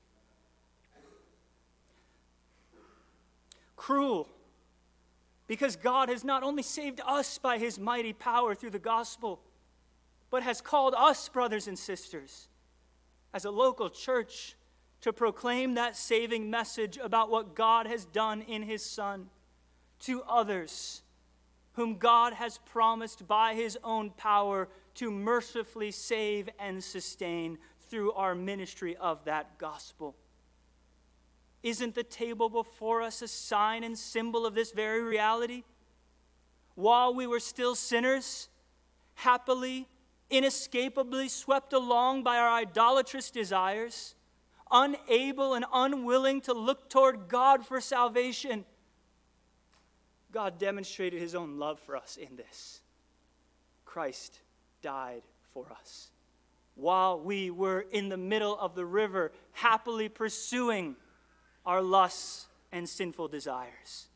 Cruel, 3.76 4.28
because 5.46 5.76
God 5.76 6.08
has 6.08 6.24
not 6.24 6.42
only 6.42 6.62
saved 6.62 7.00
us 7.06 7.38
by 7.38 7.58
his 7.58 7.78
mighty 7.78 8.12
power 8.12 8.54
through 8.54 8.70
the 8.70 8.78
gospel, 8.78 9.40
but 10.30 10.42
has 10.42 10.60
called 10.60 10.94
us, 10.96 11.28
brothers 11.28 11.68
and 11.68 11.78
sisters, 11.78 12.48
as 13.32 13.44
a 13.44 13.50
local 13.50 13.90
church 13.90 14.56
to 15.00 15.12
proclaim 15.12 15.74
that 15.74 15.96
saving 15.96 16.50
message 16.50 16.96
about 16.96 17.30
what 17.30 17.54
God 17.54 17.86
has 17.86 18.06
done 18.06 18.40
in 18.42 18.62
His 18.62 18.82
Son 18.82 19.28
to 20.00 20.22
others 20.22 21.02
whom 21.74 21.98
God 21.98 22.32
has 22.32 22.58
promised 22.58 23.28
by 23.28 23.54
His 23.54 23.76
own 23.84 24.10
power 24.10 24.68
to 24.94 25.10
mercifully 25.10 25.90
save 25.90 26.48
and 26.58 26.82
sustain 26.82 27.58
through 27.90 28.12
our 28.12 28.34
ministry 28.34 28.96
of 28.96 29.24
that 29.26 29.58
gospel. 29.58 30.16
Isn't 31.64 31.94
the 31.94 32.04
table 32.04 32.50
before 32.50 33.00
us 33.00 33.22
a 33.22 33.26
sign 33.26 33.84
and 33.84 33.98
symbol 33.98 34.44
of 34.44 34.54
this 34.54 34.70
very 34.70 35.02
reality? 35.02 35.64
While 36.74 37.14
we 37.14 37.26
were 37.26 37.40
still 37.40 37.74
sinners, 37.74 38.50
happily, 39.14 39.88
inescapably 40.28 41.30
swept 41.30 41.72
along 41.72 42.22
by 42.22 42.36
our 42.36 42.50
idolatrous 42.50 43.30
desires, 43.30 44.14
unable 44.70 45.54
and 45.54 45.64
unwilling 45.72 46.42
to 46.42 46.52
look 46.52 46.90
toward 46.90 47.28
God 47.28 47.64
for 47.64 47.80
salvation, 47.80 48.66
God 50.32 50.58
demonstrated 50.58 51.18
his 51.18 51.34
own 51.34 51.58
love 51.58 51.80
for 51.80 51.96
us 51.96 52.18
in 52.18 52.36
this. 52.36 52.82
Christ 53.86 54.38
died 54.82 55.22
for 55.54 55.72
us. 55.72 56.10
While 56.74 57.20
we 57.20 57.50
were 57.50 57.86
in 57.90 58.10
the 58.10 58.18
middle 58.18 58.58
of 58.58 58.74
the 58.74 58.84
river, 58.84 59.32
happily 59.52 60.10
pursuing 60.10 60.96
our 61.64 61.82
lusts 61.82 62.46
and 62.72 62.88
sinful 62.88 63.28
desires. 63.28 64.08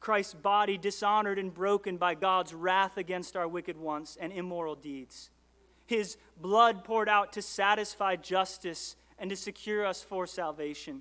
Christ's 0.00 0.34
body 0.34 0.78
dishonored 0.78 1.38
and 1.38 1.52
broken 1.52 1.96
by 1.96 2.14
God's 2.14 2.54
wrath 2.54 2.96
against 2.96 3.36
our 3.36 3.48
wicked 3.48 3.76
wants 3.76 4.16
and 4.20 4.32
immoral 4.32 4.76
deeds 4.76 5.30
his 5.86 6.16
blood 6.40 6.84
poured 6.84 7.08
out 7.08 7.32
to 7.32 7.42
satisfy 7.42 8.16
justice 8.16 8.96
and 9.18 9.30
to 9.30 9.36
secure 9.36 9.86
us 9.86 10.02
for 10.02 10.26
salvation, 10.26 11.00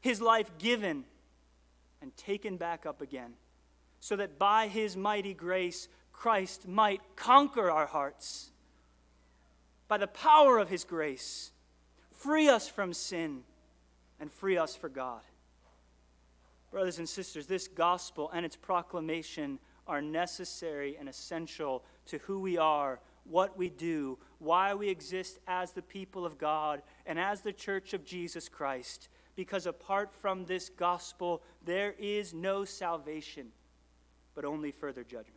his 0.00 0.20
life 0.20 0.50
given 0.58 1.04
and 2.02 2.16
taken 2.16 2.56
back 2.56 2.86
up 2.86 3.00
again, 3.00 3.34
so 4.00 4.16
that 4.16 4.38
by 4.38 4.66
his 4.66 4.96
mighty 4.96 5.34
grace, 5.34 5.86
Christ 6.12 6.66
might 6.66 7.00
conquer 7.14 7.70
our 7.70 7.86
hearts. 7.86 8.50
By 9.86 9.98
the 9.98 10.06
power 10.06 10.58
of 10.58 10.70
his 10.70 10.84
grace, 10.84 11.52
free 12.10 12.48
us 12.48 12.68
from 12.68 12.92
sin 12.94 13.42
and 14.20 14.30
free 14.30 14.56
us 14.56 14.76
for 14.76 14.88
God. 14.88 15.22
Brothers 16.70 16.98
and 16.98 17.08
sisters, 17.08 17.46
this 17.46 17.66
gospel 17.66 18.30
and 18.32 18.46
its 18.46 18.54
proclamation 18.54 19.58
are 19.88 20.00
necessary 20.00 20.96
and 21.00 21.08
essential 21.08 21.84
to 22.06 22.18
who 22.18 22.38
we 22.38 22.58
are 22.58 23.00
what 23.24 23.56
we 23.56 23.68
do, 23.68 24.18
why 24.38 24.74
we 24.74 24.88
exist 24.88 25.38
as 25.46 25.72
the 25.72 25.82
people 25.82 26.24
of 26.24 26.38
God 26.38 26.82
and 27.06 27.18
as 27.18 27.40
the 27.40 27.52
church 27.52 27.94
of 27.94 28.04
Jesus 28.04 28.48
Christ. 28.48 29.08
Because 29.36 29.66
apart 29.66 30.12
from 30.12 30.44
this 30.44 30.68
gospel, 30.68 31.42
there 31.64 31.94
is 31.98 32.34
no 32.34 32.64
salvation, 32.64 33.48
but 34.34 34.44
only 34.44 34.72
further 34.72 35.04
judgment. 35.04 35.36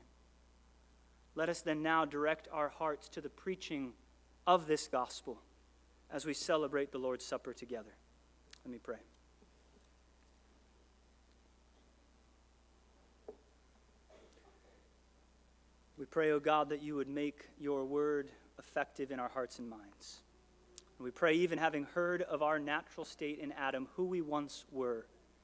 Let 1.35 1.49
us 1.49 1.61
then 1.61 1.81
now 1.81 2.05
direct 2.05 2.47
our 2.51 2.69
hearts 2.69 3.09
to 3.09 3.21
the 3.21 3.29
preaching 3.29 3.93
of 4.45 4.67
this 4.67 4.87
gospel 4.87 5.39
as 6.11 6.25
we 6.25 6.33
celebrate 6.33 6.91
the 6.91 6.99
Lord's 6.99 7.25
Supper 7.25 7.53
together. 7.53 7.95
Let 8.65 8.71
me 8.71 8.79
pray. 8.81 8.97
We 15.97 16.05
pray, 16.05 16.31
O 16.31 16.35
oh 16.35 16.39
God, 16.39 16.69
that 16.69 16.81
you 16.81 16.95
would 16.95 17.07
make 17.07 17.49
your 17.59 17.85
word 17.85 18.29
effective 18.57 19.11
in 19.11 19.19
our 19.19 19.29
hearts 19.29 19.59
and 19.59 19.69
minds. 19.69 20.21
And 20.97 21.05
we 21.05 21.11
pray, 21.11 21.35
even 21.35 21.57
having 21.57 21.83
heard 21.83 22.21
of 22.23 22.41
our 22.41 22.59
natural 22.59 23.05
state 23.05 23.39
in 23.39 23.51
Adam, 23.53 23.87
who 23.95 24.05
we 24.05 24.21
once 24.21 24.65
were, 24.71 25.05